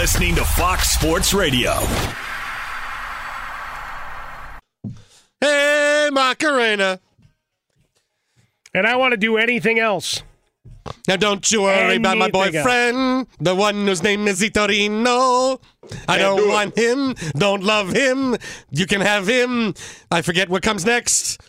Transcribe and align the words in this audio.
Listening 0.00 0.34
to 0.34 0.42
Fox 0.42 0.92
Sports 0.92 1.34
Radio. 1.34 1.74
Hey, 5.42 6.08
Macarena. 6.10 6.98
And 8.72 8.86
I 8.86 8.96
want 8.96 9.12
to 9.12 9.18
do 9.18 9.36
anything 9.36 9.78
else. 9.78 10.22
Now, 11.06 11.16
don't 11.16 11.52
you 11.52 11.60
worry 11.60 11.96
about 11.96 12.16
my 12.16 12.30
Anything 12.30 12.52
boyfriend, 12.62 13.26
the 13.40 13.54
one 13.54 13.86
whose 13.86 14.02
name 14.02 14.26
is 14.26 14.40
Vitorino. 14.40 15.60
I 16.08 16.16
Can't 16.16 16.20
don't 16.20 16.36
do 16.38 16.44
it. 16.44 16.48
want 16.48 16.78
him, 16.78 17.14
don't 17.36 17.62
love 17.62 17.92
him. 17.92 18.36
You 18.70 18.86
can 18.86 19.02
have 19.02 19.26
him. 19.26 19.74
I 20.10 20.22
forget 20.22 20.48
what 20.48 20.62
comes 20.62 20.86
next. 20.86 21.42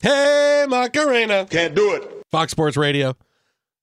Hey, 0.00 0.64
Macarena. 0.68 1.44
Can't 1.50 1.74
do 1.74 1.92
it. 1.94 2.08
Fox 2.30 2.52
Sports 2.52 2.76
Radio, 2.76 3.16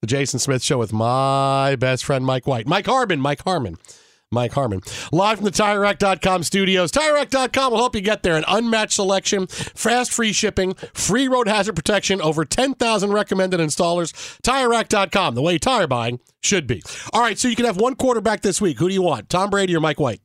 the 0.02 0.08
Jason 0.08 0.40
Smith 0.40 0.64
Show 0.64 0.80
with 0.80 0.92
my 0.92 1.76
best 1.76 2.04
friend, 2.04 2.26
Mike 2.26 2.48
White. 2.48 2.68
Mike 2.68 2.88
Harmon, 2.88 3.22
Mike 3.22 3.44
Harmon. 3.44 3.78
Mike 4.34 4.54
Harmon. 4.54 4.82
Live 5.12 5.38
from 5.38 5.46
the 5.46 5.52
TireRack.com 5.52 6.44
studios. 6.44 6.92
TireRack.com 6.92 7.72
will 7.72 7.80
help 7.80 7.96
you 7.96 8.02
get 8.02 8.24
there. 8.24 8.38
An 8.38 8.46
unmatched 8.48 8.94
selection, 8.94 9.46
fast 9.48 10.12
free 10.14 10.32
shipping, 10.32 10.74
free 10.94 11.28
road 11.28 11.50
hazard 11.50 11.76
protection, 11.76 12.22
over 12.22 12.46
10,000 12.46 13.12
recommended 13.12 13.60
installers. 13.60 14.14
TireRack.com, 14.42 15.36
the 15.36 15.42
way 15.42 15.58
tire 15.60 15.86
buying 15.86 16.20
should 16.42 16.66
be. 16.66 16.82
All 17.14 17.22
right, 17.22 17.38
so 17.38 17.50
you 17.50 17.58
can 17.58 17.66
have 17.66 17.78
one 17.78 17.96
quarterback 17.96 18.42
this 18.42 18.62
week. 18.62 18.80
Who 18.80 18.88
do 18.88 18.94
you 18.94 19.02
want, 19.02 19.30
Tom 19.30 19.50
Brady 19.50 19.76
or 19.76 19.82
Mike 19.82 20.00
White? 20.00 20.22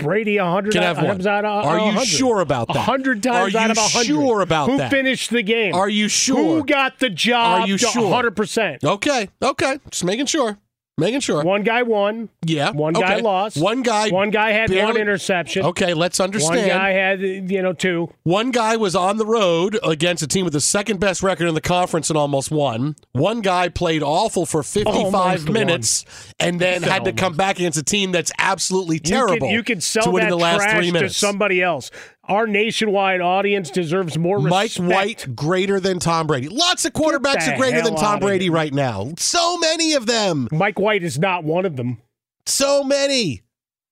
Brady, 0.00 0.38
100 0.38 0.72
Can 0.72 0.82
have 0.82 0.96
times 0.96 1.26
out 1.26 1.44
of 1.44 1.66
Are 1.66 1.78
you 1.92 2.04
sure 2.04 2.40
about 2.40 2.68
that? 2.68 2.76
100 2.76 3.22
times 3.22 3.54
out 3.54 3.70
of 3.70 3.76
100. 3.76 4.06
sure 4.06 4.40
about 4.40 4.70
Who 4.70 4.78
that? 4.78 4.90
finished 4.90 5.30
the 5.30 5.42
game? 5.42 5.74
Are 5.74 5.88
you 5.88 6.08
sure? 6.08 6.36
Who 6.60 6.64
got 6.64 6.98
the 7.00 7.10
job? 7.10 7.62
Are 7.62 7.66
you 7.66 7.76
sure? 7.76 7.90
100%. 8.22 8.82
Okay, 8.82 9.28
okay. 9.42 9.78
Just 9.90 10.04
making 10.04 10.26
sure. 10.26 10.58
Making 10.96 11.20
sure. 11.20 11.42
One 11.42 11.64
guy 11.64 11.82
won. 11.82 12.28
Yeah. 12.46 12.70
One 12.70 12.92
guy 12.92 13.14
okay. 13.14 13.22
lost. 13.22 13.56
One 13.56 13.82
guy. 13.82 14.10
One 14.10 14.30
guy 14.30 14.50
had 14.50 14.70
one 14.70 14.96
interception. 14.96 15.66
Okay, 15.66 15.92
let's 15.92 16.20
understand. 16.20 16.56
One 16.56 16.68
guy 16.68 16.90
had, 16.90 17.20
you 17.20 17.62
know, 17.62 17.72
two. 17.72 18.12
One 18.22 18.52
guy 18.52 18.76
was 18.76 18.94
on 18.94 19.16
the 19.16 19.26
road 19.26 19.76
against 19.82 20.22
a 20.22 20.28
team 20.28 20.44
with 20.44 20.52
the 20.52 20.60
second 20.60 21.00
best 21.00 21.20
record 21.20 21.48
in 21.48 21.54
the 21.54 21.60
conference 21.60 22.10
and 22.10 22.16
almost 22.16 22.52
won. 22.52 22.94
One 23.10 23.40
guy 23.40 23.70
played 23.70 24.04
awful 24.04 24.46
for 24.46 24.62
55 24.62 25.14
Almost 25.14 25.48
minutes 25.48 26.04
and 26.38 26.60
then 26.60 26.84
had 26.84 27.04
to 27.06 27.12
come 27.12 27.34
back 27.34 27.56
against 27.56 27.78
a 27.78 27.82
team 27.82 28.12
that's 28.12 28.30
absolutely 28.38 28.96
You 28.96 29.00
terrible. 29.00 29.48
could, 29.48 29.52
you 29.52 29.64
could 29.64 29.82
sell 29.82 30.12
that 30.12 30.28
the 30.28 30.36
last 30.36 30.62
trash 30.62 30.76
three 30.76 30.92
to 30.92 31.08
somebody 31.10 31.60
else. 31.60 31.90
Our 32.26 32.46
nationwide 32.46 33.20
audience 33.20 33.68
deserves 33.70 34.16
more 34.16 34.38
Mike. 34.38 34.72
White 34.76 35.36
greater 35.36 35.78
than 35.78 35.98
Tom 35.98 36.26
Brady. 36.26 36.48
Lots 36.48 36.86
of 36.86 36.94
quarterbacks 36.94 37.52
are 37.52 37.56
greater 37.58 37.82
than 37.82 37.96
Tom 37.96 38.18
Brady 38.18 38.48
right 38.48 38.72
now. 38.72 39.12
So 39.18 39.53
many 39.74 39.94
of 39.94 40.06
them. 40.06 40.48
Mike 40.52 40.78
White 40.78 41.02
is 41.02 41.18
not 41.18 41.42
one 41.44 41.66
of 41.66 41.76
them. 41.76 42.00
So 42.46 42.84
many. 42.84 43.42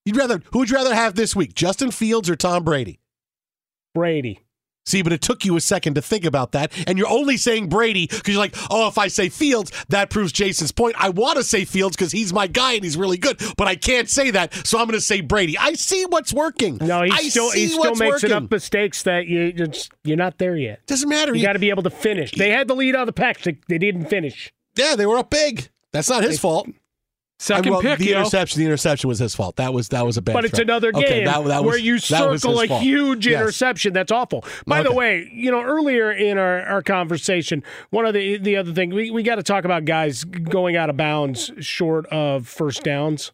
You'd 0.04 0.16
rather 0.16 0.42
who 0.52 0.60
would 0.60 0.70
you 0.70 0.76
rather 0.76 0.94
have 0.94 1.14
this 1.14 1.34
week, 1.34 1.54
Justin 1.54 1.90
Fields 1.90 2.30
or 2.30 2.36
Tom 2.36 2.64
Brady? 2.64 3.00
Brady. 3.94 4.40
See, 4.84 5.02
but 5.02 5.12
it 5.12 5.20
took 5.22 5.44
you 5.44 5.56
a 5.56 5.60
second 5.60 5.94
to 5.94 6.02
think 6.02 6.24
about 6.24 6.52
that, 6.52 6.72
and 6.88 6.98
you're 6.98 7.08
only 7.08 7.36
saying 7.36 7.68
Brady 7.68 8.08
because 8.08 8.34
you're 8.34 8.42
like, 8.42 8.56
oh, 8.68 8.88
if 8.88 8.98
I 8.98 9.06
say 9.06 9.28
Fields, 9.28 9.70
that 9.90 10.10
proves 10.10 10.32
Jason's 10.32 10.72
point. 10.72 10.96
I 10.98 11.10
want 11.10 11.36
to 11.36 11.44
say 11.44 11.64
Fields 11.64 11.94
because 11.94 12.10
he's 12.10 12.32
my 12.32 12.48
guy 12.48 12.72
and 12.72 12.82
he's 12.82 12.96
really 12.96 13.16
good, 13.16 13.40
but 13.56 13.68
I 13.68 13.76
can't 13.76 14.08
say 14.08 14.32
that, 14.32 14.52
so 14.66 14.78
I'm 14.78 14.86
going 14.86 14.98
to 14.98 15.00
say 15.00 15.20
Brady. 15.20 15.56
I 15.56 15.74
see 15.74 16.04
what's 16.06 16.32
working. 16.32 16.78
No, 16.80 17.02
he 17.02 17.12
I 17.12 17.28
still 17.28 17.50
see 17.50 17.60
he 17.60 17.68
still 17.68 17.94
makes 17.94 18.00
working. 18.24 18.30
enough 18.30 18.50
mistakes 18.50 19.04
that 19.04 19.28
you 19.28 19.52
just 19.52 19.92
you're 20.02 20.16
not 20.16 20.38
there 20.38 20.56
yet. 20.56 20.84
Doesn't 20.86 21.08
matter. 21.08 21.32
You 21.32 21.42
got 21.42 21.52
to 21.52 21.60
be 21.60 21.70
able 21.70 21.84
to 21.84 21.90
finish. 21.90 22.32
They 22.32 22.50
had 22.50 22.66
the 22.66 22.74
lead 22.74 22.96
on 22.96 23.06
the 23.06 23.12
pack. 23.12 23.40
They, 23.42 23.58
they 23.68 23.78
didn't 23.78 24.06
finish. 24.06 24.52
Yeah, 24.76 24.96
they 24.96 25.06
were 25.06 25.18
up 25.18 25.30
big. 25.30 25.68
That's 25.92 26.08
not 26.08 26.22
his 26.22 26.38
fault. 26.40 26.68
Second 27.38 27.72
well, 27.72 27.80
pick, 27.82 27.98
the 27.98 28.04
yo. 28.06 28.18
interception. 28.20 28.60
The 28.60 28.66
interception 28.66 29.08
was 29.08 29.18
his 29.18 29.34
fault. 29.34 29.56
That 29.56 29.74
was 29.74 29.88
that 29.88 30.06
was 30.06 30.16
a 30.16 30.22
bad. 30.22 30.34
But 30.34 30.44
it's 30.44 30.60
another 30.60 30.90
Okay, 30.94 31.08
game 31.08 31.24
that- 31.24 31.44
that 31.46 31.64
where 31.64 31.72
was- 31.72 31.82
you 31.82 31.98
that 31.98 32.30
was 32.30 32.42
circle 32.42 32.60
a 32.60 32.68
fault. 32.68 32.82
huge 32.82 33.26
Yes. 33.26 33.40
interception. 33.40 33.92
That's 33.92 34.12
awful. 34.12 34.44
By 34.64 34.84
the 34.84 34.92
way, 34.92 35.28
you 35.34 35.50
know, 35.50 35.60
earlier 35.60 36.12
in 36.12 36.38
our, 36.38 36.60
our 36.62 36.82
conversation, 36.82 37.64
one 37.90 38.06
of 38.06 38.14
the 38.14 38.36
the 38.38 38.56
other 38.56 38.72
thing 38.72 38.90
we, 38.94 39.10
we 39.10 39.24
got 39.24 39.36
to 39.36 39.42
talk 39.42 39.64
about 39.64 39.84
guys 39.86 40.22
going 40.22 40.76
out 40.76 40.88
of 40.88 40.96
bounds 40.96 41.50
short 41.58 42.06
of 42.06 42.46
first 42.46 42.84
downs. 42.84 43.32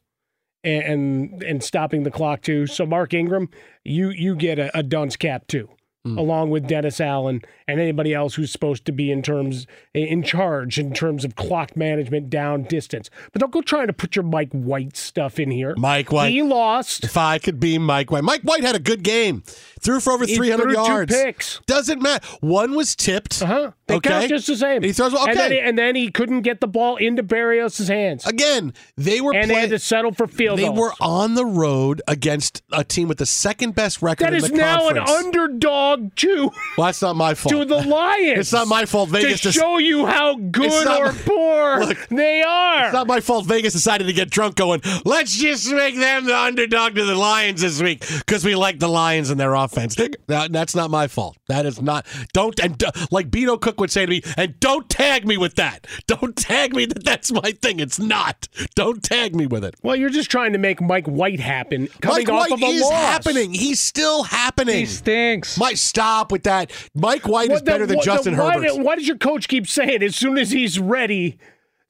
and 0.64 1.42
and 1.42 1.62
stopping 1.62 2.02
the 2.02 2.10
clock 2.10 2.40
too. 2.42 2.66
So 2.66 2.84
Mark 2.86 3.12
Ingram, 3.14 3.48
you 3.84 4.08
you 4.10 4.34
get 4.34 4.58
a, 4.58 4.76
a 4.76 4.82
dunce 4.82 5.16
cap 5.16 5.46
too. 5.46 5.68
Hmm. 6.04 6.16
Along 6.18 6.50
with 6.50 6.66
Dennis 6.66 7.00
Allen 7.00 7.42
and 7.68 7.78
anybody 7.80 8.14
else 8.14 8.34
who's 8.34 8.50
supposed 8.50 8.84
to 8.86 8.92
be 8.92 9.12
in 9.12 9.22
terms 9.22 9.66
in 9.94 10.22
charge 10.22 10.78
in 10.78 10.92
terms 10.92 11.24
of 11.24 11.36
clock 11.36 11.76
management 11.76 12.30
down 12.30 12.64
distance, 12.64 13.10
but 13.32 13.40
don't 13.40 13.52
go 13.52 13.60
trying 13.62 13.86
to 13.86 13.92
put 13.92 14.16
your 14.16 14.24
Mike 14.24 14.50
White 14.52 14.96
stuff 14.96 15.38
in 15.38 15.50
here. 15.50 15.74
Mike 15.76 16.10
White. 16.10 16.30
he 16.30 16.42
lost. 16.42 17.04
If 17.04 17.16
I 17.16 17.38
could 17.38 17.60
be 17.60 17.78
Mike 17.78 18.10
White. 18.10 18.24
Mike 18.24 18.42
White 18.42 18.64
had 18.64 18.74
a 18.74 18.80
good 18.80 19.02
game. 19.02 19.42
Threw 19.80 20.00
for 20.00 20.12
over 20.12 20.26
He 20.26 20.34
300 20.34 20.62
threw 20.62 20.72
two 20.72 20.80
yards. 20.80 21.14
picks. 21.14 21.60
Doesn't 21.66 22.02
matter. 22.02 22.26
One 22.40 22.74
was 22.74 22.96
tipped. 22.96 23.40
Uh-huh. 23.42 23.70
They 23.86 23.94
okay. 23.96 24.10
count 24.10 24.28
just 24.28 24.46
the 24.48 24.56
same. 24.56 24.82
He 24.82 24.92
throws 24.92 25.14
okay. 25.14 25.30
and, 25.30 25.38
then, 25.38 25.52
and 25.52 25.78
then 25.78 25.94
he 25.94 26.10
couldn't 26.10 26.42
get 26.42 26.60
the 26.60 26.66
ball 26.66 26.96
into 26.96 27.22
Berrios' 27.22 27.86
hands. 27.88 28.26
Again, 28.26 28.72
they 28.96 29.20
were 29.20 29.34
and 29.34 29.50
they 29.50 29.54
had 29.54 29.70
to 29.70 29.78
settle 29.78 30.12
for 30.12 30.26
field 30.26 30.58
They 30.58 30.64
goals. 30.64 30.78
were 30.78 30.92
on 31.00 31.34
the 31.34 31.44
road 31.46 32.02
against 32.08 32.62
a 32.72 32.82
team 32.84 33.08
with 33.08 33.18
the 33.18 33.26
second 33.26 33.74
best 33.74 34.02
record 34.02 34.24
that 34.24 34.34
in 34.34 34.44
is 34.44 34.50
now 34.52 34.80
conference. 34.80 35.10
an 35.10 35.16
underdog 35.16 36.14
too 36.16 36.50
well, 36.76 36.86
that's 36.86 37.02
not 37.02 37.16
my 37.16 37.34
fault. 37.34 37.52
The 37.64 37.76
Lions. 37.86 38.38
It's 38.38 38.52
not 38.52 38.68
my 38.68 38.84
fault. 38.84 39.08
Vegas 39.10 39.40
to 39.42 39.52
show 39.52 39.78
you 39.78 40.06
how 40.06 40.36
good 40.36 40.86
or 40.86 41.12
my- 41.12 41.18
poor 41.24 41.80
Look, 41.80 42.08
they 42.08 42.42
are. 42.42 42.84
It's 42.84 42.92
not 42.92 43.06
my 43.06 43.20
fault 43.20 43.46
Vegas 43.46 43.72
decided 43.72 44.06
to 44.06 44.12
get 44.12 44.30
drunk 44.30 44.56
going, 44.56 44.80
let's 45.04 45.36
just 45.36 45.70
make 45.72 45.96
them 45.96 46.24
the 46.26 46.36
underdog 46.36 46.94
to 46.94 47.04
the 47.04 47.14
Lions 47.14 47.60
this 47.60 47.80
week 47.82 48.04
because 48.18 48.44
we 48.44 48.54
like 48.54 48.78
the 48.78 48.88
Lions 48.88 49.30
and 49.30 49.38
their 49.38 49.54
offense. 49.54 49.94
That, 50.26 50.52
that's 50.52 50.74
not 50.74 50.90
my 50.90 51.06
fault. 51.08 51.36
That 51.48 51.66
is 51.66 51.80
not. 51.80 52.06
Don't, 52.32 52.58
and 52.60 52.82
uh, 52.82 52.90
like 53.10 53.30
Beto 53.30 53.60
Cook 53.60 53.80
would 53.80 53.90
say 53.90 54.04
to 54.06 54.10
me, 54.10 54.22
and 54.36 54.58
don't 54.60 54.88
tag 54.88 55.26
me 55.26 55.36
with 55.36 55.54
that. 55.56 55.86
Don't 56.06 56.36
tag 56.36 56.74
me 56.74 56.86
that 56.86 57.04
that's 57.04 57.30
my 57.32 57.52
thing. 57.62 57.80
It's 57.80 57.98
not. 57.98 58.48
Don't 58.74 59.02
tag 59.02 59.34
me 59.34 59.46
with 59.46 59.64
it. 59.64 59.74
well, 59.82 59.96
you're 59.96 60.10
just 60.10 60.30
trying 60.30 60.52
to 60.52 60.58
make 60.58 60.80
Mike 60.80 61.06
White 61.06 61.40
happen 61.40 61.86
coming 62.00 62.18
Mike 62.26 62.28
off 62.28 62.50
White 62.50 62.52
of 62.52 62.62
a 62.62 62.66
is 62.66 62.82
loss. 62.82 62.92
happening. 62.92 63.54
He's 63.54 63.80
still 63.80 64.22
happening. 64.24 64.76
He 64.80 64.86
stinks. 64.86 65.58
Mike, 65.58 65.76
stop 65.76 66.30
with 66.32 66.44
that. 66.44 66.70
Mike 66.94 67.26
White 67.26 67.47
is 67.48 67.56
What 67.56 67.64
the- 67.64 67.70
better 67.70 67.86
than 67.86 67.96
what 67.96 68.04
the- 68.04 68.12
Justin 68.12 68.36
why, 68.36 68.54
Herbert. 68.54 68.82
Why 68.82 68.96
does 68.96 69.06
your 69.06 69.16
coach 69.18 69.48
keep 69.48 69.66
saying 69.66 70.02
as 70.02 70.16
soon 70.16 70.38
as 70.38 70.50
he's 70.50 70.78
ready, 70.78 71.38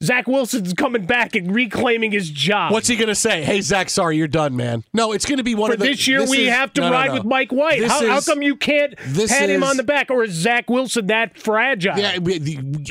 Zach 0.01 0.27
Wilson's 0.27 0.73
coming 0.73 1.05
back 1.05 1.35
and 1.35 1.53
reclaiming 1.53 2.11
his 2.13 2.29
job? 2.29 2.71
What's 2.71 2.87
he 2.87 2.95
going 2.95 3.09
to 3.09 3.15
say? 3.15 3.43
Hey, 3.43 3.59
Zach, 3.59 3.89
sorry, 3.89 4.15
you're 4.15 4.29
done, 4.29 4.55
man. 4.55 4.85
No, 4.93 5.11
it's 5.11 5.25
going 5.25 5.39
to 5.39 5.43
be 5.43 5.55
one 5.55 5.71
For 5.71 5.73
of 5.73 5.79
the. 5.81 5.87
this 5.87 6.07
year, 6.07 6.25
we 6.25 6.47
is- 6.47 6.53
have 6.53 6.71
to 6.73 6.81
no, 6.81 6.87
no, 6.87 6.93
ride 6.93 7.07
no. 7.07 7.13
with 7.15 7.25
Mike 7.25 7.51
White. 7.51 7.79
This 7.81 7.91
How, 7.91 8.07
how 8.07 8.17
is- 8.19 8.25
come 8.25 8.41
you 8.41 8.55
can't 8.55 8.93
this 9.07 9.29
pat 9.29 9.49
him 9.49 9.61
is- 9.61 9.69
on 9.69 9.75
the 9.75 9.83
back, 9.83 10.09
or 10.09 10.23
is 10.23 10.31
Zach 10.31 10.69
Wilson 10.69 11.07
that 11.07 11.37
fragile? 11.37 11.97
Yeah, 11.97 12.17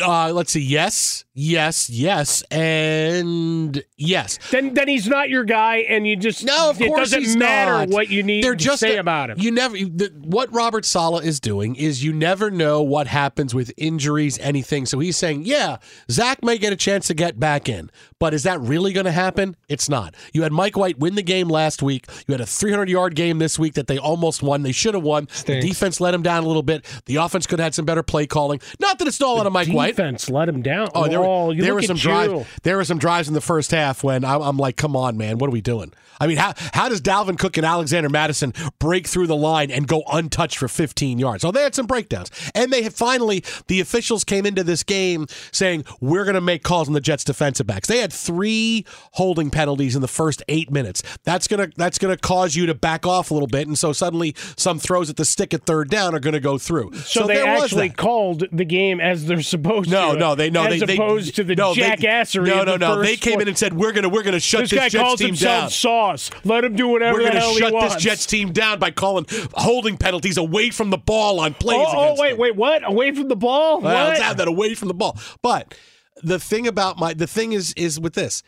uh, 0.06 0.32
let's 0.34 0.52
see. 0.52 0.60
Yes, 0.60 1.25
yes, 1.32 1.88
yes, 1.88 2.43
and 2.50 3.82
yes. 3.96 4.38
Then, 4.50 4.75
then 4.75 4.87
he's 4.88 5.08
not 5.08 5.31
your 5.31 5.44
guy, 5.44 5.76
and 5.88 6.06
you 6.06 6.14
just 6.14 6.44
No, 6.44 6.69
of 6.69 6.78
it 6.81 6.88
course 6.88 7.12
doesn't 7.12 7.38
matter 7.38 7.72
not. 7.72 7.88
what 7.88 8.10
you 8.10 8.22
need 8.22 8.44
They're 8.44 8.52
to 8.55 8.62
just 8.62 8.81
say 8.81 8.96
a- 8.96 9.00
about 9.00 9.31
him. 9.31 9.38
You 9.40 9.50
never. 9.50 9.76
The, 9.78 10.12
what 10.25 10.52
Robert 10.52 10.84
Saleh 10.84 11.25
is 11.25 11.40
doing 11.40 11.75
is 11.75 12.05
you 12.05 12.12
never 12.12 12.50
know 12.50 12.82
what 12.82 13.06
happens 13.06 13.55
with 13.55 13.72
injuries, 13.78 14.38
anything. 14.40 14.84
So 14.84 14.99
he's 14.99 15.16
saying, 15.16 15.46
yeah, 15.46 15.78
Zach 16.10 16.44
may 16.44 16.58
get 16.58 16.75
a 16.75 16.76
chance 16.76 16.97
to 17.06 17.14
get 17.14 17.38
back 17.38 17.68
in, 17.68 17.90
but 18.18 18.34
is 18.34 18.42
that 18.42 18.60
really 18.60 18.92
going 18.92 19.06
to 19.06 19.12
happen? 19.12 19.56
It's 19.68 19.88
not. 19.88 20.14
You 20.32 20.42
had 20.42 20.52
Mike 20.52 20.76
White 20.76 20.98
win 20.98 21.14
the 21.14 21.22
game 21.22 21.48
last 21.48 21.82
week. 21.82 22.06
You 22.26 22.32
had 22.32 22.40
a 22.40 22.46
300 22.46 22.88
yard 22.88 23.14
game 23.14 23.38
this 23.38 23.58
week 23.58 23.74
that 23.74 23.86
they 23.86 23.96
almost 23.98 24.42
won. 24.42 24.62
They 24.62 24.72
should 24.72 24.94
have 24.94 25.02
won. 25.04 25.28
The 25.46 25.60
defense 25.60 26.00
let 26.00 26.14
him 26.14 26.22
down 26.22 26.42
a 26.42 26.46
little 26.46 26.62
bit. 26.62 26.84
The 27.06 27.16
offense 27.16 27.46
could 27.46 27.58
have 27.60 27.66
had 27.66 27.74
some 27.74 27.84
better 27.84 28.02
play 28.02 28.26
calling. 28.26 28.60
Not 28.80 28.98
that 28.98 29.06
it's 29.08 29.20
all 29.20 29.38
out 29.40 29.46
of 29.46 29.52
Mike 29.52 29.68
White. 29.68 29.96
Defense 29.96 30.28
let 30.28 30.48
him 30.48 30.62
down. 30.62 30.88
Oh, 30.94 31.08
there, 31.08 31.20
were- 31.20 31.52
you 31.52 31.62
there 31.62 31.74
were 31.74 31.82
some 31.82 31.96
drives. 31.96 32.46
There 32.62 32.76
were 32.76 32.84
some 32.84 32.98
drives 32.98 33.28
in 33.28 33.34
the 33.34 33.40
first 33.40 33.70
half 33.70 34.02
when 34.02 34.24
I'm, 34.24 34.42
I'm 34.42 34.56
like, 34.56 34.76
"Come 34.76 34.96
on, 34.96 35.16
man, 35.16 35.38
what 35.38 35.48
are 35.48 35.52
we 35.52 35.60
doing?" 35.60 35.92
I 36.20 36.26
mean, 36.26 36.36
how 36.36 36.54
how 36.72 36.88
does 36.88 37.00
Dalvin 37.00 37.38
Cook 37.38 37.56
and 37.58 37.64
Alexander 37.64 38.08
Mattison 38.08 38.52
break 38.80 39.06
through 39.06 39.28
the 39.28 39.36
line 39.36 39.70
and 39.70 39.86
go 39.86 40.02
untouched 40.12 40.58
for 40.58 40.66
15 40.66 41.18
yards? 41.20 41.42
So 41.42 41.52
they 41.52 41.62
had 41.62 41.76
some 41.76 41.86
breakdowns, 41.86 42.30
and 42.56 42.72
they 42.72 42.82
have 42.82 42.94
finally 42.94 43.44
the 43.68 43.80
officials 43.80 44.24
came 44.24 44.44
into 44.44 44.64
this 44.64 44.82
game 44.82 45.26
saying 45.52 45.84
we're 46.00 46.24
going 46.24 46.34
to 46.34 46.40
make 46.40 46.64
calls 46.64 46.88
on 46.88 46.94
the 46.94 47.00
Jets 47.00 47.25
defensive 47.25 47.67
backs. 47.67 47.87
They 47.88 47.99
had 47.99 48.12
three 48.12 48.85
holding 49.12 49.50
penalties 49.50 49.94
in 49.94 50.02
the 50.02 50.08
first 50.08 50.43
eight 50.49 50.70
minutes. 50.70 51.02
That's 51.25 51.46
gonna 51.46 51.69
that's 51.76 51.99
gonna 51.99 52.17
cause 52.17 52.56
you 52.56 52.67
to 52.67 52.75
back 52.75 53.06
off 53.06 53.31
a 53.31 53.35
little 53.35 53.46
bit, 53.46 53.67
and 53.69 53.79
so 53.79 53.93
suddenly 53.93 54.35
some 54.56 54.79
throws 54.79 55.11
at 55.11 55.17
the 55.17 55.25
stick 55.25 55.55
at 55.55 55.64
third 55.67 55.90
down 55.90 56.14
are 56.14 56.20
going 56.20 56.32
to 56.35 56.40
go 56.40 56.58
through. 56.58 56.93
So, 56.94 57.26
they 57.26 57.44
actually 57.44 57.90
called 57.90 58.44
the 58.52 58.64
game 58.64 59.00
as 59.00 59.26
they're 59.26 59.43
supposed 59.43 59.90
No, 59.90 60.14
to. 60.14 60.19
no, 60.19 60.35
they 60.35 60.50
no, 60.50 60.64
as 60.64 60.81
they 60.81 60.94
opposed 60.94 61.29
they, 61.29 61.32
to 61.32 61.44
the 61.44 61.55
no, 61.56 61.75
they- 61.75 61.82
jackassery. 61.82 62.46
No, 62.46 62.64
no, 62.64 62.76
no. 62.76 63.02
They 63.02 63.17
came 63.17 63.41
in 63.41 63.49
and 63.49 63.56
said 63.58 63.73
we're 63.75 63.93
gonna 63.93 64.08
we're 64.08 64.23
gonna 64.23 64.41
shut 64.41 64.62
This 64.62 64.70
this, 64.70 64.79
guy 64.79 64.88
Jets 64.88 65.02
calls 65.05 65.19
team 65.19 65.29
himself 65.29 65.62
down. 65.64 65.70
Sauce. 65.70 66.31
Let 66.44 66.64
him 66.64 66.75
do 66.76 66.88
whatever 66.88 67.19
We're 67.19 67.25
the 67.32 67.38
gonna 67.38 67.58
shut 67.58 67.73
this. 67.93 68.02
Jets 68.02 68.26
team 68.26 68.52
down 68.52 68.79
by 68.79 68.91
calling 68.91 69.26
holding 69.55 69.96
penalties 69.96 70.37
away 70.37 70.70
from 70.70 70.91
the 70.91 70.99
ball 70.99 71.41
on 71.41 71.55
plays. 71.55 71.79
Oh, 71.88 72.14
oh, 72.17 72.17
wait, 72.19 72.31
them. 72.31 72.38
wait, 72.38 72.56
what? 72.56 72.88
Away 72.88 73.12
from 73.12 73.29
the 73.29 73.37
ball? 73.37 73.81
Well, 73.81 73.94
what? 73.94 74.08
let's 74.11 74.20
have 74.20 74.37
that 74.38 74.49
away 74.49 74.75
from 74.75 74.88
the 74.88 74.94
ball. 74.94 75.19
But 75.43 75.75
the 76.23 76.38
thing 76.38 76.67
about 76.67 76.99
my 76.99 77.15
the 77.15 77.26
thing 77.26 77.53
is 77.53 77.73
is 77.76 77.99
with 78.00 78.15
this. 78.15 78.43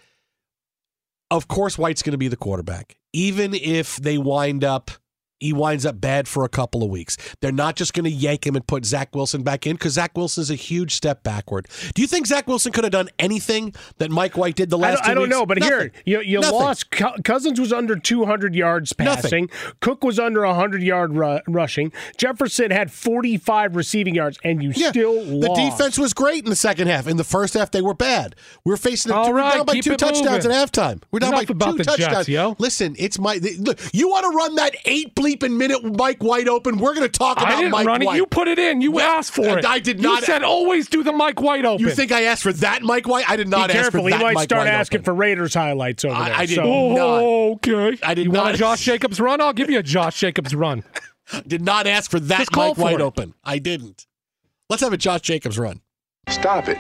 Of 1.31 1.47
course, 1.47 1.79
White's 1.79 2.03
going 2.03 2.13
to 2.13 2.19
be 2.19 2.29
the 2.29 2.37
quarterback, 2.37 2.97
even 3.13 3.55
if 3.55 3.97
they 3.97 4.19
wind 4.19 4.65
up. 4.65 4.91
He 5.41 5.53
winds 5.55 5.87
up 5.87 6.01
bad 6.01 6.29
for 6.29 6.45
a 6.45 6.49
couple 6.51 6.83
of 6.83 6.91
weeks. 6.91 7.17
They're 7.41 7.51
not 7.51 7.75
just 7.75 7.95
going 7.95 8.05
to 8.05 8.11
yank 8.11 8.47
him 8.47 8.55
and 8.57 8.67
put 8.67 8.85
Zach 8.85 9.15
Wilson 9.15 9.43
back 9.43 9.67
in 9.67 9.73
because 9.75 9.95
Zach 9.95 10.17
Wilson 10.17 10.43
is 10.43 10.51
a 10.51 10.55
huge 10.55 10.95
step 10.95 11.23
backward. 11.23 11.67
Do 11.95 12.03
you 12.03 12.09
think 12.09 12.27
Zach 12.27 12.47
Wilson 12.47 12.73
could 12.73 12.85
have 12.85 12.93
done 12.93 13.09
anything 13.19 13.75
that 13.99 14.11
Mike 14.11 14.37
White 14.37 14.55
did 14.55 14.69
the 14.71 14.77
I 14.77 14.81
last 14.83 14.97
don't, 14.99 15.05
two 15.07 15.11
I 15.11 15.15
don't 15.15 15.29
know, 15.31 15.47
but 15.47 15.59
Nothing. 15.59 15.73
here 15.79 15.93
you 16.05 16.21
you 16.21 16.41
Nothing. 16.41 16.59
lost. 16.59 16.91
Cousins 17.25 17.59
was 17.59 17.73
under 17.73 17.97
200 17.97 18.55
yards 18.55 18.93
Nothing. 18.99 19.49
passing. 19.49 19.51
Cook 19.81 20.05
was 20.05 20.19
under 20.19 20.45
100 20.47 20.83
yard 20.83 21.15
ru- 21.17 21.41
rushing. 21.49 21.91
Jefferson 22.19 22.71
had 22.71 22.93
45 22.93 23.77
receiving 23.77 24.15
yards, 24.15 24.39
and 24.45 24.63
you 24.63 24.73
Yeah, 24.77 24.91
still 24.91 25.25
the 25.25 25.49
lost. 25.49 25.61
defense 25.79 25.99
was 25.99 26.13
great 26.13 26.45
in 26.45 26.51
the 26.51 26.57
second 26.57 26.89
half. 26.89 27.07
In 27.07 27.17
the 27.17 27.25
first 27.25 27.55
half, 27.55 27.71
they 27.71 27.81
were 27.83 27.95
bad. 27.95 28.37
We're 28.65 28.77
facing 28.77 29.13
All 29.13 29.27
we 29.27 29.33
were 29.33 29.39
right, 29.39 29.55
down 29.57 29.65
by 29.67 29.81
two 29.81 29.97
touchdowns 29.97 30.45
moving. 30.45 30.53
at 30.53 30.73
halftime. 30.73 31.03
We're 31.11 31.21
down 31.21 31.33
Enough 31.33 31.47
by 31.49 31.53
about 31.53 31.77
two 31.79 31.85
Jets, 31.85 31.97
touchdowns. 31.97 32.29
yo. 32.29 32.57
Listen, 32.59 32.95
it's 32.99 33.19
my 33.19 33.41
look. 33.59 33.79
You 33.95 34.11
want 34.11 34.25
to 34.31 34.37
run 34.37 34.55
that 34.57 34.75
eight 34.85 35.15
bleeping 35.37 35.57
minute 35.57 35.83
Mike 35.97 36.23
White 36.23 36.49
open? 36.49 36.79
We're 36.79 36.95
going 36.95 37.07
to 37.07 37.19
talk 37.19 37.37
about 37.39 37.53
I 37.53 37.57
didn't 37.57 37.71
Mike 37.73 37.87
run 37.87 38.05
White. 38.05 38.15
it. 38.15 38.19
You 38.19 38.27
put 38.27 38.49
it 38.49 38.59
in. 38.59 38.81
You 38.81 38.99
Yeah, 38.99 39.07
asked 39.07 39.33
for 39.35 39.47
and 39.47 39.59
it. 39.61 39.65
I 39.67 39.79
did 39.79 40.01
not. 40.01 40.21
You 40.21 40.27
said 40.27 40.43
always 40.43 40.89
do 40.89 41.03
the 41.03 41.13
Mike 41.13 41.41
White 41.41 41.65
open. 41.65 41.85
You 41.87 41.91
think 41.93 42.13
I 42.13 42.23
asked 42.25 42.43
for 42.43 42.53
that 42.55 42.83
Mike 42.83 43.07
White? 43.09 43.29
I 43.29 43.37
did 43.37 43.47
Be 43.47 43.51
not 43.51 43.71
ask 43.71 43.79
careful. 43.79 44.03
for 44.03 44.09
He 44.09 44.17
might 44.23 44.35
Mike 44.35 44.45
start 44.45 44.67
White 44.67 44.73
asking 44.75 44.99
open. 44.99 45.05
for 45.05 45.15
Raiders 45.15 45.55
highlights 45.55 46.05
over 46.05 46.15
I- 46.15 46.29
there. 46.29 46.39
I 46.39 46.47
did 46.47 46.55
so. 46.57 46.63
not. 46.63 46.99
Oh, 47.23 47.53
okay. 47.53 47.99
I 48.03 48.15
did 48.15 48.25
you 48.27 48.31
want 48.31 48.55
a 48.55 48.59
Josh 48.59 48.85
Jacobs 48.85 49.21
run? 49.21 49.41
I'll 49.41 49.53
give 49.53 49.71
you 49.71 49.79
a 49.79 49.83
Josh 49.83 50.19
Jacobs 50.21 50.55
run. 50.55 50.85
Did 51.47 51.63
not 51.63 51.87
ask 51.87 52.11
for 52.11 52.19
that 52.19 52.39
Just 52.39 52.51
call 52.51 52.71
Mike 52.71 52.79
White 52.79 52.95
it. 52.97 53.01
open. 53.03 53.35
I 53.45 53.61
didn't. 53.61 54.05
Let's 54.69 54.83
have 54.83 54.93
a 54.93 54.97
Josh 54.97 55.21
Jacobs 55.21 55.61
run. 55.61 55.81
Stop 56.29 56.67
it. 56.69 56.77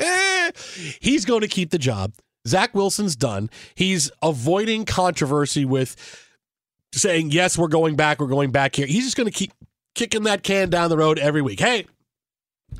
He's 1.00 1.24
going 1.24 1.40
to 1.40 1.48
keep 1.48 1.70
the 1.70 1.78
job. 1.78 2.14
Zach 2.46 2.74
Wilson's 2.74 3.16
done. 3.16 3.50
He's 3.74 4.10
avoiding 4.22 4.84
controversy 4.84 5.64
with 5.64 5.96
saying, 6.92 7.30
yes, 7.30 7.56
we're 7.56 7.68
going 7.68 7.96
back, 7.96 8.20
we're 8.20 8.26
going 8.26 8.50
back 8.50 8.74
here. 8.76 8.86
He's 8.86 9.04
just 9.04 9.16
going 9.16 9.28
to 9.28 9.32
keep 9.32 9.52
kicking 9.94 10.24
that 10.24 10.42
can 10.42 10.70
down 10.70 10.90
the 10.90 10.96
road 10.96 11.18
every 11.18 11.42
week. 11.42 11.60
Hey, 11.60 11.86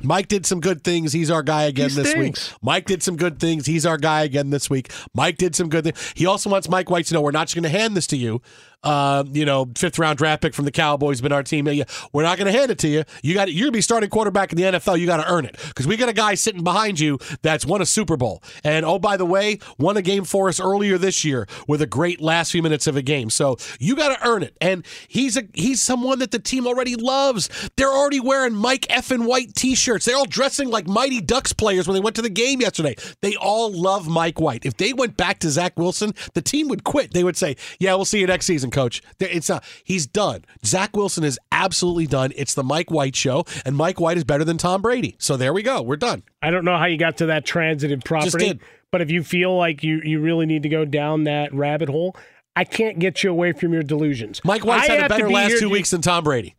Mike 0.03 0.27
did 0.27 0.45
some 0.45 0.59
good 0.59 0.83
things. 0.83 1.13
He's 1.13 1.29
our 1.29 1.43
guy 1.43 1.63
again 1.63 1.89
this 1.93 2.15
week. 2.15 2.37
Mike 2.61 2.85
did 2.85 3.03
some 3.03 3.17
good 3.17 3.39
things. 3.39 3.65
He's 3.65 3.85
our 3.85 3.97
guy 3.97 4.23
again 4.23 4.49
this 4.49 4.69
week. 4.69 4.91
Mike 5.13 5.37
did 5.37 5.55
some 5.55 5.69
good 5.69 5.83
things. 5.83 6.13
He 6.15 6.25
also 6.25 6.49
wants 6.49 6.69
Mike 6.69 6.89
White 6.89 7.05
to 7.07 7.13
know 7.13 7.21
we're 7.21 7.31
not 7.31 7.47
just 7.47 7.55
going 7.55 7.63
to 7.63 7.69
hand 7.69 7.95
this 7.95 8.07
to 8.07 8.17
you. 8.17 8.41
Uh, 8.83 9.23
you 9.31 9.45
know, 9.45 9.69
fifth 9.75 9.99
round 9.99 10.17
draft 10.17 10.41
pick 10.41 10.53
from 10.53 10.65
the 10.65 10.71
Cowboys, 10.71 11.21
been 11.21 11.31
our 11.31 11.43
team. 11.43 11.65
We're 12.13 12.23
not 12.23 12.37
going 12.37 12.51
to 12.51 12.57
hand 12.57 12.71
it 12.71 12.79
to 12.79 12.87
you. 12.87 13.03
You 13.21 13.33
got 13.33 13.51
you're 13.51 13.65
going 13.65 13.73
to 13.73 13.77
be 13.77 13.81
starting 13.81 14.09
quarterback 14.09 14.51
in 14.51 14.57
the 14.57 14.63
NFL. 14.63 14.99
You 14.99 15.05
got 15.05 15.23
to 15.23 15.31
earn 15.31 15.45
it 15.45 15.55
because 15.67 15.85
we 15.85 15.97
got 15.97 16.09
a 16.09 16.13
guy 16.13 16.33
sitting 16.33 16.63
behind 16.63 16.99
you 16.99 17.19
that's 17.43 17.65
won 17.65 17.81
a 17.81 17.85
Super 17.85 18.17
Bowl. 18.17 18.41
And 18.63 18.85
oh, 18.85 18.97
by 18.97 19.17
the 19.17 19.25
way, 19.25 19.59
won 19.77 19.97
a 19.97 20.01
game 20.01 20.23
for 20.23 20.49
us 20.49 20.59
earlier 20.59 20.97
this 20.97 21.23
year 21.23 21.47
with 21.67 21.81
a 21.81 21.85
great 21.85 22.21
last 22.21 22.51
few 22.51 22.63
minutes 22.63 22.87
of 22.87 22.95
a 22.95 23.03
game. 23.03 23.29
So 23.29 23.57
you 23.79 23.95
got 23.95 24.17
to 24.17 24.27
earn 24.27 24.41
it. 24.41 24.57
And 24.59 24.85
he's 25.07 25.37
a 25.37 25.43
he's 25.53 25.81
someone 25.81 26.19
that 26.19 26.31
the 26.31 26.39
team 26.39 26.65
already 26.65 26.95
loves. 26.95 27.49
They're 27.77 27.87
already 27.87 28.19
wearing 28.19 28.55
Mike 28.55 28.87
F 28.89 29.11
and 29.11 29.27
White 29.27 29.53
T-shirts. 29.53 30.05
They're 30.05 30.17
all 30.17 30.25
dressing 30.25 30.69
like 30.69 30.87
Mighty 30.87 31.21
Ducks 31.21 31.53
players 31.53 31.87
when 31.87 31.93
they 31.93 32.01
went 32.01 32.15
to 32.15 32.21
the 32.23 32.29
game 32.29 32.61
yesterday. 32.61 32.95
They 33.21 33.35
all 33.35 33.71
love 33.71 34.07
Mike 34.07 34.39
White. 34.39 34.65
If 34.65 34.77
they 34.77 34.93
went 34.93 35.17
back 35.17 35.37
to 35.39 35.51
Zach 35.51 35.77
Wilson, 35.77 36.13
the 36.33 36.41
team 36.41 36.67
would 36.69 36.83
quit. 36.83 37.13
They 37.13 37.23
would 37.23 37.37
say, 37.37 37.57
"Yeah, 37.79 37.93
we'll 37.93 38.05
see 38.05 38.19
you 38.19 38.27
next 38.27 38.47
season, 38.47 38.70
coach." 38.71 39.01
It's 39.19 39.49
not. 39.49 39.63
He's 39.83 40.07
done. 40.07 40.45
Zach 40.65 40.95
Wilson 40.95 41.23
is 41.23 41.37
absolutely 41.51 42.07
done. 42.07 42.31
It's 42.35 42.53
the 42.53 42.63
Mike 42.63 42.89
White 42.89 43.15
show, 43.15 43.45
and 43.65 43.75
Mike 43.75 43.99
White 43.99 44.17
is 44.17 44.23
better 44.23 44.43
than 44.43 44.57
Tom 44.57 44.81
Brady. 44.81 45.15
So 45.19 45.37
there 45.37 45.53
we 45.53 45.61
go. 45.63 45.81
We're 45.81 45.97
done. 45.97 46.23
I 46.41 46.49
don't 46.49 46.65
know 46.65 46.77
how 46.77 46.85
you 46.85 46.97
got 46.97 47.17
to 47.17 47.27
that 47.27 47.45
transitive 47.45 48.01
property, 48.03 48.59
but 48.91 49.01
if 49.01 49.11
you 49.11 49.23
feel 49.23 49.55
like 49.55 49.83
you, 49.83 50.01
you 50.03 50.19
really 50.19 50.45
need 50.45 50.63
to 50.63 50.69
go 50.69 50.85
down 50.85 51.25
that 51.25 51.53
rabbit 51.53 51.89
hole, 51.89 52.15
I 52.55 52.63
can't 52.63 52.99
get 52.99 53.23
you 53.23 53.29
away 53.29 53.53
from 53.53 53.73
your 53.73 53.83
delusions. 53.83 54.41
Mike 54.43 54.65
White's 54.65 54.89
I 54.89 54.93
had 54.95 55.05
a 55.05 55.09
better 55.09 55.27
be 55.27 55.33
last 55.33 55.59
two 55.59 55.69
weeks 55.69 55.91
than 55.91 56.01
Tom 56.01 56.23
Brady. 56.23 56.55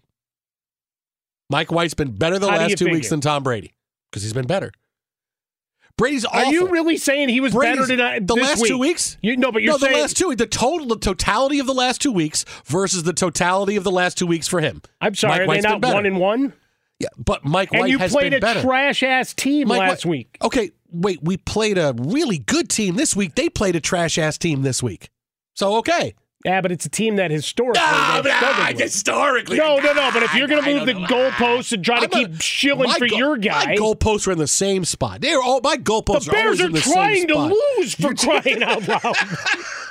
Mike 1.51 1.71
White's 1.71 1.95
been 1.95 2.13
better 2.13 2.39
the 2.39 2.49
How 2.51 2.57
last 2.57 2.71
two 2.79 2.85
figure? 2.87 2.95
weeks 2.95 3.11
than 3.11 3.21
Tom 3.21 3.43
Brady 3.43 3.75
because 4.11 4.23
he's 4.23 4.33
been 4.33 4.47
better. 4.47 4.73
Brady's 5.97 6.25
awful. 6.25 6.41
Are 6.41 6.53
you 6.53 6.69
really 6.69 6.97
saying 6.97 7.29
he 7.29 7.41
was 7.41 7.53
Brady's- 7.53 7.77
better 7.87 7.87
than 7.97 8.01
uh, 8.01 8.19
the 8.21 8.35
this 8.35 8.45
last 8.45 8.63
week? 8.63 8.69
two 8.71 8.79
weeks? 8.79 9.17
You, 9.23 9.37
no, 9.37 9.53
but 9.53 9.63
you're 9.63 9.75
no, 9.75 9.79
saying 9.79 9.93
the 9.95 10.01
last 10.01 10.17
two, 10.17 10.35
the 10.35 10.47
total, 10.47 10.87
the 10.89 10.99
totality 10.99 11.59
of 11.59 11.67
the 11.67 11.75
last 11.75 12.01
two 12.01 12.13
weeks 12.13 12.45
versus 12.65 13.03
the 13.03 13.13
totality 13.13 13.77
of 13.77 13.85
the 13.85 13.91
last 13.91 14.17
two 14.19 14.27
weeks 14.27 14.49
for 14.49 14.61
him. 14.61 14.83
I'm 15.01 15.15
sorry, 15.15 15.47
Mike 15.47 15.59
are 15.59 15.63
they 15.63 15.69
not 15.69 15.83
one 15.95 16.07
and 16.07 16.19
one? 16.19 16.55
Yeah, 16.99 17.09
but 17.19 17.45
Mike 17.45 17.73
White 17.73 17.81
And 17.83 17.89
you 17.91 17.99
has 17.99 18.13
played 18.13 18.33
a 18.33 18.41
better. 18.41 18.63
trash 18.63 19.03
ass 19.03 19.35
team 19.35 19.69
Mike 19.69 19.81
last 19.81 20.07
White- 20.07 20.11
week. 20.11 20.39
Okay, 20.43 20.71
wait, 20.91 21.23
we 21.23 21.37
played 21.37 21.77
a 21.77 21.95
really 21.99 22.39
good 22.39 22.69
team 22.69 22.95
this 22.97 23.15
week. 23.17 23.35
They 23.35 23.49
played 23.49 23.75
a 23.77 23.81
trash 23.81 24.19
ass 24.19 24.39
team 24.39 24.63
this 24.63 24.83
week. 24.83 25.11
So 25.55 25.77
okay. 25.77 26.15
Yeah, 26.45 26.61
but 26.61 26.73
it's 26.73 26.85
a 26.85 26.89
team 26.89 27.17
that 27.17 27.31
historically. 27.31 27.81
Ah, 27.85 28.21
they've 28.23 28.33
but, 28.33 28.37
struggled 28.37 28.67
ah, 28.67 28.71
with. 28.73 28.81
historically. 28.81 29.57
No, 29.59 29.77
no, 29.79 29.93
no. 29.93 30.11
But 30.13 30.25
if 30.25 30.35
you're 30.35 30.49
going 30.49 30.65
to 30.65 30.75
move 30.75 30.87
the 30.87 30.95
know. 30.95 31.07
goalposts 31.07 31.73
and 31.73 31.85
try 31.85 32.05
to 32.05 32.17
I'm 32.17 32.25
a- 32.25 32.29
keep 32.29 32.41
shilling 32.41 32.91
for 32.91 33.07
go- 33.07 33.17
your 33.17 33.37
guy, 33.37 33.67
My 33.67 33.75
goalposts 33.77 34.27
are 34.27 34.33
in 34.33 34.39
the 34.39 34.49
same 34.49 34.85
spot. 34.85 35.21
They're 35.21 35.41
all 35.41 35.61
my 35.63 35.77
goalposts 35.77 36.25
the 36.25 36.31
are 36.31 36.35
Bears 36.35 36.61
are 36.61 36.69
the 36.69 36.81
trying 36.81 37.29
to 37.29 37.55
lose 37.79 37.95
for 37.95 38.13
crying 38.15 38.63
out 38.63 38.89
loud. 38.89 39.15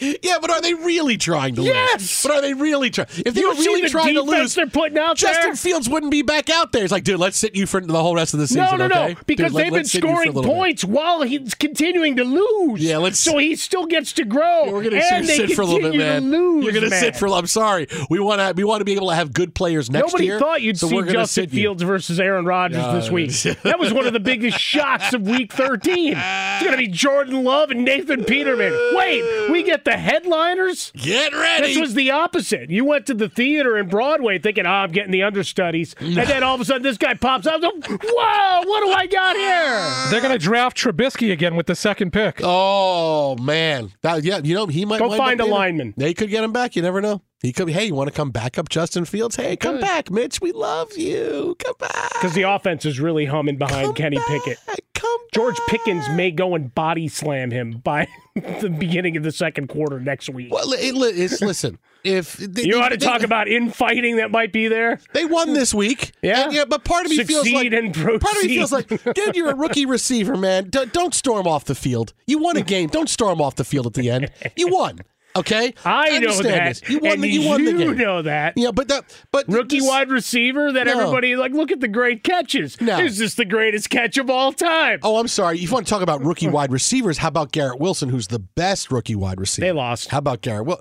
Yeah, 0.00 0.38
but 0.40 0.50
are 0.50 0.60
they 0.60 0.74
really 0.74 1.16
trying 1.16 1.54
to 1.56 1.62
lose? 1.62 1.70
Yes! 1.74 2.22
But 2.22 2.32
are 2.32 2.40
they 2.40 2.54
really 2.54 2.90
trying? 2.90 3.08
If 3.10 3.34
they 3.34 3.40
You 3.40 3.48
were 3.50 3.54
really 3.54 3.82
the 3.82 3.88
trying 3.88 4.14
to 4.14 4.22
lose, 4.22 4.54
they're 4.54 4.66
putting 4.66 4.98
out 4.98 5.16
Justin 5.16 5.50
there? 5.50 5.56
Fields 5.56 5.88
wouldn't 5.88 6.10
be 6.10 6.22
back 6.22 6.48
out 6.50 6.72
there. 6.72 6.82
He's 6.82 6.92
like, 6.92 7.04
dude, 7.04 7.20
let's 7.20 7.36
sit 7.36 7.54
you 7.54 7.66
for 7.66 7.80
the 7.80 8.00
whole 8.02 8.14
rest 8.14 8.34
of 8.34 8.40
the 8.40 8.46
season. 8.46 8.64
No, 8.64 8.76
no, 8.76 8.84
okay? 8.86 9.14
no. 9.14 9.20
Because 9.26 9.52
Dude, 9.52 9.58
they've 9.60 9.64
been 9.66 9.72
let's 9.74 9.92
sit 9.92 10.02
you 10.02 10.08
for 10.08 10.12
a 10.12 10.16
scoring 10.16 10.32
little 10.34 10.42
bit." 10.50 10.56
points 10.56 10.84
while 10.84 11.22
he's 11.22 11.54
continuing 11.54 12.16
to 12.16 12.24
lose. 12.24 12.82
Yeah, 12.82 12.96
let's- 12.98 13.18
So 13.18 13.38
he 13.38 13.56
still 13.56 13.86
gets 13.86 14.12
to 14.14 14.24
grow. 14.24 14.70
We're 14.70 14.82
gonna 14.84 14.96
and 15.02 15.26
they 15.26 15.36
sit 15.36 15.52
for 15.52 15.62
a 15.62 15.66
little 15.66 15.90
bit, 15.90 15.98
man. 15.98 16.30
Lose, 16.30 16.64
You're 16.64 16.72
gonna 16.72 16.90
man. 16.90 17.00
sit 17.00 17.16
for. 17.16 17.28
I'm 17.28 17.46
sorry. 17.46 17.86
We 18.08 18.18
want 18.20 18.40
to. 18.40 18.52
We 18.56 18.64
want 18.64 18.80
to 18.80 18.84
be 18.84 18.92
able 18.94 19.08
to 19.10 19.14
have 19.14 19.32
good 19.32 19.54
players 19.54 19.90
next 19.90 20.06
Nobody 20.12 20.26
year. 20.26 20.38
thought 20.38 20.62
you'd 20.62 20.78
so 20.78 20.88
see 20.88 20.96
Justin 21.02 21.26
sit 21.26 21.52
you. 21.52 21.62
Fields 21.62 21.82
versus 21.82 22.18
Aaron 22.20 22.44
Rodgers 22.44 22.84
this 22.92 23.10
week. 23.10 23.30
that 23.62 23.78
was 23.78 23.92
one 23.92 24.06
of 24.06 24.12
the 24.12 24.20
biggest 24.20 24.58
shocks 24.58 25.12
of 25.12 25.22
Week 25.22 25.52
13. 25.52 26.14
It's 26.16 26.62
going 26.64 26.72
to 26.72 26.78
be 26.78 26.88
Jordan 26.88 27.44
Love 27.44 27.70
and 27.70 27.84
Nathan 27.84 28.24
Peterman. 28.24 28.72
Wait, 28.94 29.50
we 29.50 29.62
get 29.62 29.84
the 29.84 29.89
headliners. 29.96 30.92
Get 30.96 31.32
ready. 31.32 31.68
This 31.68 31.78
was 31.78 31.94
the 31.94 32.10
opposite. 32.10 32.70
You 32.70 32.84
went 32.84 33.06
to 33.06 33.14
the 33.14 33.28
theater 33.28 33.78
in 33.78 33.88
Broadway 33.88 34.38
thinking, 34.38 34.66
"Oh, 34.66 34.70
I'm 34.70 34.92
getting 34.92 35.12
the 35.12 35.22
understudies," 35.22 35.94
and 36.00 36.16
then 36.16 36.42
all 36.42 36.54
of 36.54 36.60
a 36.60 36.64
sudden 36.64 36.82
this 36.82 36.98
guy 36.98 37.14
pops 37.14 37.46
out. 37.46 37.64
I'm 37.64 37.80
Whoa! 37.82 38.62
What 38.68 38.84
do 38.84 38.90
I 38.92 39.06
got 39.06 39.36
here? 39.36 40.10
They're 40.10 40.20
going 40.20 40.38
to 40.38 40.44
draft 40.44 40.76
Trubisky 40.76 41.32
again 41.32 41.56
with 41.56 41.66
the 41.66 41.74
second 41.74 42.12
pick. 42.12 42.40
Oh 42.42 43.36
man, 43.36 43.92
that, 44.02 44.24
yeah. 44.24 44.38
You 44.42 44.54
know 44.54 44.66
he 44.66 44.84
might 44.84 44.98
Go 44.98 45.16
find 45.16 45.40
a 45.40 45.44
being 45.44 45.54
lineman. 45.54 45.94
They 45.96 46.14
could 46.14 46.30
get 46.30 46.44
him 46.44 46.52
back. 46.52 46.76
You 46.76 46.82
never 46.82 47.00
know. 47.00 47.22
He 47.42 47.52
could. 47.52 47.70
Hey, 47.70 47.86
you 47.86 47.94
want 47.94 48.08
to 48.08 48.14
come 48.14 48.30
back 48.30 48.58
up, 48.58 48.68
Justin 48.68 49.06
Fields? 49.06 49.36
Hey, 49.36 49.56
come 49.56 49.76
Good. 49.76 49.80
back, 49.80 50.10
Mitch. 50.10 50.40
We 50.42 50.52
love 50.52 50.96
you. 50.96 51.56
Come 51.58 51.74
back. 51.78 52.10
Because 52.12 52.34
the 52.34 52.42
offense 52.42 52.84
is 52.84 53.00
really 53.00 53.24
humming 53.24 53.56
behind 53.56 53.86
Come 53.86 53.94
Kenny 53.94 54.16
back. 54.18 54.26
Pickett. 54.26 54.58
Come 54.94 55.18
George 55.32 55.56
back. 55.56 55.68
Pickens 55.68 56.06
may 56.10 56.30
go 56.30 56.54
and 56.54 56.74
body 56.74 57.08
slam 57.08 57.50
him 57.50 57.80
by 57.82 58.06
the 58.60 58.68
beginning 58.68 59.16
of 59.16 59.22
the 59.22 59.32
second 59.32 59.68
quarter 59.68 59.98
next 59.98 60.28
week. 60.28 60.52
Well, 60.52 60.70
it, 60.74 60.94
it's 61.18 61.40
listen. 61.40 61.78
If 62.04 62.34
they, 62.36 62.64
You 62.64 62.78
want 62.78 62.92
to 62.92 62.98
talk 62.98 63.22
about 63.22 63.48
infighting 63.48 64.16
that 64.16 64.30
might 64.30 64.52
be 64.52 64.68
there? 64.68 65.00
They 65.14 65.24
won 65.24 65.54
this 65.54 65.72
week. 65.72 66.12
Yeah. 66.22 66.44
And, 66.44 66.52
yeah, 66.52 66.64
but 66.66 66.84
part 66.84 67.06
of 67.06 67.10
me 67.10 67.24
feels 67.24 67.50
like 67.50 67.72
and 67.72 67.94
part 67.94 68.36
of 68.36 68.42
me 68.42 68.48
feels 68.48 68.72
like, 68.72 68.88
dude, 69.14 69.34
you're 69.34 69.50
a 69.50 69.56
rookie 69.56 69.86
receiver, 69.86 70.36
man. 70.36 70.68
D- 70.68 70.86
don't 70.92 71.14
storm 71.14 71.46
off 71.46 71.64
the 71.64 71.74
field. 71.74 72.12
You 72.26 72.38
won 72.38 72.58
a 72.58 72.62
game. 72.62 72.88
Don't 72.90 73.08
storm 73.08 73.40
off 73.40 73.56
the 73.56 73.64
field 73.64 73.86
at 73.86 73.94
the 73.94 74.10
end. 74.10 74.30
You 74.56 74.68
won. 74.68 75.00
Okay, 75.36 75.74
I 75.84 76.18
know 76.18 76.42
that. 76.42 76.80
this. 76.80 76.88
You 76.90 76.98
won. 76.98 77.12
and 77.12 77.22
the, 77.22 77.28
you 77.28 77.48
won 77.48 77.64
the 77.64 77.72
game. 77.72 77.96
know 77.96 78.22
that. 78.22 78.54
Yeah, 78.56 78.72
but 78.72 78.88
that, 78.88 79.04
but 79.30 79.46
Rookie 79.48 79.78
this- 79.78 79.88
wide 79.88 80.10
receiver 80.10 80.72
that 80.72 80.86
No. 80.86 80.92
everybody 80.92 81.36
like. 81.36 81.52
Look 81.52 81.70
at 81.70 81.80
the 81.80 81.88
great 81.88 82.24
catches. 82.24 82.80
No. 82.80 82.98
Is 82.98 83.18
this 83.18 83.34
the 83.34 83.44
greatest 83.44 83.90
catch 83.90 84.18
of 84.18 84.28
all 84.28 84.52
time? 84.52 84.98
Oh, 85.02 85.18
I'm 85.18 85.28
sorry. 85.28 85.56
If 85.56 85.62
you 85.62 85.70
want 85.70 85.86
to 85.86 85.90
talk 85.90 86.02
about 86.02 86.24
rookie 86.24 86.48
wide 86.48 86.72
receivers, 86.72 87.18
how 87.18 87.28
about 87.28 87.52
Garrett 87.52 87.78
Wilson, 87.78 88.08
who's 88.08 88.26
the 88.28 88.38
best 88.40 88.90
rookie 88.90 89.14
wide 89.14 89.40
receiver? 89.40 89.66
They 89.66 89.72
lost. 89.72 90.08
How 90.08 90.18
about 90.18 90.40
Garrett? 90.40 90.66
Well, 90.66 90.80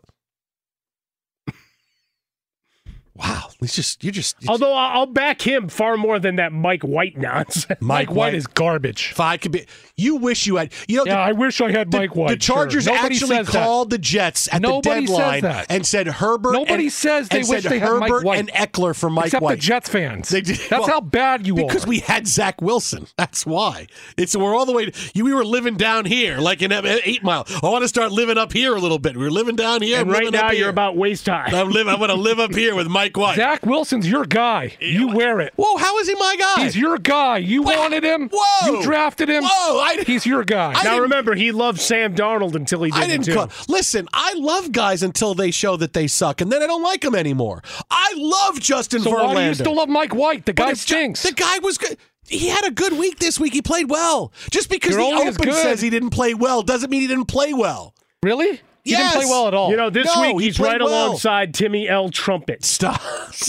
wow, 3.19 3.49
he's 3.59 3.75
just 3.75 4.03
you're 4.03 4.11
just 4.11 4.35
Although 4.47 4.73
I'll 4.73 5.05
back 5.05 5.41
him 5.41 5.67
far 5.69 5.97
more 5.97 6.19
than 6.19 6.37
that 6.37 6.51
Mike 6.53 6.83
White 6.83 7.17
nonsense. 7.17 7.79
Mike 7.81 8.11
White 8.11 8.33
is 8.33 8.47
garbage. 8.47 9.09
If 9.11 9.19
I 9.19 9.37
could 9.37 9.51
be, 9.51 9.65
you 9.95 10.15
wish 10.15 10.47
you 10.47 10.55
had. 10.55 10.71
You 10.87 10.97
know, 10.97 11.03
Yeah, 11.05 11.15
the, 11.15 11.19
I 11.21 11.31
wish 11.33 11.59
I 11.61 11.71
had 11.71 11.91
the, 11.91 11.97
Mike 11.97 12.15
White. 12.15 12.29
the 12.29 12.37
Chargers 12.37 12.85
sure. 12.85 12.93
Actually 12.95 13.37
says 13.37 13.47
that. 13.47 13.51
called 13.65 13.89
the 13.89 13.97
Jets 13.97 14.47
at 14.51 14.61
Nobody 14.61 15.05
the 15.05 15.17
deadline 15.17 15.65
and 15.69 15.85
said 15.85 16.07
Herbert. 16.07 16.53
Nobody 16.53 16.85
and, 16.85 16.93
says 16.93 17.29
they 17.29 17.43
wish 17.43 17.63
they 17.63 17.79
had 17.79 17.93
Mike 17.99 18.23
White. 18.23 18.39
and 18.39 18.49
Ekeler 18.51 18.95
for 18.95 19.09
Mike 19.09 19.25
Except 19.25 19.43
White. 19.43 19.55
the 19.55 19.61
Jets 19.61 19.89
fans. 19.89 20.29
They 20.29 20.41
did- 20.41 20.57
That's 20.69 20.71
well, 20.71 20.87
how 20.87 21.01
bad 21.01 21.45
you 21.45 21.55
because 21.55 21.65
are. 21.65 21.73
Because 21.73 21.87
we 21.87 21.99
had 21.99 22.27
Zach 22.27 22.61
Wilson. 22.61 23.07
That's 23.17 23.45
why. 23.45 23.87
It's 24.17 24.35
we're 24.35 24.55
all 24.55 24.65
the 24.65 24.71
way. 24.73 24.91
You, 25.13 25.25
we 25.25 25.33
were 25.33 25.45
living 25.45 25.75
down 25.75 26.05
here, 26.05 26.37
like 26.37 26.61
in 26.61 26.71
Eight 26.71 27.23
Mile. 27.23 27.45
I 27.61 27.67
want 27.69 27.83
to 27.83 27.87
start 27.87 28.11
living 28.11 28.37
up 28.37 28.53
here 28.53 28.75
a 28.75 28.79
little 28.79 28.99
bit. 28.99 29.15
We 29.17 29.23
were 29.23 29.31
living 29.31 29.55
down 29.55 29.81
here. 29.81 29.99
and 30.01 30.11
right 30.11 30.31
now 30.31 30.51
you're 30.51 30.69
about 30.69 30.95
waist 30.95 31.25
high. 31.27 31.49
I'm 31.51 31.69
live. 31.71 31.87
I 31.87 31.95
want 31.95 32.11
to 32.11 32.15
live 32.17 32.39
up 32.39 32.53
here 32.53 32.75
with 32.75 32.87
Mike 32.99 33.08
White. 33.17 33.35
Zach 33.35 33.65
Wilson's 33.65 34.09
your 34.09 34.25
guy. 34.25 34.75
You 34.79 35.09
wear 35.09 35.39
it. 35.39 35.53
Whoa, 35.55 35.77
how 35.77 35.97
is 35.99 36.07
he 36.07 36.15
my 36.15 36.35
guy? 36.37 36.63
He's 36.63 36.75
your 36.77 36.97
guy. 36.97 37.37
You 37.39 37.63
Wha- 37.63 37.75
wanted 37.77 38.03
him. 38.03 38.29
Whoa. 38.33 38.71
You 38.77 38.83
drafted 38.83 39.29
him. 39.29 39.43
Whoa, 39.43 39.79
I- 39.79 40.03
He's 40.05 40.25
your 40.25 40.43
guy. 40.43 40.73
I 40.75 40.83
now 40.83 40.99
remember, 40.99 41.35
he 41.35 41.51
loved 41.51 41.79
Sam 41.79 42.15
Darnold 42.15 42.55
until 42.55 42.83
he 42.83 42.91
I 42.91 43.01
didn't 43.07 43.23
didn't 43.23 43.25
too. 43.25 43.33
call. 43.35 43.49
Listen, 43.67 44.07
I 44.13 44.33
love 44.35 44.71
guys 44.71 45.03
until 45.03 45.33
they 45.35 45.51
show 45.51 45.75
that 45.77 45.93
they 45.93 46.07
suck, 46.07 46.41
and 46.41 46.51
then 46.51 46.61
I 46.63 46.67
don't 46.67 46.83
like 46.83 47.01
them 47.01 47.15
anymore. 47.15 47.61
I 47.91 48.13
love 48.17 48.59
Justin 48.59 49.01
so 49.01 49.11
Verlander. 49.11 49.25
why 49.33 49.41
do 49.43 49.47
you 49.49 49.53
still 49.55 49.75
love 49.75 49.89
Mike 49.89 50.13
White? 50.15 50.45
The 50.45 50.53
But 50.53 50.63
guy 50.63 50.71
if 50.71 50.77
Ju- 50.85 50.95
stinks. 50.95 51.23
the 51.23 51.31
guy 51.33 51.59
was 51.59 51.77
good. 51.77 51.97
He 52.27 52.47
had 52.49 52.63
a 52.65 52.71
good 52.71 52.93
week 52.93 53.17
this 53.19 53.39
week. 53.39 53.53
He 53.53 53.61
played 53.61 53.89
well. 53.89 54.31
Just 54.51 54.69
because 54.69 54.91
You're 54.95 54.99
the 55.23 55.29
open 55.31 55.51
says 55.51 55.81
he 55.81 55.89
didn't 55.89 56.11
play 56.11 56.33
well 56.35 56.61
doesn't 56.61 56.89
mean 56.91 57.01
he 57.01 57.07
didn't 57.07 57.25
play 57.25 57.53
well. 57.53 57.93
really? 58.21 58.61
He 58.83 58.91
Yes. 58.91 59.13
didn't 59.13 59.23
play 59.27 59.31
well 59.31 59.47
at 59.47 59.53
all. 59.53 59.69
You 59.71 59.77
know, 59.77 59.89
this 59.89 60.05
No, 60.15 60.33
week 60.33 60.43
he's 60.45 60.57
played 60.57 60.73
right 60.73 60.81
well. 60.81 61.07
alongside 61.07 61.53
Timmy 61.53 61.87
L. 61.89 62.09
Trumpet. 62.09 62.63
Stop. 62.65 63.01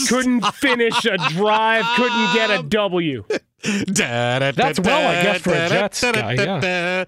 Couldn't 0.07 0.45
finish 0.55 1.05
a 1.05 1.17
drive, 1.29 1.85
couldn't 1.95 2.33
get 2.33 2.49
a 2.51 2.63
W. 2.67 3.23
That's 3.63 4.79
well, 4.79 5.07
I 5.07 5.23
guess, 5.23 5.41
for 5.41 5.51
a 5.51 5.69
Jets 5.69 6.01
guy, 6.01 7.05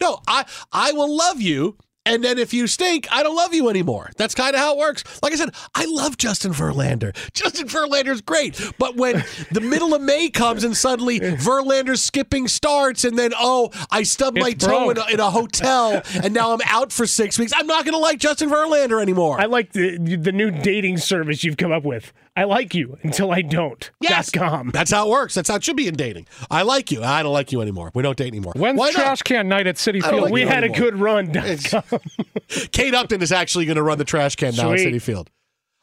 No, 0.00 0.20
I 0.26 0.44
I 0.72 0.92
will 0.92 1.14
love 1.16 1.40
you. 1.40 1.76
And 2.06 2.24
then 2.24 2.38
if 2.38 2.54
you 2.54 2.66
stink, 2.66 3.06
I 3.12 3.22
don't 3.22 3.36
love 3.36 3.52
you 3.52 3.68
anymore. 3.68 4.10
That's 4.16 4.34
kind 4.34 4.54
of 4.54 4.60
how 4.60 4.72
it 4.72 4.78
works. 4.78 5.04
Like 5.22 5.34
I 5.34 5.36
said, 5.36 5.50
I 5.74 5.84
love 5.84 6.16
Justin 6.16 6.52
Verlander. 6.52 7.14
Justin 7.34 7.68
Verlander's 7.68 8.22
great. 8.22 8.58
But 8.78 8.96
when 8.96 9.22
the 9.50 9.60
middle 9.60 9.94
of 9.94 10.00
May 10.00 10.30
comes 10.30 10.64
and 10.64 10.74
suddenly 10.74 11.20
Verlander's 11.20 12.02
skipping 12.02 12.48
starts, 12.48 13.04
and 13.04 13.18
then, 13.18 13.32
oh, 13.38 13.70
I 13.90 14.04
stubbed 14.04 14.38
my 14.40 14.48
It's 14.50 14.64
toe 14.64 14.88
in 14.88 14.96
a, 14.96 15.06
in 15.12 15.20
a 15.20 15.30
hotel, 15.30 16.02
and 16.22 16.32
now 16.32 16.52
I'm 16.52 16.60
out 16.64 16.90
for 16.90 17.06
six 17.06 17.38
weeks, 17.38 17.52
I'm 17.54 17.66
not 17.66 17.84
going 17.84 17.94
to 17.94 17.98
like 17.98 18.18
Justin 18.18 18.48
Verlander 18.48 19.02
anymore. 19.02 19.38
I 19.38 19.44
like 19.44 19.72
the 19.72 19.98
the 19.98 20.32
new 20.32 20.50
dating 20.50 20.98
service 20.98 21.44
you've 21.44 21.58
come 21.58 21.72
up 21.72 21.84
with. 21.84 22.12
I 22.36 22.44
like 22.44 22.74
you 22.74 22.96
until 23.02 23.32
I 23.32 23.42
don't. 23.42 23.90
Yes. 24.00 24.30
Com. 24.30 24.70
That's 24.70 24.90
how 24.90 25.06
it 25.06 25.10
works. 25.10 25.34
That's 25.34 25.48
how 25.48 25.56
it 25.56 25.64
should 25.64 25.76
be 25.76 25.88
in 25.88 25.94
dating. 25.94 26.26
I 26.50 26.62
like 26.62 26.90
you. 26.92 27.02
I 27.02 27.22
don't 27.22 27.32
like 27.32 27.52
you 27.52 27.60
anymore. 27.60 27.90
We 27.94 28.02
don't 28.02 28.16
date 28.16 28.28
anymore. 28.28 28.52
When's 28.56 28.78
Why 28.78 28.86
not? 28.86 28.94
trash 28.94 29.22
can 29.22 29.48
night 29.48 29.66
at 29.66 29.76
Citi 29.76 30.02
Field? 30.02 30.22
like 30.22 30.32
we 30.32 30.42
had 30.42 30.64
a 30.64 30.68
good 30.68 30.96
run. 30.96 31.32
Com. 31.32 31.82
Kate 32.72 32.94
Upton 32.94 33.20
is 33.20 33.32
actually 33.32 33.66
going 33.66 33.76
to 33.76 33.82
run 33.82 33.98
the 33.98 34.04
trash 34.04 34.36
can 34.36 34.54
now 34.54 34.72
at. 34.72 34.78
Citi 34.78 35.02
Field. 35.02 35.28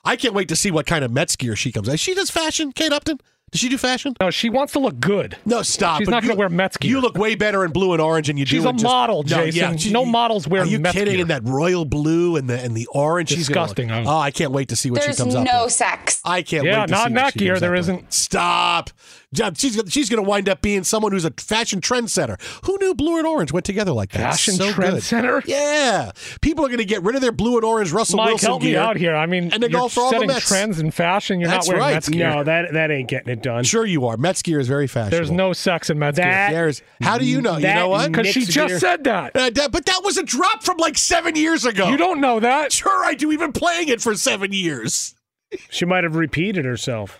I 0.05 0.15
can't 0.15 0.33
wait 0.33 0.47
to 0.49 0.55
see 0.55 0.71
what 0.71 0.85
kind 0.85 1.03
of 1.03 1.11
Mets 1.11 1.35
gear 1.35 1.55
she 1.55 1.71
comes. 1.71 1.89
In. 1.89 1.97
She 1.97 2.13
does 2.13 2.29
fashion, 2.29 2.71
Kate 2.71 2.93
Upton. 2.93 3.19
Does 3.51 3.61
she 3.61 3.69
do 3.69 3.77
fashion? 3.77 4.13
No, 4.19 4.29
she 4.29 4.49
wants 4.49 4.73
to 4.73 4.79
look 4.79 4.99
good. 4.99 5.37
No, 5.45 5.61
stop. 5.61 5.99
She's 5.99 6.05
But 6.07 6.11
not 6.11 6.23
gonna 6.23 6.35
wear 6.35 6.49
Mets 6.49 6.75
gear. 6.75 6.91
You 6.91 6.99
look 6.99 7.17
way 7.17 7.33
better 7.35 7.63
in 7.63 7.71
blue 7.71 7.93
and 7.93 8.01
orange 8.01 8.27
and 8.29 8.37
you 8.37 8.45
She's 8.45 8.51
do. 8.51 8.57
She's 8.57 8.65
a 8.65 8.73
just- 8.73 8.83
model, 8.83 9.23
No, 9.23 9.37
yeah, 9.43 9.51
Jason. 9.51 9.77
she- 9.77 9.91
No 9.91 10.03
models 10.05 10.49
wear 10.49 10.63
Are 10.63 10.65
you 10.65 10.79
Mets 10.79 10.93
kidding? 10.97 11.13
gear. 11.13 11.21
In 11.21 11.27
that 11.29 11.45
royal 11.45 11.85
blue 11.85 12.35
and 12.35 12.49
the 12.49 12.59
and 12.59 12.75
the 12.75 12.85
orange, 12.87 13.29
she's 13.29 13.47
gonna 13.47 13.67
look- 13.67 13.75
Disgusting. 13.77 14.05
Oh, 14.07 14.17
I 14.17 14.31
can't 14.31 14.51
wait 14.51 14.67
to 14.69 14.75
see 14.75 14.91
what 14.91 14.99
There's 15.01 15.15
she 15.15 15.21
comes 15.23 15.33
up 15.33 15.45
There's 15.45 15.55
no 15.55 15.63
with. 15.63 15.73
sex. 15.73 16.19
I 16.25 16.41
can't 16.41 16.65
Yeah, 16.65 16.81
wait 16.81 16.85
to 16.87 16.91
not 16.91 16.99
see 17.03 17.07
in 17.07 17.13
what 17.13 17.19
that 17.23 17.33
she 17.33 17.39
gear, 17.39 17.53
comes 17.53 17.61
there 17.61 17.73
up 17.75 17.79
isn't. 17.79 17.95
with. 18.03 18.13
Stop. 18.13 18.89
Yeah, 19.33 19.49
She's 19.57 19.77
she's 19.89 20.09
going 20.09 20.23
to 20.23 20.27
wind 20.29 20.47
up 20.47 20.61
being 20.61 20.85
someone 20.85 21.11
who's 21.11 21.25
a 21.25 21.31
fashion 21.31 21.81
trendsetter. 21.81 22.39
Who 22.65 22.77
knew 22.79 22.95
blue 22.95 23.17
and 23.17 23.27
orange 23.27 23.51
went 23.51 23.65
together 23.65 23.91
like 23.91 24.11
that? 24.13 24.21
Fashion 24.21 24.53
so 24.53 24.71
trendsetter? 24.71 25.43
Good. 25.43 25.49
Yeah, 25.51 26.11
people 26.41 26.63
are 26.63 26.69
going 26.69 26.77
to 26.79 26.85
get 26.85 27.03
rid 27.03 27.13
of 27.15 27.21
their 27.21 27.33
blue 27.33 27.55
and 27.57 27.65
orange 27.65 27.91
Russell 27.91 28.17
Mike, 28.17 28.27
Wilson 28.29 28.47
help 28.47 28.61
me 28.61 28.69
gear. 28.69 28.79
out 28.79 28.95
here. 28.95 29.13
I 29.17 29.25
mean, 29.25 29.51
And 29.51 29.61
they 29.61 29.67
you're 29.67 29.81
go 29.81 29.89
for 29.89 29.99
all 29.99 30.09
the 30.11 30.15
setting 30.15 30.27
Mets. 30.29 30.47
trends 30.47 30.79
in 30.79 30.91
fashion. 30.91 31.41
You're 31.41 31.49
That's 31.49 31.67
not 31.67 31.73
wearing 31.73 31.81
right. 31.87 31.93
Mets 31.95 32.07
gear. 32.07 32.29
No, 32.29 32.43
that 32.45 32.71
that 32.71 32.89
ain't 32.89 33.09
getting 33.09 33.27
it 33.33 33.41
done. 33.43 33.65
Sure, 33.65 33.85
you 33.85 34.07
are. 34.07 34.15
Mets 34.15 34.41
gear 34.41 34.61
is 34.61 34.69
very 34.69 34.87
fashionable. 34.87 35.17
There's 35.17 35.31
no 35.31 35.51
sex 35.51 35.89
in 35.89 35.99
Mets 35.99 36.15
That- 36.15 36.51
gear. 36.51 36.57
There's. 36.61 36.81
How 37.01 37.17
do 37.17 37.25
you 37.25 37.41
know? 37.41 37.57
You 37.57 37.67
know 37.67 37.89
what? 37.89 38.09
Because 38.09 38.27
she 38.27 38.45
just 38.45 38.55
gear. 38.69 38.79
said 38.79 39.03
that. 39.03 39.35
Uh, 39.35 39.49
that- 39.49 39.73
but 39.73 39.85
that 39.87 40.01
was 40.05 40.17
a 40.17 40.23
drop 40.23 40.63
from 40.63 40.77
like 40.77 40.97
seven 40.97 41.35
years 41.35 41.65
ago. 41.65 41.89
You 41.89 41.97
don't 41.97 42.21
know 42.21 42.39
that. 42.39 42.71
Sure, 42.71 43.03
I 43.03 43.13
do. 43.13 43.27
We've 43.27 43.39
been 43.39 43.51
playing 43.51 43.89
it 43.89 43.99
for 44.01 44.15
seven 44.15 44.53
years. 44.53 45.15
She 45.69 45.83
might 45.83 46.05
have 46.05 46.15
repeated 46.15 46.63
herself. 46.63 47.19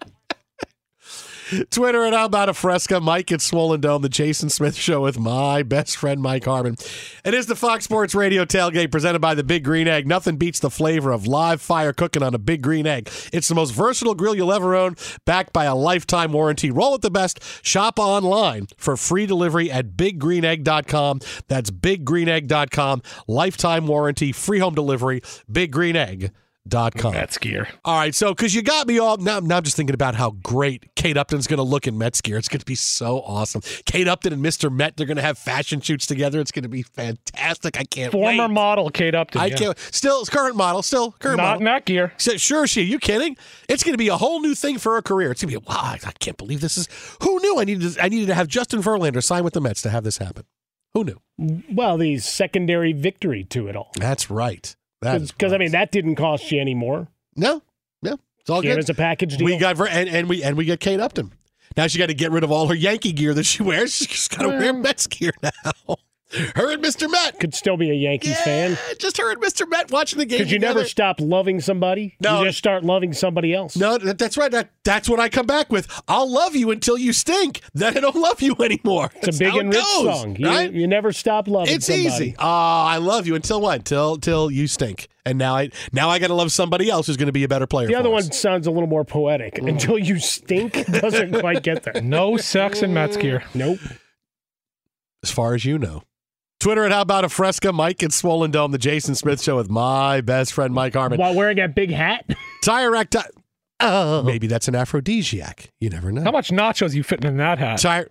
Twitter 1.69 2.05
at 2.05 2.13
About 2.13 2.49
a 2.49 2.53
Fresca. 2.53 2.99
Mike 2.99 3.31
at 3.31 3.41
Swollen 3.41 3.81
Dome. 3.81 4.01
The 4.01 4.09
Jason 4.09 4.49
Smith 4.49 4.75
Show 4.75 5.01
with 5.01 5.19
my 5.19 5.63
best 5.63 5.97
friend 5.97 6.21
Mike 6.21 6.45
Harmon. 6.45 6.75
It 7.23 7.33
is 7.33 7.45
the 7.45 7.55
Fox 7.55 7.83
Sports 7.83 8.15
Radio 8.15 8.45
tailgate 8.45 8.91
presented 8.91 9.19
by 9.19 9.35
the 9.35 9.43
Big 9.43 9.63
Green 9.63 9.87
Egg. 9.87 10.07
Nothing 10.07 10.37
beats 10.37 10.59
the 10.59 10.69
flavor 10.69 11.11
of 11.11 11.27
live 11.27 11.61
fire 11.61 11.93
cooking 11.93 12.23
on 12.23 12.33
a 12.33 12.39
Big 12.39 12.61
Green 12.61 12.87
Egg. 12.87 13.09
It's 13.31 13.47
the 13.47 13.55
most 13.55 13.71
versatile 13.71 14.15
grill 14.15 14.35
you'll 14.35 14.53
ever 14.53 14.75
own, 14.75 14.95
backed 15.25 15.53
by 15.53 15.65
a 15.65 15.75
lifetime 15.75 16.31
warranty. 16.31 16.71
Roll 16.71 16.93
with 16.93 17.01
the 17.01 17.11
best. 17.11 17.41
Shop 17.65 17.99
online 17.99 18.67
for 18.77 18.97
free 18.97 19.25
delivery 19.25 19.71
at 19.71 19.91
biggreenegg.com. 19.91 21.19
That's 21.47 21.71
biggreenegg.com. 21.71 23.01
Lifetime 23.27 23.87
warranty, 23.87 24.31
free 24.31 24.59
home 24.59 24.75
delivery. 24.75 25.21
Biggreenegg.com. 26.67 27.13
Mets 27.13 27.37
gear. 27.37 27.67
All 27.85 27.97
right, 27.97 28.13
so 28.13 28.33
because 28.33 28.53
you 28.55 28.61
got 28.61 28.87
me 28.87 28.99
all 28.99 29.17
now, 29.17 29.39
now 29.39 29.57
I'm 29.57 29.63
just 29.63 29.75
thinking 29.75 29.93
about 29.93 30.15
how 30.15 30.31
great 30.31 30.93
Kate 30.95 31.17
Upton's 31.17 31.47
going 31.47 31.57
to 31.57 31.63
look 31.63 31.87
in 31.87 31.97
Mets 31.97 32.21
gear. 32.21 32.37
It's 32.37 32.47
going 32.47 32.59
to 32.59 32.65
be 32.65 32.75
so 32.75 33.21
awesome. 33.21 33.61
Kate 33.85 34.07
Upton 34.07 34.33
and 34.33 34.43
Mr. 34.43 34.71
Met, 34.71 34.97
they're 34.97 35.05
going 35.07 35.17
to 35.17 35.23
have 35.23 35.37
fashion 35.37 35.81
shoots 35.81 36.05
together. 36.05 36.39
It's 36.39 36.51
going 36.51 36.63
to 36.63 36.69
be 36.69 36.83
fantastic. 36.83 37.79
I 37.79 37.83
can't 37.83 38.11
Former 38.11 38.43
wait. 38.43 38.51
model 38.51 38.89
Kate 38.89 39.15
Upton. 39.15 39.41
I 39.41 39.47
yeah. 39.47 39.55
can't. 39.55 39.79
Still, 39.79 40.25
current 40.25 40.55
model. 40.55 40.81
Still 40.83 41.11
current 41.13 41.37
Not 41.37 41.43
model. 41.43 41.59
in 41.59 41.65
that 41.65 41.85
gear. 41.85 42.13
So- 42.17 42.37
Sure, 42.37 42.67
she. 42.67 42.81
Are 42.81 42.83
you 42.85 42.99
kidding? 42.99 43.35
It's 43.67 43.83
going 43.83 43.93
to 43.93 43.97
be 43.97 44.07
a 44.09 44.17
whole 44.17 44.39
new 44.39 44.55
thing 44.55 44.77
for 44.77 44.93
her 44.95 45.01
career. 45.01 45.31
It's 45.31 45.41
going 45.41 45.51
to 45.53 45.59
be 45.59 45.65
wow. 45.67 45.75
I 45.81 45.99
I 46.05 46.11
can't 46.19 46.37
believe 46.37 46.61
this 46.61 46.77
is. 46.77 46.87
Who 47.23 47.39
knew? 47.41 47.59
I 47.59 47.63
needed. 47.65 47.93
To, 47.93 48.03
I 48.03 48.07
needed 48.09 48.27
to 48.27 48.33
have 48.35 48.47
Justin 48.47 48.81
Verlander 48.81 49.23
sign 49.23 49.43
with 49.43 49.53
the 49.53 49.61
Mets 49.61 49.81
to 49.81 49.89
have 49.89 50.03
this 50.03 50.17
happen. 50.19 50.45
Who 50.93 51.03
knew? 51.03 51.21
Well, 51.71 51.97
the 51.97 52.17
secondary 52.19 52.93
victory 52.93 53.43
to 53.45 53.67
it 53.67 53.75
all. 53.75 53.91
That's 53.95 54.29
right. 54.31 54.75
Because 55.01 55.53
I 55.53 55.57
mean, 55.57 55.71
that 55.71 55.91
didn't 55.91 56.15
cost 56.15 56.51
you 56.51 56.59
any 56.59 56.75
more. 56.75 57.07
no, 57.35 57.61
no. 58.01 58.17
It's 58.39 58.49
all 58.49 58.61
good. 58.61 58.77
as 58.79 58.89
a 58.89 58.93
package 58.93 59.35
deal. 59.35 59.45
We 59.45 59.57
got 59.57 59.77
and, 59.89 60.07
and 60.07 60.29
we 60.29 60.41
and 60.41 60.55
we 60.55 60.63
get 60.63 60.79
Kate 60.79 61.01
Upton. 61.01 61.33
Now 61.75 61.87
she 61.87 61.99
got 61.99 62.05
to 62.05 62.13
get 62.13 62.31
rid 62.31 62.45
of 62.45 62.51
all 62.51 62.67
her 62.67 62.75
Yankee 62.75 63.11
gear 63.11 63.33
that 63.33 63.45
she 63.45 63.61
wears. 63.61 63.93
She's 63.95 64.29
got 64.29 64.43
to 64.43 64.47
wear 64.47 64.73
mm. 64.73 64.81
Mets 64.81 65.05
gear 65.07 65.33
now. 65.43 65.97
Her 66.55 66.73
and 66.73 66.83
Mr. 66.83 67.09
Met. 67.09 67.39
Could 67.39 67.53
still 67.53 67.77
be 67.77 67.89
a 67.89 67.93
Yankees 67.93 68.37
fan. 68.41 68.77
Just 68.99 69.17
her 69.17 69.31
and 69.31 69.41
Mr. 69.41 69.67
Met 69.69 69.91
watching 69.91 70.19
the 70.19 70.25
game. 70.25 70.39
Because 70.39 70.51
you 70.51 70.59
never 70.59 70.83
stop 70.83 71.21
loving 71.21 71.61
somebody. 71.61 72.17
No. 72.19 72.39
You 72.39 72.47
just 72.47 72.57
start 72.57 72.83
loving 72.83 73.13
somebody 73.13 73.53
else. 73.53 73.77
No, 73.77 73.97
that, 73.97 74.17
that's 74.17 74.37
right. 74.37 74.51
That, 74.51 74.71
that's 74.83 75.07
what 75.07 75.19
I 75.21 75.29
come 75.29 75.45
back 75.45 75.71
with. 75.71 75.87
I'll 76.07 76.29
love 76.29 76.53
you 76.55 76.69
until 76.71 76.97
you 76.97 77.13
stink. 77.13 77.61
Then 77.73 77.97
I 77.97 78.01
don't 78.01 78.15
love 78.15 78.41
you 78.41 78.55
anymore. 78.59 79.09
It's 79.15 79.25
That's 79.25 79.37
a 79.37 79.39
big 79.39 79.55
and 79.55 79.69
rich 79.73 79.81
goes, 79.81 80.03
song. 80.19 80.35
You, 80.37 80.47
right? 80.47 80.71
you 80.71 80.85
never 80.87 81.13
stop 81.13 81.47
loving 81.47 81.73
It's 81.73 81.85
somebody. 81.85 82.07
easy. 82.07 82.35
Ah, 82.39 82.87
I 82.87 82.97
love 82.97 83.25
you 83.25 83.35
until 83.35 83.61
what? 83.61 83.85
Till 83.85 84.17
till 84.17 84.51
you 84.51 84.67
stink. 84.67 85.07
And 85.25 85.37
now 85.37 85.55
I 85.55 85.69
now 85.93 86.09
I 86.09 86.19
got 86.19 86.27
to 86.27 86.33
love 86.33 86.51
somebody 86.51 86.89
else 86.89 87.07
who's 87.07 87.17
going 87.17 87.27
to 87.27 87.33
be 87.33 87.43
a 87.45 87.47
better 87.49 87.67
player. 87.67 87.87
The 87.87 87.93
for 87.93 87.99
other 87.99 88.09
us. 88.13 88.23
one 88.25 88.31
sounds 88.33 88.67
a 88.67 88.71
little 88.71 88.87
more 88.87 89.03
poetic. 89.05 89.57
Until 89.59 89.97
you 89.97 90.19
stink 90.19 90.85
doesn't 90.91 91.39
quite 91.39 91.63
get 91.63 91.83
there. 91.83 92.01
No 92.01 92.35
sex 92.37 92.81
in 92.81 92.93
Mets 92.93 93.15
gear. 93.17 93.43
Nope. 93.53 93.79
as 95.23 95.31
far 95.31 95.53
as 95.53 95.63
you 95.65 95.77
know. 95.77 96.03
Twitter 96.59 96.85
at 96.85 96.91
How 96.91 97.01
About 97.01 97.23
a 97.23 97.29
Fresca, 97.29 97.71
Mike 97.71 98.01
at 98.01 98.11
Swollen 98.11 98.49
Dome, 98.51 98.71
the 98.71 98.77
Jason 98.79 99.13
Smith 99.13 99.41
Show 99.41 99.57
with 99.57 99.69
my 99.69 100.21
best 100.21 100.53
friend 100.53 100.73
Mike 100.73 100.93
Harmon. 100.93 101.19
While 101.19 101.35
wearing 101.35 101.59
a 101.59 101.67
big 101.67 101.91
hat. 101.91 102.25
Tire 102.63 102.91
Rack. 102.91 103.11
Ti- 103.11 103.19
oh, 103.79 104.23
maybe 104.23 104.47
that's 104.47 104.67
an 104.67 104.73
aphrodisiac. 104.75 105.69
You 105.79 105.89
never 105.91 106.11
know. 106.11 106.23
How 106.23 106.31
much 106.31 106.49
nachos 106.49 106.95
you 106.95 107.03
fitting 107.03 107.29
in 107.29 107.37
that 107.37 107.59
hat? 107.59 107.79
Tire. 107.79 108.09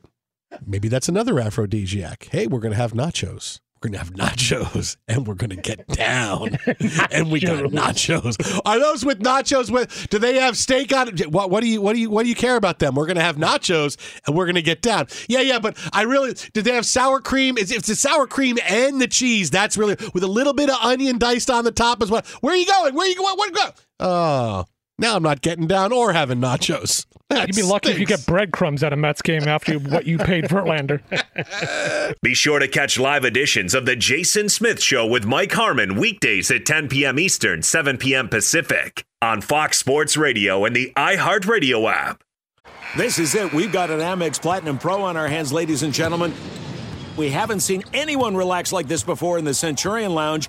Maybe 0.65 0.89
that's 0.89 1.09
another 1.09 1.41
aphrodisiac. 1.41 2.29
Hey, 2.31 2.47
we're 2.47 2.61
gonna 2.61 2.77
have 2.77 2.93
nachos. 2.93 3.59
We're 3.83 3.91
gonna 3.91 3.99
have 3.99 4.15
nachos, 4.15 4.97
and 5.09 5.27
we're 5.27 5.35
gonna 5.35 5.57
get 5.57 5.87
down. 5.89 6.59
and 7.11 7.31
we 7.31 7.41
got 7.41 7.65
nachos. 7.65 8.61
Are 8.65 8.79
those 8.79 9.05
with 9.05 9.21
nachos? 9.21 9.71
With 9.71 10.09
do 10.09 10.19
they 10.19 10.37
have 10.37 10.57
steak 10.57 10.95
on 10.95 11.09
it? 11.09 11.31
What, 11.31 11.51
what 11.51 11.61
do 11.61 11.69
you 11.69 11.81
what 11.83 11.95
do 11.95 12.01
you 12.01 12.09
what 12.09 12.23
do 12.23 12.29
you 12.29 12.35
care 12.35 12.57
about 12.57 12.79
them? 12.79 12.95
We're 12.95 13.07
gonna 13.07 13.21
have 13.21 13.37
nachos, 13.37 13.97
and 14.27 14.35
we're 14.35 14.47
gonna 14.47 14.63
get 14.63 14.81
down. 14.81 15.09
Yeah, 15.29 15.41
yeah. 15.41 15.59
But 15.59 15.77
I 15.93 16.03
really 16.03 16.35
did 16.53 16.65
they 16.65 16.75
have 16.75 16.87
sour 16.87 17.21
cream? 17.21 17.59
It's, 17.59 17.71
it's 17.71 17.89
the 17.89 17.97
sour 17.97 18.27
cream 18.27 18.57
and 18.69 19.01
the 19.01 19.09
cheese. 19.09 19.51
That's 19.51 19.77
really 19.77 19.97
with 20.15 20.23
a 20.23 20.29
little 20.29 20.55
bit 20.55 20.71
of 20.71 20.77
onion 20.77 21.19
diced 21.19 21.51
on 21.51 21.65
the 21.65 21.73
top 21.73 22.03
as 22.03 22.11
well. 22.11 22.23
Where 22.41 22.55
are 22.55 22.57
you 22.57 22.67
going? 22.67 22.95
Where 22.95 23.07
are 23.07 23.11
you 23.11 23.17
going? 23.17 23.37
Where 23.37 23.51
go? 23.51 23.71
Oh, 24.01 24.65
now 24.99 25.17
I'm 25.17 25.23
not 25.23 25.43
getting 25.43 25.67
down 25.67 25.93
or 25.93 26.13
having 26.13 26.39
nachos. 26.39 27.07
That 27.29 27.49
You'd 27.49 27.57
be 27.57 27.63
lucky 27.63 27.91
if 27.91 27.99
you 27.99 28.07
get 28.07 28.25
breadcrumbs 28.27 28.83
at 28.83 28.93
a 28.93 28.97
Mets 28.97 29.21
game 29.23 29.49
after 29.49 29.79
what 29.79 30.07
you 30.07 30.19
paid 30.19 30.45
Verlander. 30.45 31.01
Be 32.23 32.35
sure 32.35 32.59
to 32.59 32.69
catch 32.69 32.99
live 32.99 33.25
editions 33.25 33.75
of 33.75 33.85
The 33.85 33.97
Jason 33.97 34.49
Smith 34.49 34.81
Show 34.81 35.07
with 35.07 35.25
Mike 35.25 35.53
Harmon 35.53 35.97
weekdays 35.97 36.51
at 36.51 36.65
10 36.65 36.89
p.m. 36.89 37.19
Eastern, 37.19 37.63
7 37.63 37.99
p.m. 37.99 38.29
Pacific 38.29 39.05
on 39.21 39.41
Fox 39.41 39.79
Sports 39.79 40.17
Radio 40.17 40.65
and 40.65 40.75
the 40.75 40.93
iHeartRadio 40.97 41.91
app. 41.93 42.23
This 42.97 43.19
is 43.19 43.35
it. 43.35 43.53
We've 43.53 43.73
got 43.73 43.91
an 43.91 44.01
Amex 44.01 44.41
Platinum 44.41 44.79
Pro 44.79 45.03
on 45.03 45.17
our 45.17 45.29
hands, 45.29 45.53
ladies 45.53 45.83
and 45.83 45.93
gentlemen. 45.93 46.33
We 47.17 47.31
haven't 47.31 47.61
seen 47.61 47.83
anyone 47.93 48.37
relax 48.37 48.73
like 48.73 48.89
this 48.89 49.03
before 49.03 49.39
in 49.39 49.45
the 49.45 49.55
Centurion 49.55 50.15
Lounge. 50.15 50.49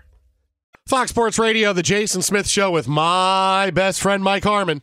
Fox 0.87 1.11
Sports 1.11 1.39
Radio, 1.39 1.73
the 1.73 1.83
Jason 1.83 2.21
Smith 2.21 2.47
Show 2.47 2.71
with 2.71 2.87
my 2.87 3.71
best 3.71 4.01
friend 4.01 4.23
Mike 4.23 4.43
Harmon. 4.43 4.81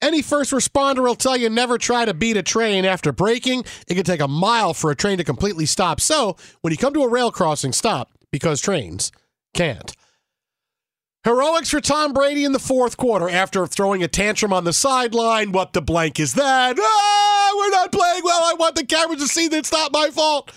Any 0.00 0.22
first 0.22 0.52
responder 0.52 1.02
will 1.02 1.14
tell 1.14 1.36
you 1.36 1.50
never 1.50 1.76
try 1.76 2.04
to 2.04 2.14
beat 2.14 2.36
a 2.36 2.42
train 2.42 2.84
after 2.84 3.12
braking. 3.12 3.64
It 3.86 3.94
can 3.94 4.04
take 4.04 4.20
a 4.20 4.28
mile 4.28 4.74
for 4.74 4.90
a 4.90 4.96
train 4.96 5.18
to 5.18 5.24
completely 5.24 5.66
stop. 5.66 6.00
So 6.00 6.36
when 6.60 6.70
you 6.70 6.76
come 6.76 6.94
to 6.94 7.02
a 7.02 7.08
rail 7.08 7.30
crossing, 7.30 7.72
stop 7.72 8.10
because 8.30 8.60
trains 8.60 9.12
can't. 9.54 9.94
Heroics 11.24 11.70
for 11.70 11.80
Tom 11.80 12.12
Brady 12.12 12.44
in 12.44 12.52
the 12.52 12.58
fourth 12.58 12.96
quarter 12.96 13.30
after 13.30 13.66
throwing 13.66 14.02
a 14.02 14.08
tantrum 14.08 14.52
on 14.52 14.64
the 14.64 14.74
sideline. 14.74 15.52
What 15.52 15.72
the 15.72 15.80
blank 15.80 16.20
is 16.20 16.34
that? 16.34 16.76
Ah, 16.78 17.54
we're 17.56 17.70
not 17.70 17.92
playing 17.92 18.22
well. 18.24 18.42
I 18.44 18.54
want 18.54 18.76
the 18.76 18.84
cameras 18.84 19.20
to 19.20 19.28
see 19.28 19.48
that 19.48 19.56
it's 19.56 19.72
not 19.72 19.92
my 19.92 20.10
fault. 20.10 20.52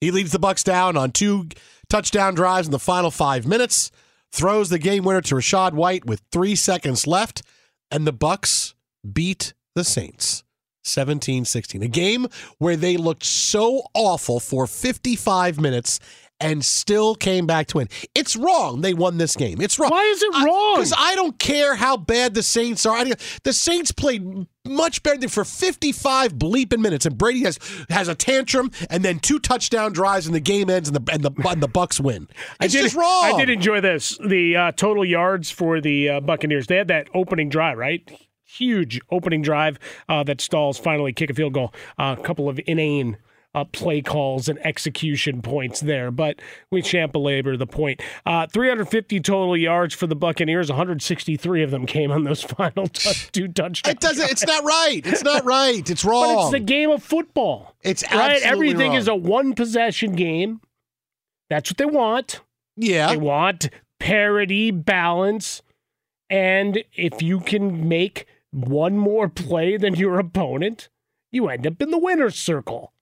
He 0.00 0.10
leads 0.10 0.32
the 0.32 0.40
Bucks 0.40 0.64
down 0.64 0.96
on 0.96 1.12
two 1.12 1.48
touchdown 1.94 2.34
drives 2.34 2.66
in 2.66 2.72
the 2.72 2.78
final 2.80 3.12
five 3.12 3.46
minutes. 3.46 3.92
Throws 4.32 4.68
the 4.68 4.80
game 4.80 5.04
winner 5.04 5.20
to 5.20 5.36
Rachaad 5.36 5.74
White 5.74 6.04
with 6.04 6.22
three 6.32 6.56
seconds 6.56 7.06
left, 7.06 7.42
and 7.88 8.04
the 8.04 8.12
Bucks 8.12 8.74
beat 9.12 9.54
the 9.76 9.84
Saints 9.84 10.42
17-16. 10.84 11.82
A 11.82 11.86
game 11.86 12.26
where 12.58 12.74
they 12.74 12.96
looked 12.96 13.22
so 13.22 13.84
awful 13.94 14.40
for 14.40 14.66
55 14.66 15.60
minutes 15.60 16.00
and 16.40 16.64
still 16.64 17.14
came 17.14 17.46
back 17.46 17.68
to 17.68 17.78
win. 17.78 17.88
It's 18.14 18.36
wrong. 18.36 18.80
They 18.80 18.92
won 18.92 19.18
this 19.18 19.36
game. 19.36 19.60
It's 19.60 19.78
wrong. 19.78 19.90
Why 19.90 20.02
is 20.02 20.22
it 20.22 20.34
wrong? 20.34 20.76
Because 20.76 20.92
I, 20.92 21.12
I, 21.12 21.14
don't 21.14 21.38
care 21.38 21.74
how 21.76 21.96
bad 21.96 22.34
the 22.34 22.42
Saints 22.42 22.84
are. 22.84 23.04
The 23.44 23.52
Saints 23.52 23.92
played 23.92 24.46
much 24.64 25.02
better 25.02 25.18
than 25.18 25.28
for 25.28 25.44
55 25.44 26.34
bleeping 26.34 26.80
minutes, 26.80 27.06
and 27.06 27.16
Brady 27.16 27.44
has 27.44 27.58
has 27.88 28.08
a 28.08 28.14
tantrum 28.14 28.70
and 28.90 29.04
then 29.04 29.20
two 29.20 29.38
touchdown 29.38 29.92
drives, 29.92 30.26
and 30.26 30.34
the 30.34 30.40
game 30.40 30.70
ends, 30.70 30.88
and 30.88 30.96
the 30.96 31.12
and 31.12 31.22
the, 31.22 31.48
and 31.48 31.62
the 31.62 31.68
Bucks 31.68 32.00
win. 32.00 32.28
It's 32.60 32.74
I 32.74 32.78
did, 32.78 32.82
just 32.84 32.96
wrong. 32.96 33.24
I 33.24 33.38
did 33.38 33.50
enjoy 33.50 33.80
this. 33.80 34.18
The 34.26 34.56
uh, 34.56 34.72
total 34.72 35.04
yards 35.04 35.50
for 35.50 35.80
the 35.80 36.08
uh, 36.08 36.20
Buccaneers. 36.20 36.66
They 36.66 36.76
had 36.76 36.88
that 36.88 37.08
opening 37.14 37.48
drive, 37.48 37.78
right? 37.78 38.10
Huge 38.44 39.00
opening 39.10 39.42
drive 39.42 39.78
uh, 40.08 40.22
that 40.24 40.40
stalls 40.40 40.78
finally 40.78 41.12
kick 41.12 41.30
a 41.30 41.34
field 41.34 41.52
goal. 41.52 41.74
a 41.98 42.16
couple 42.16 42.48
of 42.48 42.60
inane 42.66 43.18
uh, 43.54 43.64
play 43.64 44.02
calls 44.02 44.48
and 44.48 44.58
execution 44.66 45.42
points 45.42 45.80
there, 45.80 46.10
but 46.10 46.40
we 46.70 46.82
shan't 46.82 47.12
belabor 47.12 47.56
the 47.56 47.66
point. 47.66 48.02
Uh, 48.26 48.46
350 48.46 49.20
total 49.20 49.56
yards 49.56 49.94
for 49.94 50.06
the 50.06 50.16
Buccaneers. 50.16 50.68
163 50.68 51.62
of 51.62 51.70
them 51.70 51.86
came 51.86 52.10
on 52.10 52.24
those 52.24 52.42
final 52.42 52.86
t- 52.88 53.12
two 53.32 53.48
touchdowns. 53.48 53.94
It 53.94 54.00
doesn't. 54.00 54.30
It's 54.30 54.46
not 54.46 54.64
right. 54.64 55.02
It's 55.04 55.22
not 55.22 55.44
right. 55.44 55.88
It's 55.88 56.04
wrong. 56.04 56.34
But 56.36 56.42
it's 56.42 56.50
the 56.52 56.60
game 56.60 56.90
of 56.90 57.02
football. 57.02 57.74
It's 57.82 58.02
right. 58.12 58.42
Everything 58.42 58.90
wrong. 58.90 58.98
is 58.98 59.08
a 59.08 59.14
one 59.14 59.54
possession 59.54 60.14
game. 60.14 60.60
That's 61.50 61.70
what 61.70 61.76
they 61.76 61.84
want. 61.84 62.40
Yeah. 62.76 63.08
They 63.08 63.16
want 63.16 63.70
parity, 64.00 64.70
balance, 64.70 65.62
and 66.28 66.82
if 66.94 67.22
you 67.22 67.40
can 67.40 67.88
make 67.88 68.26
one 68.50 68.96
more 68.98 69.28
play 69.28 69.76
than 69.76 69.94
your 69.94 70.18
opponent, 70.18 70.88
you 71.30 71.48
end 71.48 71.66
up 71.66 71.80
in 71.80 71.90
the 71.90 71.98
winner's 71.98 72.36
circle. 72.36 72.92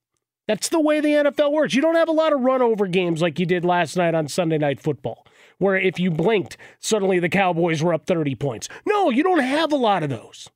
That's 0.47 0.69
the 0.69 0.79
way 0.79 0.99
the 0.99 1.09
NFL 1.09 1.51
works. 1.51 1.73
You 1.73 1.81
don't 1.81 1.95
have 1.95 2.09
a 2.09 2.13
lot 2.13 2.33
of 2.33 2.41
run 2.41 2.61
over 2.61 2.87
games 2.87 3.21
like 3.21 3.39
you 3.39 3.45
did 3.45 3.63
last 3.63 3.95
night 3.95 4.13
on 4.13 4.27
Sunday 4.27 4.57
Night 4.57 4.81
Football, 4.81 5.25
where 5.57 5.77
if 5.77 5.99
you 5.99 6.11
blinked, 6.11 6.57
suddenly 6.79 7.19
the 7.19 7.29
Cowboys 7.29 7.81
were 7.81 7.93
up 7.93 8.05
30 8.05 8.35
points. 8.35 8.67
No, 8.85 9.09
you 9.09 9.23
don't 9.23 9.39
have 9.39 9.71
a 9.71 9.77
lot 9.77 10.03
of 10.03 10.09
those. 10.09 10.49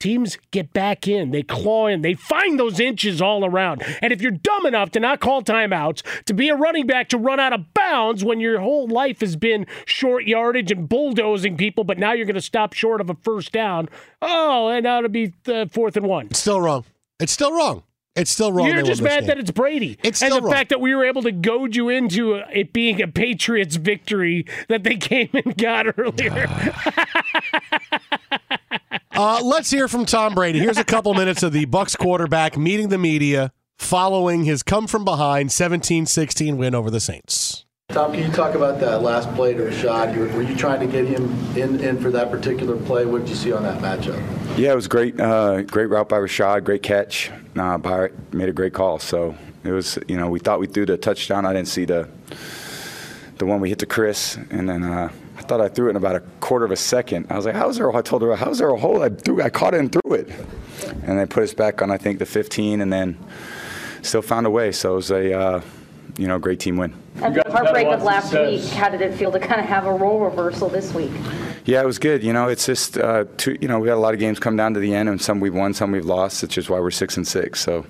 Teams 0.00 0.38
get 0.52 0.72
back 0.72 1.08
in, 1.08 1.32
they 1.32 1.42
claw 1.42 1.88
in, 1.88 2.02
they 2.02 2.14
find 2.14 2.56
those 2.58 2.78
inches 2.78 3.20
all 3.20 3.44
around. 3.44 3.82
And 4.00 4.12
if 4.12 4.22
you're 4.22 4.30
dumb 4.30 4.64
enough 4.64 4.92
to 4.92 5.00
not 5.00 5.18
call 5.18 5.42
timeouts, 5.42 6.24
to 6.26 6.32
be 6.32 6.48
a 6.48 6.54
running 6.54 6.86
back 6.86 7.08
to 7.08 7.18
run 7.18 7.40
out 7.40 7.52
of 7.52 7.74
bounds 7.74 8.24
when 8.24 8.38
your 8.38 8.60
whole 8.60 8.86
life 8.86 9.20
has 9.20 9.34
been 9.34 9.66
short 9.86 10.24
yardage 10.24 10.70
and 10.70 10.88
bulldozing 10.88 11.56
people, 11.56 11.82
but 11.82 11.98
now 11.98 12.12
you're 12.12 12.26
going 12.26 12.36
to 12.36 12.40
stop 12.40 12.74
short 12.74 13.00
of 13.00 13.10
a 13.10 13.16
first 13.16 13.50
down, 13.50 13.88
oh, 14.22 14.68
and 14.68 14.84
now 14.84 14.98
it'll 14.98 15.10
be 15.10 15.34
uh, 15.48 15.66
fourth 15.66 15.96
and 15.96 16.06
one. 16.06 16.26
It's 16.26 16.38
still 16.38 16.60
wrong. 16.60 16.84
It's 17.18 17.32
still 17.32 17.52
wrong. 17.52 17.82
It's 18.18 18.30
still 18.30 18.52
wrong. 18.52 18.68
You're 18.68 18.82
just 18.82 19.02
mad 19.02 19.26
that 19.26 19.38
it's 19.38 19.50
Brady. 19.50 19.98
It's 20.02 20.22
and 20.22 20.32
the 20.32 20.40
wrong. 20.40 20.52
fact 20.52 20.70
that 20.70 20.80
we 20.80 20.94
were 20.94 21.04
able 21.04 21.22
to 21.22 21.32
goad 21.32 21.76
you 21.76 21.88
into 21.88 22.34
it 22.34 22.72
being 22.72 23.02
a 23.02 23.08
Patriots 23.08 23.76
victory 23.76 24.46
that 24.68 24.84
they 24.84 24.96
came 24.96 25.30
and 25.32 25.56
got 25.56 25.86
earlier. 25.98 26.46
uh, 29.12 29.40
let's 29.42 29.70
hear 29.70 29.88
from 29.88 30.04
Tom 30.04 30.34
Brady. 30.34 30.58
Here's 30.58 30.78
a 30.78 30.84
couple 30.84 31.14
minutes 31.14 31.42
of 31.42 31.52
the 31.52 31.64
Bucks 31.66 31.96
quarterback 31.96 32.56
meeting 32.56 32.88
the 32.88 32.98
media 32.98 33.52
following 33.78 34.44
his 34.44 34.62
come 34.62 34.86
from 34.86 35.04
behind 35.04 35.50
17-16 35.50 36.56
win 36.56 36.74
over 36.74 36.90
the 36.90 37.00
Saints. 37.00 37.64
Tom, 37.90 38.12
can 38.12 38.22
you 38.22 38.30
talk 38.30 38.54
about 38.54 38.80
that 38.80 39.00
last 39.00 39.32
play 39.34 39.54
to 39.54 39.62
Rachaad? 39.62 40.14
You 40.14 40.20
were, 40.20 40.28
were 40.28 40.42
you 40.42 40.54
trying 40.54 40.80
to 40.80 40.86
get 40.86 41.06
him 41.06 41.24
in, 41.56 41.80
in 41.80 41.98
for 41.98 42.10
that 42.10 42.30
particular 42.30 42.76
play? 42.76 43.06
What 43.06 43.20
did 43.20 43.30
you 43.30 43.34
see 43.34 43.50
on 43.50 43.62
that 43.62 43.80
matchup? 43.80 44.22
Yeah, 44.58 44.72
it 44.72 44.74
was 44.74 44.88
great. 44.88 45.18
Uh, 45.18 45.62
great 45.62 45.86
route 45.86 46.06
by 46.06 46.18
Rachaad. 46.18 46.64
Great 46.64 46.82
catch. 46.82 47.30
Uh, 47.58 47.78
by, 47.78 48.08
made 48.32 48.48
a 48.48 48.52
great 48.52 48.72
call. 48.72 48.98
So 48.98 49.36
it 49.64 49.72
was, 49.72 49.98
you 50.06 50.16
know, 50.16 50.28
we 50.28 50.38
thought 50.38 50.60
we 50.60 50.66
threw 50.66 50.86
the 50.86 50.96
touchdown. 50.96 51.44
I 51.44 51.52
didn't 51.52 51.68
see 51.68 51.84
the 51.84 52.08
the 53.38 53.46
one 53.46 53.60
we 53.60 53.68
hit 53.68 53.78
to 53.78 53.86
Chris, 53.86 54.36
and 54.50 54.68
then 54.68 54.82
uh, 54.82 55.10
I 55.36 55.42
thought 55.42 55.60
I 55.60 55.68
threw 55.68 55.86
it 55.86 55.90
in 55.90 55.96
about 55.96 56.16
a 56.16 56.20
quarter 56.40 56.64
of 56.64 56.72
a 56.72 56.76
second. 56.76 57.26
I 57.30 57.36
was 57.36 57.46
like, 57.46 57.54
"How's 57.54 57.76
there?" 57.78 57.94
I 57.94 58.02
told 58.02 58.22
her, 58.22 58.34
"How's 58.36 58.58
there 58.58 58.70
a 58.70 58.78
hole?" 58.78 59.02
I 59.02 59.10
threw, 59.10 59.40
I 59.42 59.50
caught 59.50 59.74
it 59.74 59.80
and 59.80 59.92
threw 59.92 60.14
it, 60.14 60.28
and 61.04 61.18
they 61.18 61.26
put 61.26 61.44
us 61.44 61.54
back 61.54 61.80
on 61.80 61.90
I 61.90 61.98
think 61.98 62.18
the 62.18 62.26
15, 62.26 62.80
and 62.80 62.92
then 62.92 63.16
still 64.02 64.22
found 64.22 64.46
a 64.46 64.50
way. 64.50 64.72
So 64.72 64.92
it 64.92 64.96
was 64.96 65.10
a 65.10 65.38
uh, 65.38 65.60
you 66.18 66.26
know 66.26 66.38
great 66.38 66.60
team 66.60 66.76
win. 66.76 66.92
And 67.22 67.34
the 67.34 67.42
heartbreak 67.50 67.86
of 67.86 68.02
last 68.02 68.32
week, 68.34 68.64
how 68.72 68.90
did 68.90 69.00
it 69.00 69.14
feel 69.14 69.32
to 69.32 69.38
kind 69.38 69.60
of 69.60 69.66
have 69.66 69.86
a 69.86 69.92
role 69.92 70.20
reversal 70.20 70.68
this 70.68 70.92
week? 70.92 71.12
Yeah, 71.64 71.80
it 71.80 71.86
was 71.86 71.98
good. 71.98 72.22
You 72.22 72.32
know, 72.32 72.48
it's 72.48 72.66
just 72.66 72.98
uh, 72.98 73.24
two, 73.36 73.56
you 73.60 73.68
know 73.68 73.78
we 73.78 73.88
had 73.88 73.96
a 73.96 74.00
lot 74.00 74.14
of 74.14 74.20
games 74.20 74.38
come 74.38 74.56
down 74.56 74.74
to 74.74 74.80
the 74.80 74.94
end, 74.94 75.08
and 75.08 75.20
some 75.20 75.40
we've 75.40 75.54
won, 75.54 75.72
some 75.72 75.92
we've 75.92 76.04
lost. 76.04 76.42
Which 76.42 76.58
is 76.58 76.68
why 76.68 76.80
we're 76.80 76.90
six 76.90 77.16
and 77.16 77.26
six. 77.26 77.60
So 77.60 77.86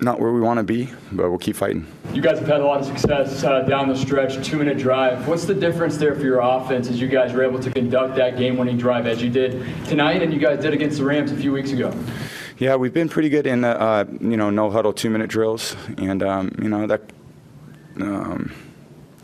not 0.00 0.18
where 0.18 0.32
we 0.32 0.40
want 0.40 0.58
to 0.58 0.64
be, 0.64 0.88
but 1.12 1.28
we'll 1.28 1.38
keep 1.38 1.56
fighting. 1.56 1.86
You 2.12 2.22
guys 2.22 2.38
have 2.38 2.48
had 2.48 2.60
a 2.60 2.64
lot 2.64 2.80
of 2.80 2.86
success 2.86 3.44
uh, 3.44 3.62
down 3.62 3.88
the 3.88 3.94
stretch, 3.94 4.42
two-minute 4.46 4.78
drive. 4.78 5.28
What's 5.28 5.44
the 5.44 5.54
difference 5.54 5.98
there 5.98 6.14
for 6.14 6.22
your 6.22 6.40
offense 6.40 6.88
as 6.88 7.00
you 7.00 7.06
guys 7.06 7.34
were 7.34 7.44
able 7.44 7.60
to 7.60 7.70
conduct 7.70 8.16
that 8.16 8.38
game-winning 8.38 8.78
drive 8.78 9.06
as 9.06 9.22
you 9.22 9.28
did 9.28 9.62
tonight, 9.84 10.22
and 10.22 10.32
you 10.32 10.40
guys 10.40 10.62
did 10.62 10.72
against 10.72 10.98
the 10.98 11.04
Rams 11.04 11.32
a 11.32 11.36
few 11.36 11.52
weeks 11.52 11.72
ago? 11.72 11.92
Yeah, 12.60 12.76
we've 12.76 12.92
been 12.92 13.08
pretty 13.08 13.30
good 13.30 13.46
in 13.46 13.62
the 13.62 13.68
uh, 13.68 14.04
you 14.20 14.36
know 14.36 14.50
no 14.50 14.70
huddle 14.70 14.92
two-minute 14.92 15.30
drills, 15.30 15.74
and 15.96 16.22
um, 16.22 16.54
you 16.60 16.68
know 16.68 16.86
that. 16.86 17.00
Um, 17.96 18.52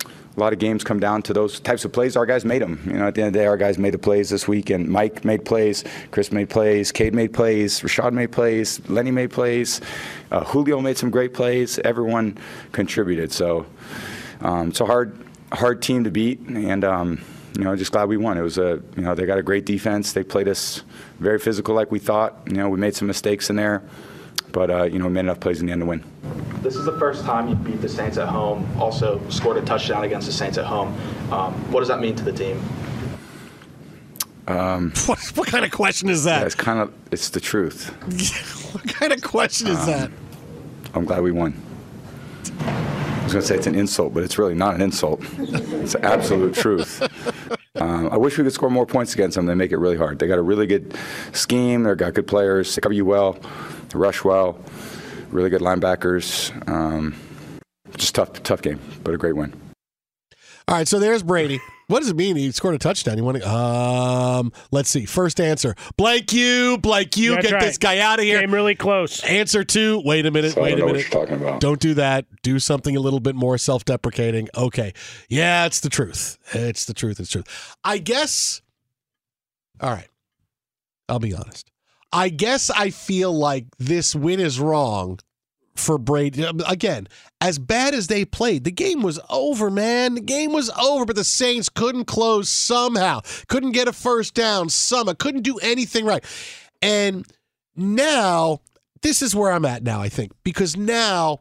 a 0.03 0.40
lot 0.40 0.53
of 0.53 0.59
games 0.59 0.85
come 0.85 1.01
down 1.01 1.22
to 1.22 1.33
those 1.33 1.61
types 1.61 1.87
of 1.87 1.92
plays. 1.94 2.14
Our 2.14 2.27
guys 2.27 2.44
made 2.44 2.61
them. 2.61 2.83
You 2.87 2.99
know, 2.99 3.09
at 3.09 3.14
the 3.14 3.22
end 3.22 3.29
of 3.29 3.33
the 3.33 3.38
day, 3.38 3.46
our 3.46 3.57
guys 3.57 3.79
made 3.79 3.94
the 3.94 3.99
plays 3.99 4.29
this 4.29 4.46
week, 4.46 4.68
and 4.68 4.87
Mike 4.87 5.25
made 5.25 5.46
plays, 5.46 5.83
Chris 6.11 6.31
made 6.31 6.51
plays, 6.51 6.92
Cade 6.92 7.14
made 7.14 7.33
plays, 7.33 7.81
Rachaad 7.81 8.12
made 8.12 8.33
plays, 8.33 8.87
Lenny 8.90 9.11
made 9.11 9.31
plays, 9.31 9.81
uh, 10.31 10.44
Julio 10.44 10.83
made 10.83 10.99
some 10.99 11.09
great 11.09 11.33
plays. 11.33 11.79
Everyone 11.79 12.37
contributed. 12.72 13.33
So 13.33 13.64
um, 14.42 14.68
it's 14.68 14.81
a 14.83 14.87
hard, 14.87 15.16
hard 15.53 15.81
team 15.81 16.05
to 16.05 16.11
beat, 16.11 16.40
and 16.40 16.85
um, 16.85 17.22
you 17.57 17.64
know, 17.64 17.75
just 17.75 17.90
glad 17.92 18.09
we 18.09 18.16
won. 18.16 18.37
It 18.37 18.42
was 18.42 18.59
a, 18.59 18.83
you 18.97 19.03
know, 19.03 19.14
they 19.14 19.25
got 19.27 19.38
a 19.38 19.42
great 19.42 19.64
defense. 19.64 20.12
They 20.12 20.23
played 20.23 20.47
us 20.49 20.83
very 21.21 21.38
physical, 21.38 21.75
like 21.75 21.90
we 21.90 21.99
thought. 21.99 22.37
You 22.47 22.55
know, 22.55 22.69
we 22.69 22.79
made 22.79 22.95
some 22.95 23.09
mistakes 23.09 23.49
in 23.49 23.57
there, 23.57 23.83
but 24.53 24.71
uh, 24.71 24.83
you 24.85 24.99
know, 24.99 25.07
we 25.07 25.12
made 25.12 25.21
enough 25.21 25.40
plays 25.40 25.61
in 25.61 25.66
the 25.66 25.73
end 25.73 25.81
to 25.81 25.87
win. 25.87 26.05
This 26.62 26.77
is 26.77 26.85
the 26.85 26.99
first 26.99 27.25
time 27.25 27.49
you 27.49 27.55
beat 27.55 27.81
the 27.81 27.88
Saints 27.88 28.19
at 28.19 28.29
home. 28.29 28.69
Also 28.79 29.21
scored 29.31 29.57
a 29.57 29.62
touchdown 29.62 30.05
against 30.05 30.27
the 30.27 30.33
Saints 30.33 30.59
at 30.59 30.64
home. 30.66 30.88
Um, 31.33 31.53
what 31.73 31.81
does 31.81 31.88
that 31.88 32.01
mean 32.01 32.14
to 32.16 32.25
the 32.25 32.33
team? 32.33 32.61
Um, 34.49 34.92
what, 35.07 35.19
what 35.35 35.49
kind 35.49 35.64
of 35.64 35.71
question 35.73 36.09
is 36.09 36.25
that? 36.25 36.40
Yeah, 36.40 36.47
it's 36.47 36.55
kind 36.55 36.79
of 36.79 36.92
it's 37.11 37.31
the 37.31 37.40
truth. 37.40 37.88
what 38.75 38.87
kind 38.95 39.12
of 39.12 39.23
question 39.23 39.69
is 39.69 39.79
Um, 39.81 39.87
that? 39.87 40.11
I'm 40.95 41.05
glad 41.05 41.23
we 41.23 41.33
won. 41.33 41.61
I 43.26 43.28
was 43.28 43.32
going 43.32 43.42
to 43.42 43.48
say 43.48 43.56
it's 43.56 43.66
an 43.66 43.74
insult, 43.74 44.14
but 44.14 44.22
it's 44.22 44.38
really 44.38 44.54
not 44.54 44.76
an 44.76 44.82
insult. 44.82 45.20
It's 45.36 45.96
absolute 45.96 46.54
truth. 46.54 47.02
Um, 47.74 48.08
I 48.12 48.16
wish 48.16 48.38
we 48.38 48.44
could 48.44 48.52
score 48.52 48.70
more 48.70 48.86
points 48.86 49.14
against 49.14 49.34
them. 49.34 49.46
They 49.46 49.56
make 49.56 49.72
it 49.72 49.78
really 49.78 49.96
hard. 49.96 50.20
They 50.20 50.28
got 50.28 50.38
a 50.38 50.42
really 50.42 50.68
good 50.68 50.96
scheme. 51.32 51.82
They've 51.82 51.96
got 51.96 52.14
good 52.14 52.28
players. 52.28 52.76
They 52.76 52.80
cover 52.80 52.94
you 52.94 53.04
well. 53.04 53.32
They 53.32 53.98
rush 53.98 54.22
well. 54.22 54.60
Really 55.32 55.50
good 55.50 55.60
linebackers. 55.60 56.52
Um, 56.68 57.16
just 57.96 58.14
tough, 58.14 58.44
tough 58.44 58.62
game, 58.62 58.78
but 59.02 59.12
a 59.12 59.18
great 59.18 59.34
win. 59.34 59.52
All 60.68 60.74
right, 60.76 60.88
so 60.88 60.98
there's 60.98 61.22
Brady. 61.22 61.61
What 61.88 62.00
does 62.00 62.09
it 62.09 62.16
mean? 62.16 62.35
He 62.35 62.50
scored 62.50 62.74
a 62.74 62.79
touchdown. 62.79 63.16
You 63.16 63.22
want 63.22 63.37
to? 63.40 63.48
Um, 63.48 64.52
let's 64.72 64.90
see. 64.90 65.05
First 65.05 65.40
answer: 65.40 65.76
blank 65.96 66.33
you, 66.33 66.79
blank 66.79 67.16
you. 67.16 67.35
That's 67.37 67.46
Get 67.46 67.52
right. 67.52 67.62
this 67.62 67.79
guy 67.79 68.00
out 68.00 68.18
of 68.18 68.24
here. 68.24 68.40
Came 68.40 68.52
really 68.52 68.74
close. 68.74 69.22
Answer 69.22 69.62
two. 69.62 70.02
Wait 70.05 70.26
a 70.26 70.33
minute. 70.33 70.55
So 70.55 70.61
I 70.62 70.64
wait 70.64 70.70
don't 70.70 70.79
a 70.79 70.81
know 70.81 70.87
what 70.87 70.92
minute. 70.96 71.12
you're 71.12 71.20
talking 71.26 71.37
about. 71.40 71.61
Don't 71.61 71.79
do 71.79 71.94
that. 71.94 72.26
Do 72.42 72.59
something 72.59 72.96
a 72.96 73.00
little 73.00 73.20
bit 73.20 73.37
more 73.37 73.57
self-deprecating. 73.59 74.48
Okay. 74.57 74.92
Yeah, 75.29 75.66
it's 75.66 75.79
the 75.79 75.88
truth. 75.88 76.38
It's 76.52 76.87
the 76.87 76.94
truth. 76.94 77.20
It's 77.20 77.31
the 77.31 77.42
truth. 77.42 77.76
I 77.85 77.98
guess. 77.98 78.61
All 79.81 79.90
right. 79.90 80.09
I'll 81.09 81.20
be 81.20 81.33
honest. 81.35 81.70
I 82.12 82.31
guess 82.31 82.70
I 82.70 82.90
feel 82.90 83.33
like 83.33 83.66
this 83.79 84.16
win 84.16 84.40
is 84.40 84.59
wrong 84.59 85.20
for 85.78 85.98
Brady. 85.98 86.44
Um, 86.44 86.60
again, 86.66 87.08
as 87.40 87.58
bad 87.58 87.94
as 87.94 88.06
they 88.06 88.24
played, 88.24 88.64
the 88.64 88.70
game 88.70 89.02
was 89.02 89.20
over, 89.28 89.70
man. 89.70 90.14
The 90.14 90.20
game 90.20 90.52
was 90.52 90.70
over, 90.70 91.04
but 91.04 91.16
the 91.16 91.24
Saints 91.24 91.68
couldn't 91.68 92.06
close 92.06 92.48
somehow. 92.48 93.20
Couldn't 93.48 93.72
get 93.72 93.88
a 93.88 93.92
first 93.92 94.34
down 94.34 94.68
somehow. 94.68 95.14
Couldn't 95.14 95.42
do 95.42 95.58
anything 95.58 96.04
right. 96.04 96.24
And 96.82 97.26
now, 97.74 98.60
this 99.02 99.22
is 99.22 99.34
where 99.34 99.52
I'm 99.52 99.64
at 99.64 99.82
now, 99.82 100.00
I 100.00 100.08
think, 100.08 100.32
because 100.44 100.76
now 100.76 101.40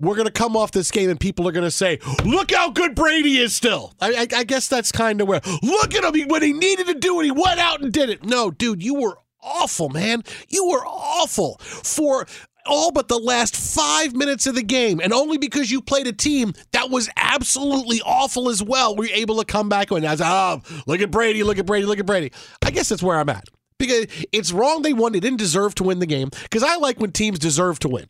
we're 0.00 0.16
going 0.16 0.26
to 0.26 0.32
come 0.32 0.56
off 0.56 0.72
this 0.72 0.90
game 0.90 1.10
and 1.10 1.20
people 1.20 1.46
are 1.46 1.52
going 1.52 1.64
to 1.64 1.70
say, 1.70 1.98
look 2.24 2.52
how 2.52 2.70
good 2.70 2.94
Brady 2.94 3.38
is 3.38 3.54
still. 3.54 3.92
I, 4.00 4.12
I, 4.14 4.38
I 4.38 4.44
guess 4.44 4.66
that's 4.66 4.90
kind 4.90 5.20
of 5.20 5.28
where, 5.28 5.40
look 5.62 5.94
at 5.94 6.04
him. 6.04 6.14
He, 6.14 6.24
when 6.24 6.42
he 6.42 6.52
needed 6.52 6.86
to 6.86 6.94
do 6.94 7.20
it, 7.20 7.24
he 7.24 7.30
went 7.30 7.60
out 7.60 7.82
and 7.82 7.92
did 7.92 8.10
it. 8.10 8.24
No, 8.24 8.50
dude, 8.50 8.82
you 8.82 8.94
were 8.94 9.18
awful, 9.42 9.88
man. 9.90 10.22
You 10.48 10.66
were 10.68 10.84
awful 10.86 11.58
for 11.58 12.26
all 12.66 12.92
but 12.92 13.08
the 13.08 13.18
last 13.18 13.56
five 13.56 14.14
minutes 14.14 14.46
of 14.46 14.54
the 14.54 14.62
game. 14.62 15.00
And 15.02 15.12
only 15.12 15.38
because 15.38 15.70
you 15.70 15.80
played 15.80 16.06
a 16.06 16.12
team 16.12 16.52
that 16.72 16.90
was 16.90 17.08
absolutely 17.16 18.00
awful 18.04 18.48
as 18.48 18.62
well, 18.62 18.96
were 18.96 19.04
you 19.04 19.14
able 19.14 19.38
to 19.38 19.44
come 19.44 19.68
back 19.68 19.90
and, 19.90 20.04
oh, 20.04 20.62
look 20.86 21.00
at 21.00 21.10
Brady, 21.10 21.42
look 21.42 21.58
at 21.58 21.66
Brady, 21.66 21.86
look 21.86 21.98
at 21.98 22.06
Brady. 22.06 22.32
I 22.62 22.70
guess 22.70 22.88
that's 22.88 23.02
where 23.02 23.18
I'm 23.18 23.28
at. 23.28 23.44
Because 23.78 24.06
it's 24.30 24.52
wrong 24.52 24.82
they 24.82 24.92
won. 24.92 25.12
They 25.12 25.20
didn't 25.20 25.38
deserve 25.38 25.74
to 25.76 25.84
win 25.84 26.00
the 26.00 26.06
game. 26.06 26.28
Because 26.42 26.62
I 26.62 26.76
like 26.76 27.00
when 27.00 27.12
teams 27.12 27.38
deserve 27.38 27.78
to 27.78 27.88
win. 27.88 28.06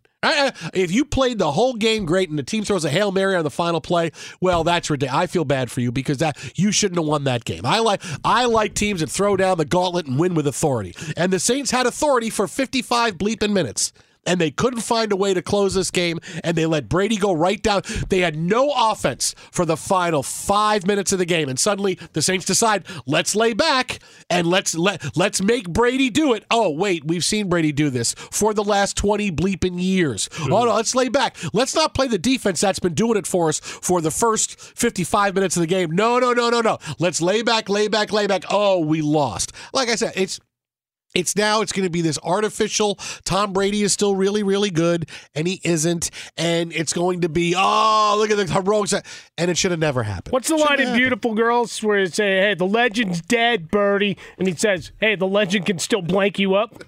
If 0.74 0.90
you 0.90 1.04
played 1.04 1.38
the 1.38 1.52
whole 1.52 1.74
game 1.74 2.04
great 2.04 2.28
and 2.28 2.38
the 2.38 2.42
team 2.42 2.64
throws 2.64 2.84
a 2.84 2.90
hail 2.90 3.12
mary 3.12 3.36
on 3.36 3.44
the 3.44 3.50
final 3.50 3.80
play, 3.80 4.10
well, 4.40 4.64
that's 4.64 4.90
ridiculous. 4.90 5.22
I 5.22 5.26
feel 5.28 5.44
bad 5.44 5.70
for 5.70 5.80
you 5.80 5.92
because 5.92 6.18
that 6.18 6.36
you 6.58 6.72
shouldn't 6.72 6.98
have 6.98 7.06
won 7.06 7.24
that 7.24 7.44
game. 7.44 7.64
I 7.64 7.78
like 7.78 8.02
I 8.24 8.46
like 8.46 8.74
teams 8.74 9.00
that 9.00 9.10
throw 9.10 9.36
down 9.36 9.58
the 9.58 9.64
gauntlet 9.64 10.06
and 10.06 10.18
win 10.18 10.34
with 10.34 10.46
authority. 10.46 10.94
And 11.16 11.32
the 11.32 11.38
Saints 11.38 11.70
had 11.70 11.86
authority 11.86 12.30
for 12.30 12.48
55 12.48 13.16
bleeping 13.16 13.52
minutes. 13.52 13.92
And 14.26 14.38
they 14.40 14.50
couldn't 14.50 14.80
find 14.80 15.12
a 15.12 15.16
way 15.16 15.32
to 15.32 15.40
close 15.40 15.74
this 15.74 15.90
game, 15.90 16.18
and 16.44 16.56
they 16.56 16.66
let 16.66 16.90
Brady 16.90 17.16
go 17.16 17.32
right 17.32 17.60
down. 17.60 17.82
They 18.10 18.20
had 18.20 18.36
no 18.36 18.70
offense 18.76 19.34
for 19.50 19.64
the 19.64 19.78
final 19.78 20.22
five 20.22 20.86
minutes 20.86 21.10
of 21.12 21.18
the 21.18 21.24
game, 21.24 21.48
and 21.48 21.58
suddenly 21.58 21.98
the 22.12 22.20
Saints 22.20 22.44
decide, 22.44 22.84
let's 23.06 23.34
lay 23.34 23.54
back 23.54 23.98
and 24.28 24.46
let's 24.46 24.74
let 24.74 25.16
let's 25.16 25.42
make 25.42 25.70
Brady 25.70 26.10
do 26.10 26.34
it. 26.34 26.44
Oh 26.50 26.68
wait, 26.70 27.04
we've 27.06 27.24
seen 27.24 27.48
Brady 27.48 27.72
do 27.72 27.88
this 27.88 28.14
for 28.14 28.52
the 28.52 28.62
last 28.62 28.94
twenty 28.96 29.32
bleeping 29.32 29.82
years. 29.82 30.28
Oh 30.38 30.64
no, 30.64 30.74
let's 30.74 30.94
lay 30.94 31.08
back. 31.08 31.36
Let's 31.54 31.74
not 31.74 31.94
play 31.94 32.06
the 32.06 32.18
defense 32.18 32.60
that's 32.60 32.78
been 32.78 32.94
doing 32.94 33.16
it 33.16 33.26
for 33.26 33.48
us 33.48 33.58
for 33.58 34.02
the 34.02 34.10
first 34.10 34.60
fifty-five 34.60 35.34
minutes 35.34 35.56
of 35.56 35.62
the 35.62 35.66
game. 35.66 35.92
No, 35.92 36.18
no, 36.18 36.34
no, 36.34 36.50
no, 36.50 36.60
no. 36.60 36.78
Let's 36.98 37.22
lay 37.22 37.42
back, 37.42 37.70
lay 37.70 37.88
back, 37.88 38.12
lay 38.12 38.26
back. 38.26 38.44
Oh, 38.50 38.80
we 38.80 39.00
lost. 39.00 39.52
Like 39.72 39.88
I 39.88 39.94
said, 39.94 40.12
it's 40.14 40.40
it's 41.14 41.36
now 41.36 41.60
it's 41.60 41.72
going 41.72 41.84
to 41.84 41.90
be 41.90 42.02
this 42.02 42.18
artificial 42.22 42.96
Tom 43.24 43.52
Brady 43.52 43.82
is 43.82 43.92
still 43.92 44.14
really 44.14 44.42
really 44.42 44.70
good 44.70 45.08
and 45.34 45.46
he 45.46 45.60
isn't 45.64 46.10
and 46.36 46.72
it's 46.72 46.92
going 46.92 47.22
to 47.22 47.28
be 47.28 47.54
oh 47.56 48.16
look 48.18 48.30
at 48.30 48.36
the 48.36 48.52
heroics 48.52 48.92
and 48.92 49.50
it 49.50 49.56
should 49.56 49.70
have 49.70 49.80
never 49.80 50.02
happened. 50.02 50.32
What's 50.32 50.48
the 50.48 50.56
line 50.56 50.80
in 50.80 50.96
Beautiful 50.96 51.34
Girls 51.34 51.82
where 51.82 51.98
it 51.98 52.14
say, 52.14 52.40
"Hey, 52.40 52.54
the 52.54 52.66
legend's 52.66 53.20
dead, 53.20 53.70
Birdie," 53.70 54.16
and 54.38 54.46
he 54.46 54.54
says, 54.54 54.92
"Hey, 55.00 55.14
the 55.16 55.26
legend 55.26 55.66
can 55.66 55.78
still 55.78 56.02
blank 56.02 56.38
you 56.38 56.54
up." 56.54 56.84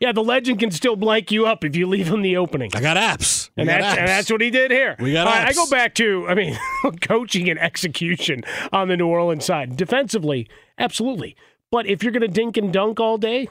Yeah, 0.00 0.12
the 0.12 0.24
legend 0.24 0.58
can 0.58 0.70
still 0.70 0.96
blank 0.96 1.30
you 1.30 1.46
up 1.46 1.64
if 1.64 1.76
you 1.76 1.86
leave 1.86 2.08
him 2.08 2.22
the 2.22 2.36
opening. 2.36 2.70
I 2.74 2.80
got 2.80 2.96
apps. 2.96 3.48
And 3.56 3.68
that's, 3.68 3.96
and 3.96 4.08
that's 4.08 4.30
what 4.30 4.40
he 4.40 4.50
did 4.50 4.70
here. 4.70 4.96
We 4.98 5.12
got 5.12 5.28
All 5.28 5.32
right, 5.32 5.48
I 5.48 5.52
go 5.52 5.66
back 5.70 5.94
to, 5.94 6.26
I 6.28 6.34
mean, 6.34 6.58
coaching 7.00 7.48
and 7.48 7.58
execution 7.58 8.42
on 8.72 8.88
the 8.88 8.96
New 8.96 9.06
Orleans 9.06 9.44
side. 9.44 9.76
Defensively, 9.76 10.48
absolutely. 10.78 11.36
But 11.74 11.88
if 11.88 12.04
you're 12.04 12.12
going 12.12 12.20
to 12.20 12.28
dink 12.28 12.56
and 12.56 12.72
dunk 12.72 13.00
all 13.00 13.18
day, 13.18 13.48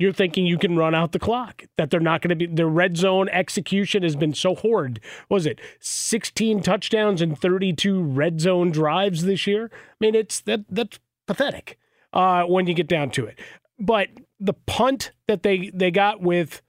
you're 0.00 0.12
thinking 0.12 0.44
you 0.44 0.58
can 0.58 0.76
run 0.76 0.92
out 0.92 1.12
the 1.12 1.20
clock. 1.20 1.62
That 1.78 1.88
they're 1.88 2.00
not 2.00 2.20
going 2.20 2.30
to 2.30 2.34
be, 2.34 2.46
their 2.52 2.66
red 2.66 2.96
zone 2.96 3.28
execution 3.28 4.02
has 4.02 4.16
been 4.16 4.34
so 4.34 4.56
horrid. 4.56 4.98
What 5.28 5.36
was 5.36 5.46
it 5.46 5.60
16 5.78 6.62
touchdowns 6.62 7.22
and 7.22 7.38
32 7.38 8.02
red 8.02 8.40
zone 8.40 8.72
drives 8.72 9.22
this 9.22 9.46
year? 9.46 9.70
I 9.72 9.94
mean, 10.00 10.16
it's 10.16 10.40
that 10.40 10.64
that's 10.68 10.98
pathetic 11.28 11.78
uh, 12.12 12.42
when 12.42 12.66
you 12.66 12.74
get 12.74 12.88
down 12.88 13.10
to 13.10 13.26
it. 13.26 13.38
But 13.78 14.08
the 14.40 14.54
punt 14.54 15.12
that 15.28 15.44
they 15.44 15.70
they 15.72 15.92
got 15.92 16.20
with 16.20 16.62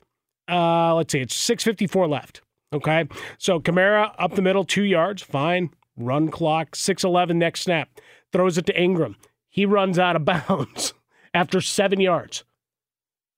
uh, 0.48 0.94
let's 0.94 1.14
see, 1.14 1.22
it's 1.22 1.36
654 1.36 2.10
left. 2.10 2.42
Okay. 2.74 3.08
So 3.40 3.60
Kamara 3.60 4.14
up 4.20 4.36
the 4.36 4.44
middle, 4.44 4.66
two 4.66 4.84
yards, 4.84 5.24
fine. 5.24 5.72
Run 5.98 6.30
clock, 6.30 6.76
611 6.76 7.40
next 7.40 7.62
snap. 7.62 7.90
Throws 8.32 8.60
it 8.60 8.68
to 8.68 8.80
Ingram. 8.80 9.16
He 9.52 9.66
runs 9.68 10.00
out 10.00 10.16
of 10.16 10.26
bounds 10.26 10.94
after 11.34 11.62
seven 11.62 12.00
yards. 12.00 12.44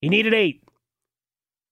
He 0.00 0.08
needed 0.08 0.32
eight, 0.32 0.62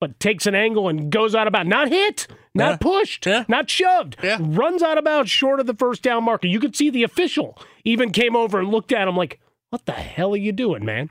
but 0.00 0.18
takes 0.20 0.46
an 0.46 0.55
angle 0.55 0.88
and 0.88 1.11
goes 1.11 1.35
out 1.35 1.46
of 1.46 1.52
bounds. 1.52 1.70
Not 1.70 1.88
hit, 1.88 2.26
not 2.55 2.72
Yeah. 2.72 2.76
pushed, 2.78 3.26
not 3.48 3.70
shoved. 3.70 4.16
Runs 4.40 4.83
out 4.83 4.98
of 4.98 5.05
bounds 5.05 5.31
short 5.31 5.61
of 5.61 5.66
the 5.66 5.74
first 5.74 6.02
down 6.02 6.24
marker. 6.24 6.46
You 6.48 6.61
could 6.61 6.76
see 6.76 6.90
the 6.90 7.02
official 7.05 7.59
even 7.85 8.11
came 8.11 8.35
over 8.37 8.59
and 8.59 8.68
looked 8.70 8.92
at 8.92 9.09
him 9.09 9.16
like, 9.16 9.38
what 9.70 9.87
the 9.87 9.92
hell 9.92 10.35
are 10.35 10.38
you 10.38 10.52
doing, 10.52 10.85
man? 10.85 11.09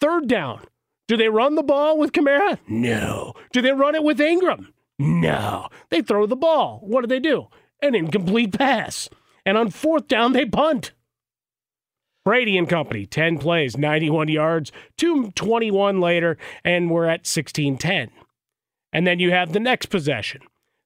Third 0.00 0.28
down. 0.28 0.60
Do 1.08 1.16
they 1.16 1.28
run 1.28 1.54
the 1.54 1.62
ball 1.62 1.96
with 1.98 2.12
Kamara? 2.12 2.58
No. 2.68 3.34
Do 3.52 3.62
they 3.62 3.72
run 3.72 3.94
it 3.94 4.02
with 4.02 4.20
Ingram? 4.20 4.74
No. 4.98 5.68
They 5.90 6.02
throw 6.02 6.26
the 6.26 6.36
ball. 6.36 6.80
What 6.82 7.02
do 7.02 7.06
they 7.06 7.20
do? 7.20 7.46
An 7.80 7.94
incomplete 7.94 8.52
pass. 8.58 9.08
And 9.44 9.56
on 9.56 9.70
fourth 9.70 10.08
down, 10.08 10.32
they 10.32 10.44
punt. 10.46 10.92
Brady 12.26 12.58
and 12.58 12.68
company, 12.68 13.06
10 13.06 13.38
plays, 13.38 13.76
91 13.78 14.26
yards, 14.26 14.72
221 14.98 16.00
later, 16.00 16.36
and 16.64 16.90
we're 16.90 17.04
at 17.04 17.20
1610. 17.20 18.10
And 18.92 19.06
then 19.06 19.20
you 19.20 19.30
have 19.30 19.52
the 19.52 19.60
next 19.60 19.86
possession. 19.86 20.40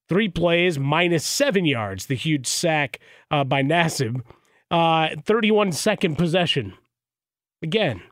Three 0.07 0.29
plays, 0.29 0.79
minus 0.79 1.25
seven 1.25 1.65
yards, 1.65 2.07
the 2.07 2.15
huge 2.15 2.47
sack 2.47 2.99
uh, 3.31 3.45
by 3.45 3.63
Nassib. 3.63 4.21
Uh, 4.71 5.17
31 5.25 5.73
second 5.73 6.17
possession. 6.19 6.75
Again, 7.63 8.03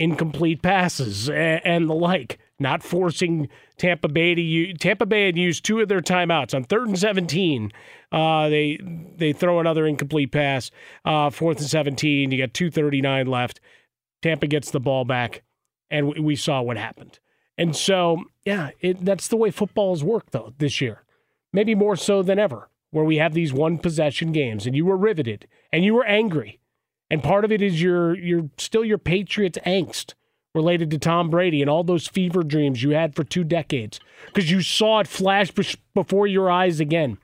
incomplete 0.00 0.60
passes 0.60 1.28
a- 1.28 1.60
and 1.64 1.88
the 1.88 1.94
like, 1.94 2.40
not 2.62 2.82
forcing 2.82 3.48
Tampa 3.76 4.08
Bay 4.08 4.34
to 4.34 4.40
use. 4.40 4.76
Tampa 4.78 5.04
Bay 5.04 5.26
had 5.26 5.36
used 5.36 5.64
two 5.64 5.80
of 5.80 5.88
their 5.88 6.00
timeouts 6.00 6.54
on 6.54 6.64
third 6.64 6.88
and 6.88 6.98
17. 6.98 7.72
Uh, 8.10 8.48
they 8.48 8.78
they 9.16 9.32
throw 9.32 9.60
another 9.60 9.86
incomplete 9.86 10.32
pass. 10.32 10.70
Uh, 11.04 11.30
fourth 11.30 11.58
and 11.58 11.68
17. 11.68 12.30
You 12.30 12.38
got 12.38 12.54
239 12.54 13.26
left. 13.26 13.60
Tampa 14.22 14.46
gets 14.46 14.70
the 14.70 14.80
ball 14.80 15.04
back, 15.04 15.42
and 15.90 16.08
we, 16.08 16.20
we 16.20 16.36
saw 16.36 16.62
what 16.62 16.76
happened. 16.76 17.18
And 17.58 17.76
so, 17.76 18.24
yeah, 18.44 18.70
it, 18.80 19.04
that's 19.04 19.28
the 19.28 19.36
way 19.36 19.50
football's 19.50 20.02
worked 20.02 20.32
though 20.32 20.54
this 20.58 20.80
year. 20.80 21.04
Maybe 21.52 21.74
more 21.74 21.96
so 21.96 22.22
than 22.22 22.38
ever, 22.38 22.70
where 22.90 23.04
we 23.04 23.18
have 23.18 23.34
these 23.34 23.52
one 23.52 23.78
possession 23.78 24.32
games, 24.32 24.66
and 24.66 24.74
you 24.74 24.86
were 24.86 24.96
riveted 24.96 25.46
and 25.72 25.84
you 25.84 25.94
were 25.94 26.04
angry. 26.04 26.60
And 27.10 27.22
part 27.22 27.44
of 27.44 27.52
it 27.52 27.60
is 27.60 27.82
your 27.82 28.16
your 28.16 28.48
still 28.56 28.84
your 28.84 28.98
Patriots 28.98 29.58
angst 29.66 30.14
related 30.54 30.90
to 30.90 30.98
Tom 30.98 31.30
Brady 31.30 31.62
and 31.62 31.70
all 31.70 31.82
those 31.82 32.06
fever 32.06 32.42
dreams 32.42 32.82
you 32.82 32.90
had 32.90 33.14
for 33.14 33.24
two 33.24 33.44
decades 33.44 34.00
because 34.26 34.50
you 34.50 34.60
saw 34.60 35.00
it 35.00 35.06
flash 35.06 35.50
before 35.94 36.26
your 36.26 36.50
eyes 36.50 36.78
again. 36.78 37.16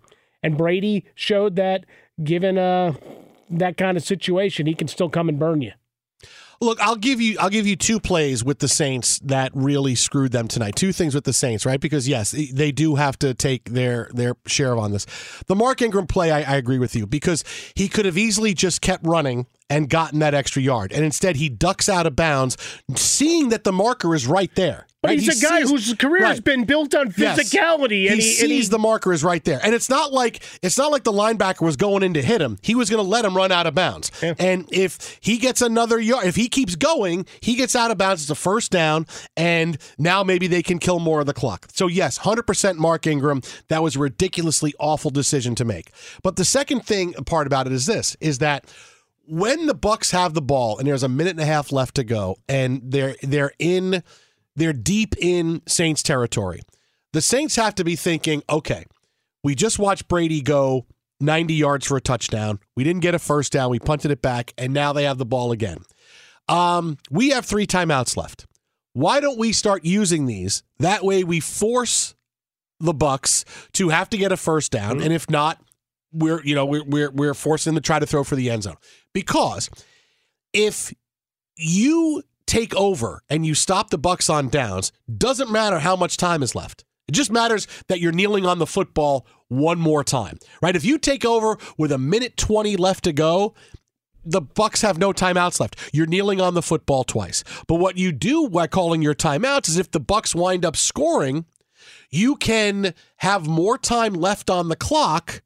And 0.43 0.57
Brady 0.57 1.05
showed 1.15 1.57
that 1.57 1.85
given 2.23 2.57
uh 2.57 2.95
that 3.51 3.77
kind 3.77 3.97
of 3.97 4.03
situation, 4.03 4.67
he 4.67 4.75
can 4.75 4.89
still 4.89 5.09
come 5.09 5.29
and 5.29 5.39
burn 5.39 5.63
you. 5.63 5.73
Look, 6.61 6.81
I'll 6.81 6.97
give 6.97 7.21
you 7.21 7.37
I'll 7.39 7.51
give 7.51 7.69
you 7.69 7.77
two 7.77 8.01
plays 8.01 8.43
with 8.43 8.59
the 8.59 8.67
Saints 8.67 9.21
that 9.21 9.53
really 9.55 9.95
screwed 9.95 10.33
them 10.33 10.49
tonight. 10.49 10.75
Two 10.75 10.93
things 10.93 11.15
with 11.15 11.23
the 11.23 11.33
Saints, 11.33 11.65
right? 11.65 11.81
Because 11.81 12.09
yes, 12.09 12.33
they 12.33 12.73
do 12.73 12.97
have 12.97 13.17
to 13.21 13.33
take 13.33 13.71
their 13.71 14.11
their 14.13 14.35
share 14.47 14.73
of 14.73 14.81
on 14.81 14.91
this. 14.91 15.07
The 15.47 15.55
Mark 15.55 15.81
Ingram 15.83 16.09
play, 16.09 16.33
I, 16.33 16.39
I 16.39 16.57
agree 16.57 16.81
with 16.81 16.97
you 16.97 17.07
because 17.07 17.45
he 17.77 17.89
could 17.89 18.07
have 18.07 18.19
easily 18.19 18.55
just 18.55 18.81
kept 18.81 19.07
running 19.07 19.47
and 19.71 19.89
gotten 19.89 20.19
that 20.19 20.35
extra 20.35 20.61
yard, 20.61 20.91
and 20.93 21.05
instead 21.05 21.37
he 21.37 21.49
ducks 21.49 21.89
out 21.89 22.07
of 22.07 22.17
bounds, 22.17 22.57
seeing 22.97 23.51
that 23.51 23.63
the 23.63 23.73
marker 23.73 24.15
is 24.15 24.27
right 24.27 24.53
there. 24.57 24.88
But 25.01 25.11
right? 25.11 25.21
he's 25.21 25.39
He 25.41 25.47
a 25.47 25.49
guy 25.49 25.61
sees- 25.61 25.71
whose 25.71 25.95
career 25.95 26.27
has 26.27 26.41
been 26.41 26.65
built 26.65 26.93
on 26.93 27.15
Yes. 27.17 27.39
physicality, 27.39 28.11
and 28.11 28.21
he, 28.21 28.27
he, 28.27 28.35
sees 28.35 28.65
he- 28.67 28.71
the 28.71 28.81
marker 28.81 29.13
is 29.13 29.23
right 29.23 29.45
there, 29.45 29.61
and 29.63 29.73
it's 29.73 29.89
not 29.89 30.13
like 30.13 30.43
it's 30.61 30.77
not 30.77 30.91
like 30.91 31.05
the 31.05 31.13
linebacker 31.13 31.61
was 31.61 31.77
going 31.77 32.03
in 32.03 32.15
to 32.15 32.23
hit 32.23 32.41
him. 32.41 32.59
He 32.63 32.75
was 32.75 32.91
going 32.91 33.05
to 33.05 33.09
let 33.09 33.25
him 33.25 33.37
run 33.37 33.53
out 33.53 33.69
of 33.69 33.77
bounds, 33.77 34.11
and 34.41 34.69
if 34.73 35.19
he 35.21 35.39
gets 35.39 35.63
another 35.63 36.01
yard, 36.01 36.27
if 36.27 36.35
he 36.35 36.49
keeps 36.49 36.75
going, 36.75 37.27
he 37.41 37.55
gets 37.55 37.77
out 37.77 37.93
of 37.93 37.99
bounds. 37.99 38.23
It's 38.23 38.31
a 38.31 38.35
first 38.35 38.73
down, 38.73 39.07
and 39.37 39.79
now 39.99 40.25
maybe 40.25 40.49
they 40.49 40.65
can 40.65 40.81
kill 40.81 40.99
more 40.99 41.21
of 41.21 41.27
the 41.27 41.35
clock. 41.35 41.69
So 41.73 41.87
yes, 41.87 42.17
hundred 42.19 42.49
percent, 42.49 42.77
Mark 42.79 43.07
Ingram. 43.07 43.43
That 43.69 43.85
was 43.85 43.95
a 43.95 44.01
ridiculously 44.01 44.75
awful 44.81 45.13
decision 45.13 45.55
to 45.57 45.65
make. 45.65 45.93
But 46.25 46.35
the 46.35 46.45
second 46.45 46.85
thing 46.85 47.13
part 47.13 47.47
about 47.47 47.69
it 47.69 47.73
is 47.73 47.87
this: 47.87 48.17
is 48.21 48.39
that 48.39 48.65
when 49.29 49.67
the 49.67 49.75
Bucks 49.75 50.11
have 50.11 50.35
the 50.35 50.43
ball 50.43 50.79
and 50.79 50.89
there's 50.89 51.05
a 51.05 51.09
minute 51.09 51.33
and 51.33 51.41
a 51.41 51.45
half 51.47 51.71
left 51.71 51.95
to 51.97 52.03
go, 52.05 52.37
and 52.49 52.81
they're 52.85 53.15
they're 53.23 53.53
in 53.61 54.03
they're 54.59 54.73
deep 54.73 55.15
in 55.19 55.63
Saints 55.67 56.03
territory. 56.03 56.61
The 57.13 57.23
Saints 57.23 57.57
have 57.57 57.75
to 57.77 57.85
be 57.85 57.97
thinking, 57.97 58.43
okay, 58.51 58.85
we 59.43 59.55
just 59.55 59.79
watched 59.79 60.09
Brady 60.09 60.41
go 60.41 60.87
90 61.21 61.55
yards 61.55 61.87
for 61.87 61.97
a 61.97 62.01
touchdown. 62.01 62.61
We 62.77 62.85
didn't 62.85 63.01
get 63.01 63.15
a 63.15 63.19
first 63.19 63.53
down. 63.53 63.71
We 63.71 63.79
punted 63.79 64.11
it 64.11 64.21
back, 64.21 64.53
and 64.59 64.73
now 64.73 64.93
they 64.93 65.05
have 65.05 65.19
the 65.19 65.27
ball 65.27 65.53
again. 65.53 65.79
Um, 66.49 66.99
we 67.11 67.31
have 67.31 67.45
three 67.47 67.67
timeouts 67.67 68.17
left. 68.17 68.47
Why 68.93 69.21
don't 69.21 69.39
we 69.39 69.53
start 69.53 69.85
using 69.85 70.27
these? 70.27 70.63
That 70.79 71.05
way 71.05 71.25
we 71.25 71.41
force 71.41 72.15
the 72.81 72.95
Bucks 72.95 73.45
to 73.75 73.91
have 73.91 74.11
to 74.11 74.17
get 74.19 74.33
a 74.33 74.37
first 74.37 74.73
down, 74.73 75.01
and 75.01 75.13
if 75.13 75.31
not, 75.31 75.61
we're 76.13 76.43
you 76.43 76.55
know 76.55 76.65
we're 76.65 76.85
we're 76.85 77.11
we're 77.11 77.35
forcing 77.35 77.75
them 77.75 77.83
to 77.83 77.87
try 77.87 77.99
to 77.99 78.07
throw 78.07 78.25
for 78.25 78.35
the 78.35 78.51
end 78.51 78.63
zone 78.63 78.77
because 79.13 79.69
if 80.53 80.95
you 81.57 82.23
take 82.49 82.75
over 82.75 83.23
and 83.29 83.47
you 83.47 83.55
stop 83.55 83.91
the 83.91 83.99
Bucks 83.99 84.29
on 84.29 84.49
downs, 84.49 84.91
doesn't 85.15 85.53
matter 85.53 85.79
how 85.79 85.95
much 85.95 86.17
time 86.17 86.43
is 86.43 86.55
left. 86.55 86.85
It 87.07 87.13
just 87.13 87.31
matters 87.31 87.69
that 87.89 88.01
you're 88.01 88.13
kneeling 88.13 88.45
on 88.45 88.59
the 88.59 88.67
football 88.67 89.27
one 89.49 89.79
more 89.79 90.03
time, 90.03 90.39
right? 90.61 90.77
If 90.77 90.85
you 90.85 90.99
take 90.99 91.25
over 91.25 91.57
with 91.77 91.93
a 91.93 91.99
minute 91.99 92.37
20 92.37 92.77
left 92.77 93.05
to 93.05 93.13
go, 93.13 93.55
the 94.25 94.41
Bucks 94.41 94.83
have 94.83 94.99
no 94.99 95.13
timeouts 95.13 95.61
left. 95.61 95.77
You're 95.93 96.07
kneeling 96.07 96.41
on 96.41 96.55
the 96.55 96.63
football 96.63 97.05
twice. 97.05 97.45
But 97.67 97.77
what 97.77 97.97
you 97.97 98.13
do 98.13 98.49
by 98.49 98.67
calling 98.67 99.01
your 99.01 99.15
timeouts 99.15 99.69
is 99.69 99.79
if 99.79 99.91
the 99.91 100.01
Bucks 100.01 100.35
wind 100.35 100.65
up 100.65 100.77
scoring, 100.77 101.47
you 102.11 102.37
can 102.37 102.95
have 103.19 103.47
more 103.47 103.79
time 103.79 104.13
left 104.15 104.51
on 104.51 104.69
the 104.69 104.77
clock 104.77 105.43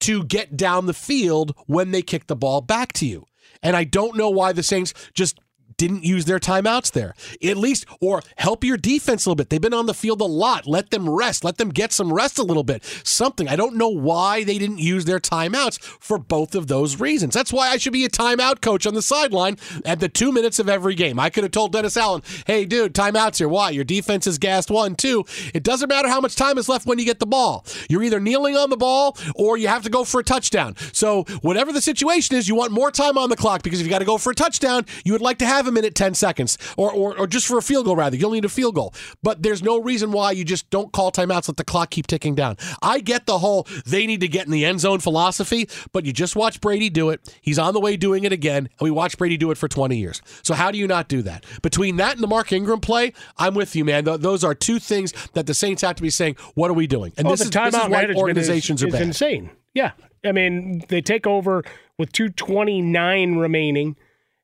to 0.00 0.24
get 0.24 0.56
down 0.56 0.86
the 0.86 0.94
field 0.94 1.54
when 1.66 1.90
they 1.90 2.02
kick 2.02 2.26
the 2.26 2.36
ball 2.36 2.60
back 2.60 2.92
to 2.94 3.06
you. 3.06 3.26
And 3.62 3.76
I 3.76 3.84
don't 3.84 4.16
know 4.16 4.30
why 4.30 4.52
the 4.52 4.62
Saints 4.62 4.92
just 5.14 5.38
didn't 5.82 6.04
use 6.04 6.26
their 6.26 6.38
timeouts 6.38 6.92
there. 6.92 7.12
At 7.42 7.56
least, 7.56 7.86
or 8.00 8.22
help 8.36 8.62
your 8.62 8.76
defense 8.76 9.26
a 9.26 9.28
little 9.28 9.34
bit. 9.34 9.50
They've 9.50 9.60
been 9.60 9.74
on 9.74 9.86
the 9.86 9.94
field 9.94 10.20
a 10.20 10.26
lot. 10.26 10.64
Let 10.64 10.90
them 10.90 11.10
rest. 11.10 11.42
Let 11.42 11.58
them 11.58 11.70
get 11.70 11.92
some 11.92 12.12
rest 12.12 12.38
a 12.38 12.44
little 12.44 12.62
bit. 12.62 12.84
Something. 13.02 13.48
I 13.48 13.56
don't 13.56 13.74
know 13.74 13.88
why 13.88 14.44
they 14.44 14.58
didn't 14.58 14.78
use 14.78 15.06
their 15.06 15.18
timeouts 15.18 15.82
for 15.82 16.18
both 16.18 16.54
of 16.54 16.68
those 16.68 17.00
reasons. 17.00 17.34
That's 17.34 17.52
why 17.52 17.68
I 17.68 17.78
should 17.78 17.92
be 17.92 18.04
a 18.04 18.08
timeout 18.08 18.60
coach 18.60 18.86
on 18.86 18.94
the 18.94 19.02
sideline 19.02 19.56
at 19.84 19.98
the 19.98 20.08
two 20.08 20.30
minutes 20.30 20.60
of 20.60 20.68
every 20.68 20.94
game. 20.94 21.18
I 21.18 21.30
could 21.30 21.42
have 21.42 21.50
told 21.50 21.72
Dennis 21.72 21.96
Allen, 21.96 22.22
hey, 22.46 22.64
dude, 22.64 22.94
timeouts 22.94 23.38
here. 23.38 23.48
Why? 23.48 23.70
Your 23.70 23.82
defense 23.82 24.28
is 24.28 24.38
gassed 24.38 24.70
one, 24.70 24.94
two. 24.94 25.24
It 25.52 25.64
doesn't 25.64 25.88
matter 25.88 26.08
how 26.08 26.20
much 26.20 26.36
time 26.36 26.58
is 26.58 26.68
left 26.68 26.86
when 26.86 27.00
you 27.00 27.04
get 27.04 27.18
the 27.18 27.26
ball. 27.26 27.66
You're 27.88 28.04
either 28.04 28.20
kneeling 28.20 28.56
on 28.56 28.70
the 28.70 28.76
ball 28.76 29.16
or 29.34 29.56
you 29.56 29.66
have 29.66 29.82
to 29.82 29.90
go 29.90 30.04
for 30.04 30.20
a 30.20 30.24
touchdown. 30.24 30.76
So, 30.92 31.24
whatever 31.40 31.72
the 31.72 31.82
situation 31.82 32.36
is, 32.36 32.48
you 32.48 32.54
want 32.54 32.70
more 32.70 32.92
time 32.92 33.18
on 33.18 33.30
the 33.30 33.36
clock 33.36 33.64
because 33.64 33.80
if 33.80 33.86
you 33.86 33.90
got 33.90 33.98
to 33.98 34.04
go 34.04 34.16
for 34.16 34.30
a 34.30 34.34
touchdown, 34.34 34.86
you 35.04 35.10
would 35.10 35.20
like 35.20 35.38
to 35.38 35.46
have 35.46 35.71
a 35.72 35.74
minute 35.74 35.94
10 35.94 36.14
seconds 36.14 36.58
or, 36.76 36.92
or, 36.92 37.18
or 37.18 37.26
just 37.26 37.46
for 37.46 37.58
a 37.58 37.62
field 37.62 37.86
goal, 37.86 37.96
rather. 37.96 38.16
You'll 38.16 38.30
need 38.30 38.44
a 38.44 38.48
field 38.48 38.74
goal. 38.74 38.94
But 39.22 39.42
there's 39.42 39.62
no 39.62 39.80
reason 39.80 40.12
why 40.12 40.32
you 40.32 40.44
just 40.44 40.70
don't 40.70 40.92
call 40.92 41.10
timeouts, 41.10 41.48
let 41.48 41.56
the 41.56 41.64
clock 41.64 41.90
keep 41.90 42.06
ticking 42.06 42.34
down. 42.34 42.56
I 42.82 43.00
get 43.00 43.26
the 43.26 43.38
whole 43.38 43.66
they 43.86 44.06
need 44.06 44.20
to 44.20 44.28
get 44.28 44.46
in 44.46 44.52
the 44.52 44.64
end 44.64 44.80
zone 44.80 45.00
philosophy, 45.00 45.68
but 45.92 46.04
you 46.04 46.12
just 46.12 46.36
watch 46.36 46.60
Brady 46.60 46.90
do 46.90 47.10
it. 47.10 47.36
He's 47.40 47.58
on 47.58 47.74
the 47.74 47.80
way 47.80 47.96
doing 47.96 48.24
it 48.24 48.32
again, 48.32 48.68
and 48.78 48.80
we 48.80 48.90
watched 48.90 49.18
Brady 49.18 49.36
do 49.36 49.50
it 49.50 49.58
for 49.58 49.68
20 49.68 49.96
years. 49.96 50.22
So, 50.42 50.54
how 50.54 50.70
do 50.70 50.78
you 50.78 50.86
not 50.86 51.08
do 51.08 51.22
that? 51.22 51.44
Between 51.62 51.96
that 51.96 52.14
and 52.14 52.22
the 52.22 52.28
Mark 52.28 52.52
Ingram 52.52 52.80
play, 52.80 53.12
I'm 53.38 53.54
with 53.54 53.74
you, 53.74 53.84
man. 53.84 54.04
Those 54.04 54.44
are 54.44 54.54
two 54.54 54.78
things 54.78 55.12
that 55.34 55.46
the 55.46 55.54
Saints 55.54 55.82
have 55.82 55.96
to 55.96 56.02
be 56.02 56.10
saying, 56.10 56.36
what 56.54 56.70
are 56.70 56.74
we 56.74 56.86
doing? 56.86 57.12
And 57.16 57.26
oh, 57.26 57.30
this, 57.30 57.40
the 57.40 57.44
is, 57.44 57.50
this 57.50 57.74
timeout 57.74 58.08
is 58.10 58.16
why 58.16 58.20
organizations 58.20 58.82
is, 58.82 58.88
are 58.88 58.92
bad. 58.92 59.02
insane. 59.02 59.50
Yeah, 59.74 59.92
I 60.24 60.32
mean 60.32 60.84
they 60.88 61.00
take 61.00 61.26
over 61.26 61.62
with 61.98 62.12
two 62.12 62.28
twenty 62.28 62.82
nine 62.82 63.36
remaining, 63.36 63.96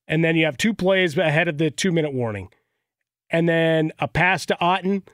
and 0.09 0.25
then 0.25 0.35
you 0.35 0.47
have 0.47 0.57
two 0.57 0.75
plays 0.75 1.17
ahead 1.17 1.47
of 1.47 1.59
the 1.59 1.71
two 1.71 1.93
minute 1.93 2.13
warning, 2.13 2.49
and 3.31 3.49
then 3.49 3.93
a 4.01 4.09
pass 4.09 4.45
to 4.47 4.57
Otten, 4.61 5.05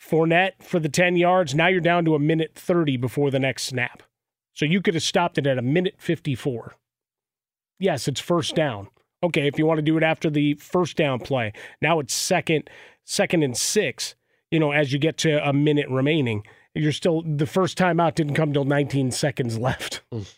Fournette 0.00 0.62
for 0.62 0.78
the 0.78 0.88
ten 0.88 1.16
yards. 1.16 1.54
Now 1.54 1.66
you're 1.66 1.80
down 1.80 2.04
to 2.06 2.14
a 2.14 2.20
minute 2.20 2.52
thirty 2.54 2.96
before 2.96 3.30
the 3.30 3.40
next 3.40 3.64
snap, 3.64 4.02
so 4.54 4.64
you 4.64 4.80
could 4.80 4.94
have 4.94 5.02
stopped 5.02 5.36
it 5.36 5.46
at 5.46 5.58
a 5.58 5.62
minute 5.62 5.96
fifty 5.98 6.34
four. 6.34 6.76
Yes, 7.78 8.08
it's 8.08 8.20
first 8.20 8.54
down. 8.54 8.88
Okay, 9.22 9.46
if 9.46 9.58
you 9.58 9.66
want 9.66 9.78
to 9.78 9.82
do 9.82 9.96
it 9.96 10.02
after 10.02 10.30
the 10.30 10.54
first 10.54 10.96
down 10.96 11.18
play, 11.18 11.52
now 11.82 11.98
it's 11.98 12.14
second, 12.14 12.70
second 13.04 13.42
and 13.42 13.56
six. 13.56 14.14
You 14.50 14.60
know, 14.60 14.70
as 14.70 14.92
you 14.92 14.98
get 14.98 15.16
to 15.18 15.46
a 15.46 15.52
minute 15.52 15.88
remaining, 15.88 16.44
you're 16.74 16.92
still 16.92 17.22
the 17.22 17.46
first 17.46 17.76
time 17.76 17.98
out 17.98 18.14
didn't 18.14 18.34
come 18.34 18.52
till 18.52 18.64
19 18.64 19.10
seconds 19.10 19.58
left. 19.58 20.02
Mm. 20.12 20.32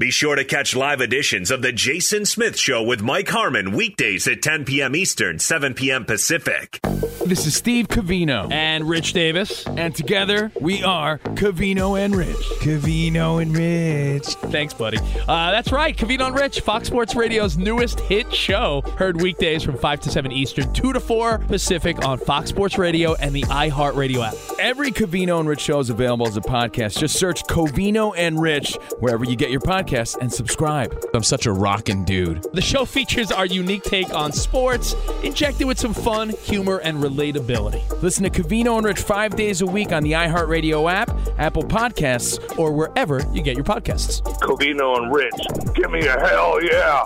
Be 0.00 0.12
sure 0.12 0.36
to 0.36 0.44
catch 0.44 0.76
live 0.76 1.00
editions 1.00 1.50
of 1.50 1.60
The 1.60 1.72
Jason 1.72 2.24
Smith 2.24 2.56
Show 2.56 2.84
with 2.84 3.02
Mike 3.02 3.28
Harmon 3.28 3.72
weekdays 3.72 4.28
at 4.28 4.42
10 4.42 4.64
p.m. 4.64 4.94
Eastern, 4.94 5.40
7 5.40 5.74
p.m. 5.74 6.04
Pacific. 6.04 6.78
This 7.26 7.46
is 7.46 7.56
Steve 7.56 7.88
Covino 7.88 8.50
and 8.52 8.88
Rich 8.88 9.12
Davis, 9.12 9.66
and 9.66 9.92
together 9.92 10.52
we 10.60 10.84
are 10.84 11.18
Covino 11.18 11.98
and 11.98 12.14
Rich. 12.14 12.36
Covino 12.60 13.42
and 13.42 13.56
Rich. 13.56 14.26
Thanks, 14.52 14.72
buddy. 14.72 14.98
Uh, 15.26 15.50
that's 15.50 15.72
right, 15.72 15.96
Covino 15.96 16.28
and 16.28 16.36
Rich, 16.36 16.60
Fox 16.60 16.86
Sports 16.86 17.16
Radio's 17.16 17.58
newest 17.58 17.98
hit 17.98 18.32
show. 18.32 18.82
Heard 18.96 19.20
weekdays 19.20 19.64
from 19.64 19.76
5 19.76 20.00
to 20.02 20.10
7 20.10 20.30
Eastern, 20.30 20.72
2 20.72 20.92
to 20.92 21.00
4 21.00 21.38
Pacific 21.38 22.06
on 22.06 22.18
Fox 22.18 22.50
Sports 22.50 22.78
Radio 22.78 23.14
and 23.16 23.34
the 23.34 23.42
iHeartRadio 23.42 24.28
app. 24.28 24.34
Every 24.60 24.92
Covino 24.92 25.40
and 25.40 25.48
Rich 25.48 25.60
show 25.62 25.80
is 25.80 25.90
available 25.90 26.28
as 26.28 26.36
a 26.36 26.40
podcast. 26.40 26.98
Just 26.98 27.18
search 27.18 27.42
Covino 27.44 28.14
and 28.16 28.40
Rich 28.40 28.76
wherever 29.00 29.24
you 29.24 29.34
get 29.34 29.50
your 29.50 29.60
podcasts 29.88 30.16
and 30.20 30.32
subscribe. 30.32 30.94
I'm 31.14 31.22
such 31.22 31.46
a 31.46 31.52
rockin' 31.52 32.04
dude. 32.04 32.46
The 32.52 32.60
show 32.60 32.84
features 32.84 33.32
our 33.32 33.46
unique 33.46 33.82
take 33.82 34.12
on 34.12 34.32
sports, 34.32 34.94
injected 35.22 35.66
with 35.66 35.78
some 35.78 35.94
fun, 35.94 36.30
humor, 36.30 36.78
and 36.78 36.98
relatability. 36.98 37.82
Listen 38.02 38.24
to 38.24 38.30
Covino 38.30 38.76
and 38.76 38.86
Rich 38.86 39.00
five 39.00 39.36
days 39.36 39.60
a 39.60 39.66
week 39.66 39.92
on 39.92 40.02
the 40.02 40.12
iHeartRadio 40.12 40.90
app, 40.90 41.10
Apple 41.38 41.64
Podcasts, 41.64 42.58
or 42.58 42.72
wherever 42.72 43.24
you 43.32 43.42
get 43.42 43.54
your 43.56 43.64
podcasts. 43.64 44.22
Covino 44.40 44.96
and 44.96 45.14
Rich, 45.14 45.74
give 45.74 45.90
me 45.90 46.06
a 46.06 46.18
hell 46.18 46.62
yeah. 46.62 47.04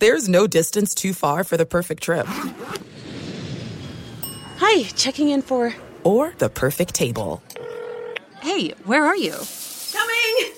There's 0.00 0.28
no 0.28 0.46
distance 0.46 0.94
too 0.94 1.12
far 1.12 1.42
for 1.42 1.56
the 1.56 1.66
perfect 1.66 2.02
trip. 2.02 2.26
Hi, 4.58 4.82
checking 4.94 5.30
in 5.30 5.42
for. 5.42 5.74
Or 6.04 6.34
the 6.38 6.48
perfect 6.48 6.94
table. 6.94 7.42
Hey, 8.40 8.70
where 8.84 9.04
are 9.04 9.16
you? 9.16 9.34
Coming! 9.92 10.57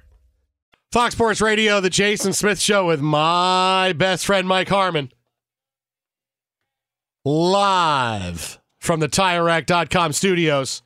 Fox 0.91 1.15
Sports 1.15 1.39
Radio, 1.39 1.79
the 1.79 1.89
Jason 1.89 2.33
Smith 2.33 2.59
Show 2.59 2.87
with 2.87 2.99
my 2.99 3.93
best 3.93 4.25
friend 4.25 4.45
Mike 4.45 4.67
Harmon. 4.67 5.09
Live 7.23 8.59
from 8.81 8.99
the 8.99 9.07
TireRack.com 9.07 10.11
studios. 10.11 10.81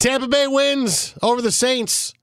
Tampa 0.00 0.28
Bay 0.28 0.46
wins 0.46 1.14
over 1.20 1.42
the 1.42 1.52
Saints 1.52 2.14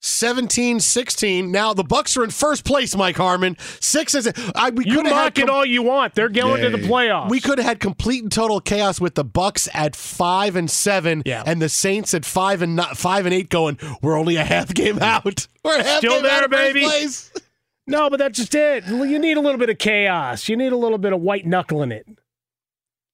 17-16. 0.00 1.48
Now 1.48 1.74
the 1.74 1.84
Bucks 1.84 2.16
are 2.16 2.24
in 2.24 2.30
first 2.30 2.64
place, 2.64 2.96
Mike 2.96 3.16
Harmon. 3.16 3.56
Six 3.80 4.14
is 4.14 4.30
I 4.54 4.70
we 4.70 4.84
could 4.84 5.04
mock 5.04 5.36
had 5.36 5.38
it 5.38 5.50
all 5.50 5.64
you 5.64 5.82
want. 5.82 6.14
They're 6.14 6.28
going 6.28 6.62
to 6.62 6.70
the 6.70 6.78
playoffs. 6.78 7.30
We 7.30 7.40
could 7.40 7.58
have 7.58 7.66
had 7.66 7.80
complete 7.80 8.22
and 8.22 8.32
total 8.32 8.60
chaos 8.60 9.00
with 9.00 9.14
the 9.14 9.24
Bucks 9.24 9.68
at 9.74 9.94
five 9.94 10.56
and 10.56 10.70
seven, 10.70 11.22
Yeah. 11.26 11.42
and 11.46 11.60
the 11.60 11.68
Saints 11.68 12.14
at 12.14 12.24
five 12.24 12.62
and 12.62 12.74
not, 12.76 12.96
five 12.96 13.26
and 13.26 13.34
eight. 13.34 13.48
Going, 13.50 13.78
we're 14.02 14.18
only 14.18 14.36
a 14.36 14.44
half 14.44 14.72
game 14.74 14.98
out. 15.02 15.46
We're 15.64 15.82
half 15.82 15.98
Still 15.98 16.14
game 16.14 16.22
there, 16.24 16.32
out 16.32 16.44
of 16.44 16.50
baby. 16.50 16.82
place. 16.82 17.30
No, 17.86 18.08
but 18.08 18.18
that's 18.18 18.38
just 18.38 18.54
it. 18.54 18.86
You 18.86 19.18
need 19.18 19.36
a 19.36 19.40
little 19.40 19.58
bit 19.58 19.68
of 19.68 19.78
chaos. 19.78 20.48
You 20.48 20.56
need 20.56 20.70
a 20.72 20.76
little 20.76 20.98
bit 20.98 21.12
of 21.12 21.20
white 21.22 21.44
knuckling 21.44 21.90
it. 21.90 22.06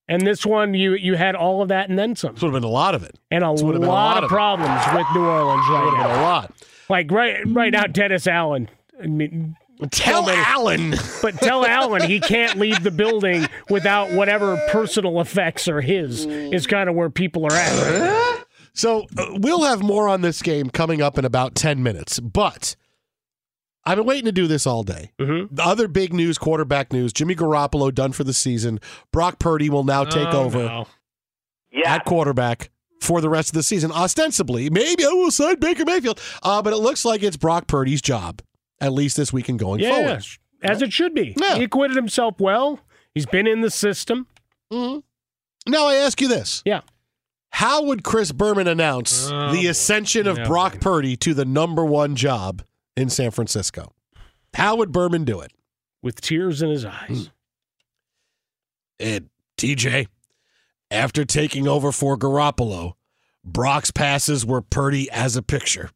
And 0.07 0.27
this 0.27 0.45
one, 0.45 0.75
you 0.75 0.93
you 0.93 1.15
had 1.15 1.35
all 1.35 1.63
of 1.63 1.69
that 1.69 1.89
and 1.89 1.99
then 1.99 2.15
some. 2.15 2.35
This 2.35 2.43
would 2.43 2.53
have 2.53 2.61
been 2.61 2.69
a 2.69 2.73
lot 2.73 2.95
of 2.95 3.03
it. 3.03 3.19
And 3.31 3.43
a 3.43 3.53
This 3.53 3.63
would 3.63 3.75
have 3.77 3.81
been 3.81 3.89
a 3.89 3.93
lot, 3.93 4.17
lot 4.17 4.19
of 4.19 4.25
of 4.25 4.29
problems 4.31 4.79
with 4.93 5.07
New 5.15 5.25
Orleans 5.25 5.67
right 5.71 5.83
Would 5.83 5.95
have 5.97 6.07
been 6.09 6.19
a 6.19 6.23
lot. 6.23 6.53
Like 6.89 7.11
right 7.11 7.39
right 7.47 7.73
now, 7.73 7.85
Dennis 7.87 8.27
Allen. 8.27 8.69
I 9.03 9.07
mean, 9.07 9.57
Tell 9.91 10.23
so 10.25 10.31
many- 10.31 10.43
Allen. 10.43 10.95
but 11.21 11.35
tell 11.35 11.67
Allen 11.67 12.03
he 12.09 12.19
can't 12.21 12.59
leave 12.59 12.83
the 12.83 12.91
building 12.91 13.47
without 13.69 14.11
whatever 14.13 14.57
personal 14.71 15.21
effects 15.21 15.69
are 15.69 15.81
his. 15.83 16.25
Is 16.27 16.67
kind 16.67 16.89
of 16.89 16.95
where 16.95 17.11
people 17.11 17.45
are 17.45 17.53
at. 17.53 18.01
Right. 18.01 18.23
So 18.73 19.07
uh, 19.17 19.29
we'll 19.37 19.63
have 19.63 19.83
more 19.83 20.07
on 20.07 20.21
this 20.21 20.43
game 20.43 20.69
coming 20.69 21.01
up 21.01 21.17
in 21.17 21.25
about 21.25 21.55
10 21.55 21.83
minutes. 21.83 22.21
But 22.21 22.77
I've 23.87 23.97
been 23.97 24.05
waiting 24.05 24.27
to 24.27 24.33
do 24.33 24.47
this 24.47 24.67
all 24.67 24.83
day. 24.83 25.13
Mm-hmm. 25.19 25.55
The 25.55 25.65
other 25.65 25.89
big 25.89 26.13
news, 26.13 26.37
quarterback 26.37 26.93
news 26.93 27.15
Jimmy 27.15 27.35
Garoppolo 27.35 27.95
done 27.95 28.13
for 28.13 28.23
the 28.23 28.35
season. 28.35 28.79
Brock 29.13 29.39
Purdy 29.39 29.71
will 29.71 29.85
now 29.85 30.05
take 30.05 30.29
Oh, 30.29 30.43
over 30.45 30.59
no. 30.59 30.87
at 31.87 32.05
quarterback 32.05 32.69
for 33.01 33.21
the 33.21 33.29
rest 33.29 33.51
of 33.51 33.55
the 33.55 33.63
season. 33.63 33.93
Ostensibly, 33.93 34.71
maybe 34.71 35.05
I 35.05 35.09
will 35.11 35.31
sign 35.31 35.59
Baker 35.61 35.85
Mayfield. 35.85 36.21
Uh, 36.43 36.63
but 36.63 36.73
it 36.73 36.77
looks 36.79 37.05
like 37.05 37.23
it's 37.23 37.37
Brock 37.37 37.67
Purdy's 37.67 38.01
job, 38.03 38.43
at 38.81 38.93
least 38.93 39.17
this 39.17 39.33
week 39.33 39.49
and 39.49 39.59
going 39.59 39.81
Yeah, 39.81 39.95
forward. 39.95 40.25
as 40.63 40.83
it 40.83 40.93
should 40.93 41.15
be. 41.15 41.35
Yeah. 41.41 41.57
He 41.57 41.65
acquitted 41.65 41.97
himself 41.97 42.41
well. 42.41 42.81
He's 43.15 43.27
been 43.27 43.47
in 43.47 43.61
the 43.61 43.71
system. 43.71 44.27
Mhm. 44.73 45.03
Now 45.69 45.87
I 45.87 45.95
ask 45.97 46.21
you 46.21 46.29
this. 46.29 46.63
Yeah. 46.65 46.81
How 47.51 47.83
would 47.85 48.03
Chris 48.05 48.33
Berman 48.33 48.69
announce 48.69 49.31
Oh, 49.31 49.51
the 49.53 49.67
ascension 49.69 50.27
of 50.27 50.37
yeah, 50.39 50.47
Brock 50.47 50.81
Purdy 50.81 51.17
to 51.19 51.33
the 51.33 51.45
number 51.47 51.85
one 51.85 52.15
job 52.17 52.63
in 52.97 53.09
San 53.09 53.31
Francisco? 53.31 53.93
How 54.55 54.77
would 54.77 54.93
Berman 54.93 55.25
do 55.25 55.41
it? 55.41 55.53
with 56.03 56.21
tears 56.21 56.63
in 56.63 56.71
his 56.71 56.85
eyes. 56.85 57.31
And 59.01 59.29
TJ, 59.59 60.07
after 60.91 61.25
taking 61.25 61.67
over 61.69 61.93
for 61.93 62.17
Garoppolo, 62.17 62.95
Brock's 63.45 63.91
passes 63.91 64.45
were 64.45 64.63
Purdy 64.63 65.11
as 65.11 65.37
a 65.37 65.43
picture. 65.43 65.91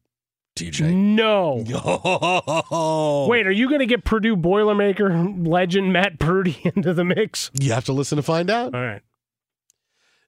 TJ. 0.57 0.93
No. 0.93 1.63
Oh. 2.73 3.27
Wait, 3.27 3.47
are 3.47 3.51
you 3.51 3.67
going 3.67 3.79
to 3.79 3.85
get 3.85 4.05
Purdue 4.05 4.35
Boilermaker 4.35 5.47
legend 5.47 5.91
Matt 5.93 6.19
Purdy 6.19 6.59
into 6.75 6.93
the 6.93 7.03
mix? 7.03 7.51
You 7.59 7.71
have 7.73 7.85
to 7.85 7.93
listen 7.93 8.15
to 8.17 8.21
find 8.21 8.49
out. 8.49 8.73
All 8.73 8.81
right. 8.81 9.01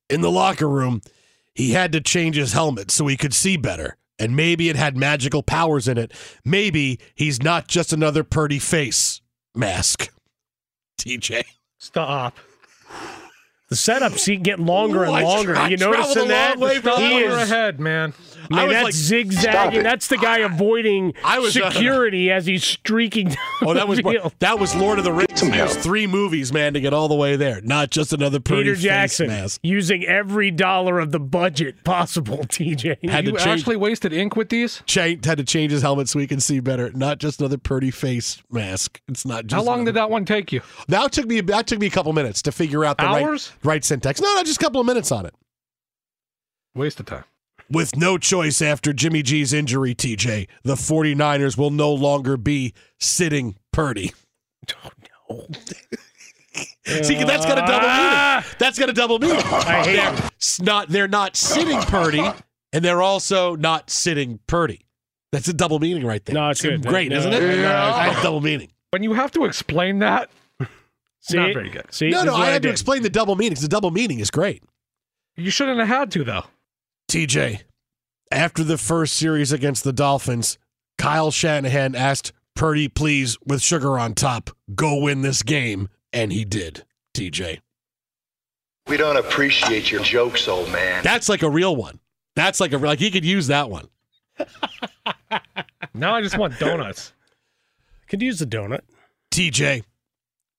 In 0.10 0.22
the 0.22 0.32
locker 0.32 0.68
room, 0.68 1.02
he 1.54 1.72
had 1.72 1.92
to 1.94 2.02
change 2.02 2.36
his 2.36 2.54
helmet 2.54 2.92
so 2.92 3.08
he 3.08 3.18
could 3.18 3.34
see 3.34 3.58
better. 3.58 3.98
And 4.20 4.36
maybe 4.36 4.70
it 4.70 4.76
had 4.76 4.96
magical 4.98 5.44
powers 5.44 5.88
in 5.88 5.98
it. 5.98 6.12
Maybe 6.46 7.00
he's 7.16 7.42
not 7.42 7.68
just 7.68 7.94
another 7.94 8.24
Purdy 8.24 8.60
face 8.60 9.22
mask. 9.56 10.12
TJ. 11.00 11.44
Stop. 11.78 12.38
The 13.74 13.92
setups 13.92 14.44
get 14.44 14.60
longer 14.60 15.04
Ooh, 15.04 15.14
and 15.14 15.26
longer. 15.26 15.56
tra- 15.56 15.68
you 15.68 15.78
traveled 15.78 16.00
noticing 16.16 16.28
that? 16.28 16.60
way 16.60 16.80
he 16.80 16.88
Over 17.26 17.40
is, 17.42 17.50
ahead, 17.50 17.80
man. 17.80 18.14
I 18.52 18.56
man, 18.56 18.68
was 18.68 18.74
that's 18.76 18.84
like, 18.84 18.94
zigzagging. 18.94 19.84
That's 19.84 20.08
the 20.08 20.18
guy 20.18 20.40
avoiding 20.40 21.14
I 21.24 21.40
was, 21.40 21.58
uh, 21.58 21.72
security 21.72 22.30
as 22.30 22.46
he's 22.46 22.64
streaking 22.64 23.30
down 23.30 23.38
Oh, 23.64 23.74
that 23.74 23.88
was 23.88 23.98
the 24.00 24.04
field. 24.12 24.34
that 24.40 24.60
was 24.60 24.76
Lord 24.76 25.00
of 25.00 25.06
the 25.06 25.14
Rings. 25.14 25.42
There's 25.42 25.76
three 25.78 26.06
movies, 26.08 26.52
man, 26.54 26.74
to 26.74 26.82
get 26.82 26.94
all 26.94 27.08
the 27.08 27.16
way 27.16 27.36
there. 27.36 27.62
Not 27.62 27.90
just 27.90 28.12
another 28.14 28.40
Purdy 28.40 28.64
Peter 28.64 28.76
face 28.76 28.84
Jackson 28.84 29.28
mask. 29.28 29.60
using 29.64 30.04
every 30.06 30.52
dollar 30.52 31.00
of 31.00 31.12
the 31.12 31.20
budget 31.22 31.84
possible, 31.84 32.38
TJ. 32.44 33.10
Had 33.10 33.26
to 33.26 33.32
change- 33.32 33.48
actually 33.48 33.78
wasted 33.78 34.14
ink 34.14 34.36
with 34.36 34.50
these? 34.50 34.84
Cha- 34.86 35.16
had 35.24 35.38
to 35.38 35.44
change 35.46 35.72
his 35.72 35.82
helmet 35.82 36.10
so 36.10 36.20
he 36.20 36.28
can 36.28 36.40
see 36.42 36.60
better. 36.60 36.92
Not 36.92 37.18
just 37.20 37.40
another 37.40 37.58
pretty 37.58 37.92
face 37.92 38.44
mask. 38.52 39.00
It's 39.08 39.26
not 39.26 39.48
just 39.48 39.54
How 39.58 39.64
long 39.64 39.80
another- 39.82 39.86
did 39.94 39.96
that 39.96 40.10
one 40.12 40.26
take 40.26 40.52
you? 40.52 40.62
That 40.90 41.12
took 41.14 41.26
me. 41.28 41.40
That 41.42 41.66
took 41.66 41.80
me 41.80 41.88
a 41.88 41.92
couple 41.92 42.12
minutes 42.14 42.42
to 42.44 42.52
figure 42.52 42.84
out 42.86 42.98
the 42.98 43.06
Hours? 43.06 43.52
right 43.63 43.63
right 43.64 43.84
syntax. 43.84 44.22
No, 44.22 44.34
no, 44.36 44.44
just 44.44 44.62
a 44.62 44.64
couple 44.64 44.80
of 44.82 44.88
minutes 44.88 45.12
on 45.12 45.26
it. 45.26 45.34
Waste 46.76 47.00
of 47.00 47.06
time. 47.06 47.24
With 47.70 47.96
no 47.96 48.18
choice 48.18 48.62
after 48.62 48.94
Jimmy 48.94 49.24
G's 49.24 49.54
injury, 49.54 49.96
TJ, 49.96 50.48
the 50.64 50.76
49ers 50.76 51.58
will 51.58 51.72
no 51.72 51.92
longer 51.94 52.36
be 52.38 52.74
sitting 53.00 53.56
Purdy. 53.72 54.14
Oh, 54.86 54.90
no. 55.30 55.46
See, 57.02 57.16
that's 57.24 57.46
got 57.46 57.58
a 57.58 57.66
double 57.66 57.88
meaning. 57.88 58.44
That's 58.60 58.78
got 58.78 58.90
a 58.90 58.94
double 58.94 59.18
meaning. 59.20 59.38
I 59.46 59.84
hate 59.84 59.96
they're 59.96 60.30
s- 60.40 60.62
not. 60.62 60.90
They're 60.90 61.08
not 61.08 61.36
sitting 61.36 61.80
Purdy, 61.82 62.24
and 62.74 62.84
they're 62.86 63.02
also 63.02 63.56
not 63.56 63.90
sitting 63.90 64.40
Purdy. 64.48 64.86
That's 65.32 65.48
a 65.48 65.54
double 65.54 65.80
meaning 65.80 66.06
right 66.06 66.24
there. 66.26 66.36
No, 66.36 66.50
it's 66.50 66.62
good. 66.62 66.86
Great, 66.86 67.10
No, 67.10 67.18
isn't 67.18 67.34
it? 67.34 67.40
no, 67.40 67.48
no, 67.56 67.62
That's 67.62 68.22
double 68.22 68.42
meaning. 68.42 68.72
When 68.92 69.02
you 69.02 69.14
have 69.14 69.32
to 69.32 69.46
explain 69.46 70.00
that, 70.00 70.30
See? 71.24 71.38
not 71.38 71.54
very 71.54 71.70
good. 71.70 71.86
See, 71.92 72.10
No, 72.10 72.24
no, 72.24 72.34
is 72.34 72.40
what 72.40 72.48
I 72.48 72.52
had 72.52 72.64
to 72.64 72.70
explain 72.70 73.02
the 73.02 73.10
double 73.10 73.36
meanings. 73.36 73.62
The 73.62 73.68
double 73.68 73.92
meaning 73.92 74.20
is 74.20 74.30
great. 74.30 74.64
You 75.36 75.50
shouldn't 75.50 75.80
have 75.80 75.88
had 75.88 76.12
to, 76.12 76.24
though. 76.24 76.44
TJ, 77.10 77.62
after 78.32 78.64
the 78.64 78.78
first 78.78 79.16
series 79.16 79.52
against 79.52 79.84
the 79.84 79.94
Dolphins, 79.94 80.58
Kyle 80.98 81.32
Shanahan 81.32 81.96
asked 81.96 82.34
Purdy, 82.56 82.88
please, 82.88 83.38
with 83.46 83.62
sugar 83.62 83.98
on 83.98 84.14
top, 84.14 84.50
go 84.76 84.98
win 85.02 85.22
this 85.22 85.44
game. 85.44 85.90
And 86.12 86.32
he 86.32 86.46
did, 86.46 86.86
TJ. 87.16 87.60
We 88.88 88.98
don't 88.98 89.18
appreciate 89.18 89.90
your 89.92 90.04
jokes, 90.04 90.48
old 90.48 90.72
man. 90.72 91.04
That's 91.04 91.30
like 91.30 91.42
a 91.42 91.50
real 91.50 91.76
one. 91.76 92.00
That's 92.36 92.60
like 92.60 92.74
a, 92.74 92.78
like 92.78 93.00
he 93.00 93.10
could 93.12 93.26
use 93.26 93.48
that 93.48 93.70
one. 93.70 93.88
Now 95.94 96.16
I 96.16 96.22
just 96.22 96.38
want 96.38 96.58
donuts. 96.58 97.14
Could 98.08 98.22
use 98.22 98.42
a 98.42 98.48
donut. 98.48 98.82
TJ, 99.32 99.84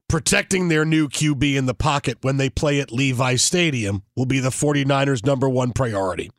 protecting 0.09 0.69
their 0.69 0.85
new 0.85 1.09
QB 1.09 1.55
in 1.55 1.67
the 1.67 1.75
pocket 1.75 2.19
when 2.23 2.37
they 2.37 2.51
play 2.51 2.81
at 2.81 2.93
Levi 2.93 3.37
Stadium 3.37 4.03
will 4.17 4.27
be 4.27 4.41
the 4.41 4.51
49ers' 4.51 5.25
number 5.25 5.49
one 5.49 5.73
priority. 5.73 6.31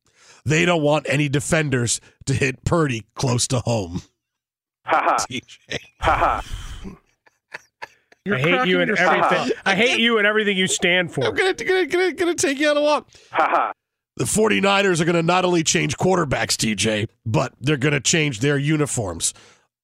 They 0.45 0.65
don't 0.65 0.83
want 0.83 1.07
any 1.09 1.27
defenders 1.27 1.99
to 2.25 2.33
hit 2.33 2.63
Purdy 2.65 3.05
close 3.15 3.47
to 3.47 3.59
home. 3.59 4.01
Ha 4.85 5.17
ha. 5.17 5.25
Ha 5.99 6.15
ha. 6.17 6.43
I 8.27 8.39
hate 8.39 8.67
you 8.67 8.81
and 8.81 8.89
cracking 8.91 9.17
yourself 9.21 9.31
everything. 9.31 9.57
I 9.65 9.75
hate 9.75 9.99
you 9.99 10.17
and 10.17 10.25
everything 10.25 10.57
you 10.57 10.65
stand 10.67 11.11
for. 11.11 11.25
I'm 11.25 11.35
gonna, 11.35 11.53
gonna, 11.53 11.85
gonna, 11.85 12.11
gonna 12.13 12.33
take 12.33 12.59
you 12.59 12.69
on 12.69 12.77
a 12.77 12.81
walk. 12.81 13.07
Ha 13.31 13.47
ha. 13.47 13.73
The 14.17 14.23
49ers 14.23 15.01
are 15.01 15.05
going 15.05 15.15
to 15.15 15.23
not 15.23 15.43
only 15.43 15.61
change 15.61 15.97
quarterbacks, 15.97 16.55
TJ, 16.55 17.09
but 17.25 17.53
they're 17.59 17.75
going 17.75 17.93
to 17.93 17.99
change 17.99 18.39
their 18.39 18.57
uniforms. 18.57 19.33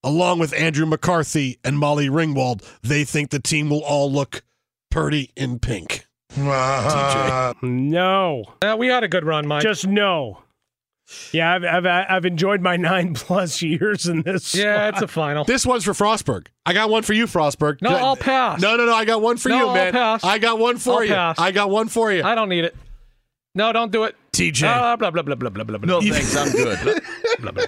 Along 0.04 0.40
with 0.40 0.54
Andrew 0.54 0.86
McCarthy 0.86 1.60
and 1.64 1.78
Molly 1.78 2.10
Ringwald, 2.10 2.64
they 2.82 3.04
think 3.04 3.30
the 3.30 3.40
team 3.40 3.70
will 3.70 3.84
all 3.84 4.12
look 4.12 4.42
Purdy 4.90 5.32
in 5.36 5.60
pink. 5.60 6.08
TJ. 6.34 7.56
No. 7.62 8.46
Uh, 8.62 8.76
we 8.80 8.88
had 8.88 9.04
a 9.04 9.08
good 9.08 9.26
run, 9.26 9.46
Mike. 9.48 9.62
Just 9.64 9.86
no. 9.86 10.40
Yeah, 11.34 11.54
I've, 11.56 11.64
I've 11.66 11.86
I've 11.86 12.26
enjoyed 12.26 12.62
my 12.62 12.78
nine 12.92 13.14
plus 13.14 13.62
years 13.62 14.08
in 14.08 14.22
this. 14.22 14.56
yeah, 14.56 14.88
it's 14.90 15.02
a 15.02 15.08
final. 15.08 15.44
This 15.44 15.66
one's 15.66 15.84
for 15.84 15.92
Frostberg. 15.92 16.48
I 16.66 16.74
got 16.74 16.90
one 16.90 17.04
for 17.04 17.12
you, 17.14 17.26
Frostberg. 17.28 17.82
No, 17.82 17.90
I- 17.90 18.00
I'll 18.00 18.16
pass. 18.16 18.62
No, 18.62 18.78
no, 18.78 18.86
no. 18.86 18.94
I 18.96 19.04
got 19.06 19.22
one 19.22 19.36
for 19.38 19.50
No, 19.50 19.58
you, 19.58 19.68
I'll 19.68 19.74
man. 19.74 19.92
pass. 19.92 20.24
I 20.24 20.40
got 20.40 20.58
one 20.58 20.78
for 20.78 21.00
I'll 21.00 21.04
you. 21.04 21.14
pass. 21.14 21.38
I 21.38 21.52
got 21.52 21.70
one 21.70 21.90
for 21.90 22.12
you. 22.14 22.24
I 22.24 22.34
don't 22.34 22.50
need 22.50 22.64
it. 22.64 22.76
No, 23.54 23.74
don't 23.74 23.92
do 23.92 24.06
it. 24.06 24.16
TJ. 24.32 24.66
Ah, 24.66 24.96
blah 24.96 25.12
blah 25.12 25.22
blah 25.22 25.36
blah 25.36 25.50
blah 25.50 25.64
blah. 25.66 25.78
blah. 25.78 26.00
No 26.00 26.02
thanks, 26.02 26.36
I'm 26.38 26.52
good. 26.54 27.02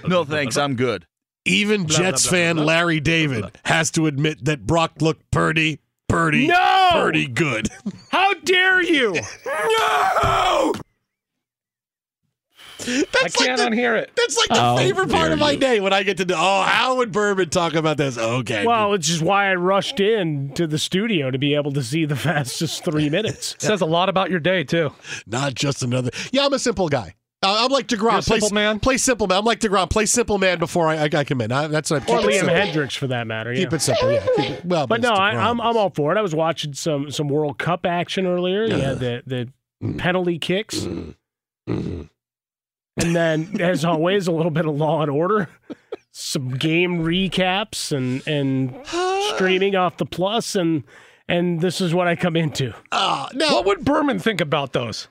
no 0.08 0.24
thanks, 0.24 0.56
I'm 0.56 0.74
good. 0.74 1.06
Even 1.44 1.84
Blah, 1.84 1.88
blah, 1.88 1.96
Jets 1.98 2.24
blah, 2.26 2.30
fan 2.32 2.56
blah, 2.56 2.64
blah. 2.64 2.72
Larry 2.74 3.00
David 3.00 3.58
has 3.64 3.90
to 3.92 4.06
admit 4.06 4.44
that 4.46 4.66
Brock 4.66 4.92
looked 5.00 5.30
Purdy, 5.30 5.80
Purdy, 6.08 6.46
No! 6.46 6.88
Purdy 6.92 7.26
good. 7.26 7.68
How 8.10 8.34
dare 8.34 8.82
you? 8.82 9.14
no! 9.44 10.72
I 12.86 13.28
can't 13.28 13.60
unhear 13.60 13.96
it. 13.98 14.10
That's 14.14 14.36
like 14.36 14.48
the 14.48 14.54
How 14.56 14.76
favorite 14.76 15.10
part 15.10 15.32
of 15.32 15.38
my 15.38 15.52
you. 15.52 15.58
day 15.58 15.80
when 15.80 15.92
I 15.94 16.02
get 16.02 16.18
to 16.18 16.24
know, 16.26 16.34
oh, 16.36 16.62
how 16.62 16.96
would 16.96 17.12
Berman 17.12 17.48
talk 17.48 17.72
about 17.74 17.96
this? 17.96 18.18
Okay. 18.18 18.66
Well, 18.66 18.92
it's 18.92 19.06
just 19.06 19.22
why 19.22 19.50
I 19.50 19.54
rushed 19.54 20.00
in 20.00 20.52
to 20.54 20.66
the 20.66 20.78
studio 20.78 21.30
to 21.30 21.38
be 21.38 21.54
able 21.54 21.72
to 21.72 21.82
see 21.82 22.04
the 22.04 22.16
fastest 22.16 22.84
three 22.84 23.08
minutes. 23.08 23.56
Says 23.58 23.80
a 23.80 23.86
lot 23.86 24.08
about 24.10 24.28
your 24.30 24.40
day 24.40 24.64
too. 24.64 24.92
not 25.26 25.54
just 25.54 25.82
another. 25.82 26.10
Yeah, 26.30 26.44
I'm 26.44 26.52
a 26.52 26.58
simple 26.58 26.88
guy. 26.90 27.14
Uh, 27.44 27.64
I'm 27.64 27.70
like 27.70 27.90
You're 27.90 28.00
Degrom. 28.00 28.26
Play, 28.26 28.40
simple 28.40 28.54
man? 28.54 28.80
Play 28.80 28.96
simple 28.96 29.26
man. 29.26 29.38
I'm 29.38 29.44
like 29.44 29.60
Degrom. 29.60 29.90
Play 29.90 30.06
simple 30.06 30.38
man 30.38 30.58
before 30.58 30.88
I, 30.88 30.96
I, 31.04 31.10
I 31.12 31.24
come 31.24 31.40
in. 31.42 31.52
I, 31.52 31.66
that's 31.68 31.90
what 31.90 32.08
I 32.08 32.12
Or 32.14 32.20
Liam. 32.20 32.48
Hendriks, 32.48 32.96
for 32.96 33.06
that 33.08 33.26
matter. 33.26 33.54
Keep 33.54 33.70
yeah. 33.70 33.76
it 33.76 33.80
simple. 33.82 34.12
Yeah. 34.12 34.26
Keep 34.36 34.50
it, 34.50 34.64
well, 34.64 34.86
But 34.86 35.00
no, 35.02 35.12
I, 35.12 35.32
DeGrom. 35.34 35.36
I'm 35.44 35.60
I'm 35.60 35.76
all 35.76 35.90
for 35.90 36.10
it. 36.12 36.18
I 36.18 36.22
was 36.22 36.34
watching 36.34 36.72
some 36.74 37.10
some 37.10 37.28
World 37.28 37.58
Cup 37.58 37.84
action 37.86 38.26
earlier. 38.26 38.64
You 38.64 38.76
had 38.76 38.98
the 39.00 39.22
the 39.26 39.48
Mm. 39.82 39.98
penalty 39.98 40.38
kicks, 40.38 40.76
Mm-hmm. 41.68 42.02
and 43.02 43.16
then 43.16 43.60
as 43.60 43.84
always, 43.84 44.28
a 44.28 44.32
little 44.32 44.52
bit 44.52 44.66
of 44.66 44.76
Law 44.76 45.02
and 45.02 45.10
Order, 45.10 45.48
some 46.12 46.50
game 46.50 47.00
recaps, 47.04 47.90
and 47.94 48.26
and 48.26 48.74
streaming 49.34 49.74
off 49.76 49.96
the 49.96 50.06
plus, 50.06 50.54
and 50.54 50.84
and 51.28 51.60
this 51.60 51.80
is 51.80 51.92
what 51.92 52.06
I 52.06 52.16
come 52.16 52.36
into. 52.36 52.72
Uh, 52.92 53.28
no, 53.34 53.48
What 53.56 53.66
would 53.66 53.84
Berman 53.84 54.18
think 54.20 54.40
about 54.40 54.72
those? 54.72 55.08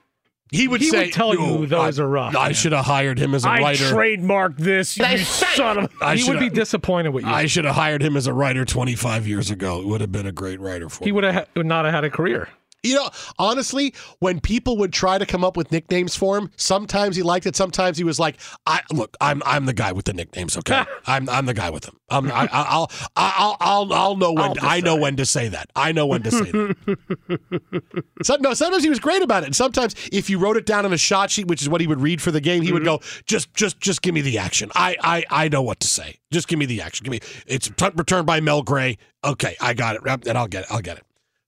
He 0.54 0.68
would 0.68 0.82
he 0.82 0.89
say 0.89 1.06
would 1.06 1.14
tell 1.14 1.34
"No, 1.34 1.62
you 1.62 1.68
those 1.68 1.99
I, 1.99 2.04
are 2.04 2.08
rough. 2.08 2.36
I 2.36 2.51
should 2.51 2.72
have 2.72 2.86
hired 2.86 3.18
him 3.18 3.34
as 3.34 3.45
a 3.45 3.49
I 3.49 3.60
writer. 3.60 3.86
I 3.86 3.91
trademarked 3.91 4.58
this. 4.58 4.97
You 4.97 5.18
son 5.20 5.78
of. 5.80 5.93
a- 6.01 6.06
I 6.06 6.16
he 6.16 6.30
would 6.30 6.39
be 6.39 6.49
disappointed 6.49 7.10
with 7.10 7.26
you. 7.26 7.32
I 7.32 7.45
should 7.45 7.66
have 7.66 7.76
hired 7.76 8.01
him 8.01 8.16
as 8.16 8.28
a 8.28 8.34
writer 8.34 8.66
25 8.66 9.28
years 9.28 9.49
ago. 9.51 9.80
It 9.80 9.88
would 9.88 10.01
have 10.01 10.12
been 10.12 10.28
a 10.28 10.32
great 10.32 10.60
writer 10.60 10.89
for 10.89 11.04
he 11.04 11.12
would 11.12 11.24
have 11.24 11.47
would 11.56 11.66
not 11.66 11.86
have 11.86 11.93
had 11.93 12.04
a 12.04 12.10
career. 12.10 12.49
You 12.84 12.96
know, 12.96 13.10
honestly, 13.40 13.94
when 14.20 14.42
people 14.42 14.78
would 14.78 14.92
try 14.92 15.18
to 15.18 15.26
come 15.26 15.44
up 15.44 15.56
with 15.56 15.72
nicknames 15.72 16.18
for 16.18 16.38
him, 16.38 16.52
sometimes 16.58 17.16
he 17.16 17.24
liked 17.24 17.46
it. 17.46 17.56
Sometimes 17.56 17.98
he 17.98 18.04
was 18.04 18.20
like, 18.20 18.38
"I 18.66 18.82
look, 18.92 19.16
I'm 19.22 19.42
I'm 19.46 19.66
the 19.66 19.74
guy 19.74 19.94
with 19.94 20.04
the 20.04 20.14
nicknames. 20.14 20.58
Okay, 20.58 20.84
I'm 21.06 21.30
I'm 21.30 21.46
the 21.46 21.54
guy 21.54 21.70
with 21.70 21.84
them. 21.84 21.98
I'm, 22.10 22.30
I, 22.30 22.50
I'll 22.52 22.92
I'll 23.16 23.58
I'll 23.62 23.94
I'll 23.94 24.16
know 24.18 24.34
when 24.34 24.44
I'll 24.44 24.56
I 24.62 24.82
know 24.82 24.98
when 24.98 25.16
to 25.16 25.26
say 25.26 25.48
that. 25.48 25.70
I 25.78 25.94
know 25.94 26.06
when 26.06 26.24
to 26.24 26.32
say 26.32 26.52
that. 26.52 27.94
so, 28.24 28.36
no, 28.42 28.54
sometimes 28.54 28.84
he 28.84 28.90
was 28.90 29.00
great 29.00 29.22
about 29.22 29.44
it. 29.44 29.48
And 29.48 29.56
sometimes 29.56 29.96
if 30.12 30.30
you 30.30 30.38
wrote 30.38 30.58
it 30.58 30.66
down 30.66 30.86
on 30.86 30.92
a 30.92 30.98
shot 30.98 31.32
sheet, 31.32 31.48
which 31.48 31.62
is 31.62 31.70
what 31.70 31.80
he 31.80 31.88
would 31.88 32.02
read 32.02 32.22
for 32.22 32.32
the 32.32 32.42
game, 32.42 32.64
he 32.64 32.74
would 32.74 32.84
mm-hmm. 32.84 33.04
go, 33.04 33.24
"Just 33.26 33.54
just 33.54 33.80
just 33.80 34.02
give 34.02 34.14
me 34.14 34.22
the 34.22 34.38
action. 34.38 34.72
I 34.76 34.98
I 35.02 35.24
I 35.30 35.48
know 35.48 35.62
what 35.62 35.80
to 35.80 35.88
say. 35.88 36.18
Just 36.32 36.50
give 36.50 36.60
me 36.60 36.66
the 36.66 36.82
action. 36.82 37.06
Give 37.06 37.12
me 37.12 37.22
it's 37.48 37.70
t- 37.70 37.90
returned 37.96 38.26
by 38.26 38.42
Mel 38.42 38.62
Gray. 38.62 38.98
Okay, 39.24 39.56
I 39.62 39.74
got 39.74 39.96
it, 39.96 40.28
and 40.28 40.38
I'll 40.38 40.48
get 40.48 40.64
it. 40.64 40.68
I'll 40.70 40.82
get 40.82 40.98
it." 40.98 41.04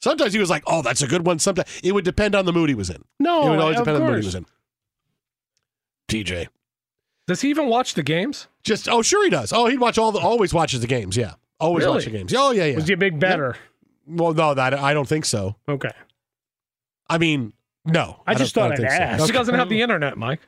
Sometimes 0.05 0.33
he 0.33 0.39
was 0.39 0.51
like, 0.51 0.61
"Oh, 0.67 0.83
that's 0.83 1.01
a 1.01 1.07
good 1.07 1.25
one." 1.25 1.39
Sometimes 1.39 1.67
it 1.83 1.93
would 1.93 2.05
depend 2.05 2.35
on 2.35 2.45
the 2.45 2.53
mood 2.53 2.69
he 2.69 2.75
was 2.75 2.91
in. 2.91 3.03
No, 3.19 3.47
it 3.47 3.49
would 3.49 3.59
always 3.59 3.77
of 3.79 3.85
depend 3.85 3.95
on 3.97 4.01
the 4.03 4.11
mood 4.11 4.23
he 4.23 4.31
course. 4.31 4.35
was 4.35 4.35
in. 4.35 4.45
TJ, 6.07 6.47
Does 7.27 7.41
he 7.41 7.49
even 7.49 7.67
watch 7.67 7.95
the 7.95 8.03
games? 8.03 8.47
just 8.63 8.87
oh, 8.87 9.01
sure 9.01 9.23
he 9.23 9.31
does. 9.31 9.51
Oh, 9.51 9.65
he'd 9.65 9.79
watch 9.79 9.97
all 9.97 10.11
the 10.11 10.19
always 10.19 10.53
watches 10.53 10.81
the 10.81 10.87
games. 10.87 11.17
Yeah, 11.17 11.33
always 11.59 11.83
Really? 11.85 11.95
watch 11.95 12.05
the 12.05 12.11
games. 12.11 12.33
Oh 12.37 12.51
yeah, 12.51 12.65
yeah. 12.65 12.75
Was 12.75 12.87
he 12.87 12.93
a 12.93 12.97
big 12.97 13.19
better? 13.19 13.57
well, 14.05 14.33
no, 14.35 14.53
that 14.53 14.75
I 14.75 14.93
don't 14.93 15.07
think 15.07 15.25
so. 15.25 15.55
Okay. 15.67 15.89
I 17.09 17.17
mean, 17.17 17.53
no. 17.83 18.21
I 18.27 18.35
just 18.35 18.53
thought 18.53 18.73
I'd 18.73 18.77
so. 18.79 18.85
ask. 18.85 19.25
He 19.25 19.31
doesn't 19.31 19.55
have 19.55 19.69
the 19.69 19.81
internet, 19.81 20.17
Mike. 20.19 20.41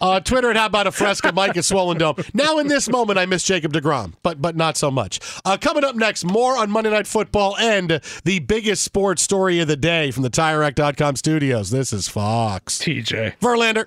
Uh, 0.00 0.20
Twitter 0.20 0.50
at 0.50 0.56
How 0.56 0.66
About 0.66 0.86
a 0.86 0.92
Fresca, 0.92 1.32
Mike 1.32 1.56
is 1.56 1.66
Swollen 1.66 1.98
Dome. 1.98 2.16
Now, 2.34 2.58
in 2.58 2.66
this 2.66 2.88
moment, 2.88 3.18
I 3.18 3.26
miss 3.26 3.42
Jacob 3.42 3.72
DeGrom, 3.72 4.14
but 4.22 4.40
but 4.42 4.56
not 4.56 4.76
so 4.76 4.90
much. 4.90 5.20
Uh, 5.44 5.56
coming 5.60 5.84
up 5.84 5.96
next, 5.96 6.24
more 6.24 6.56
on 6.56 6.70
Monday 6.70 6.90
Night 6.90 7.06
Football 7.06 7.56
and 7.58 8.00
the 8.24 8.38
biggest 8.40 8.82
sports 8.84 9.22
story 9.22 9.60
of 9.60 9.68
the 9.68 9.76
day 9.76 10.10
from 10.10 10.22
the 10.22 10.30
TireRack.com 10.30 11.16
studios. 11.16 11.70
This 11.70 11.92
is 11.92 12.08
Fox. 12.08 12.78
TJ. 12.78 13.38
Verlander. 13.40 13.86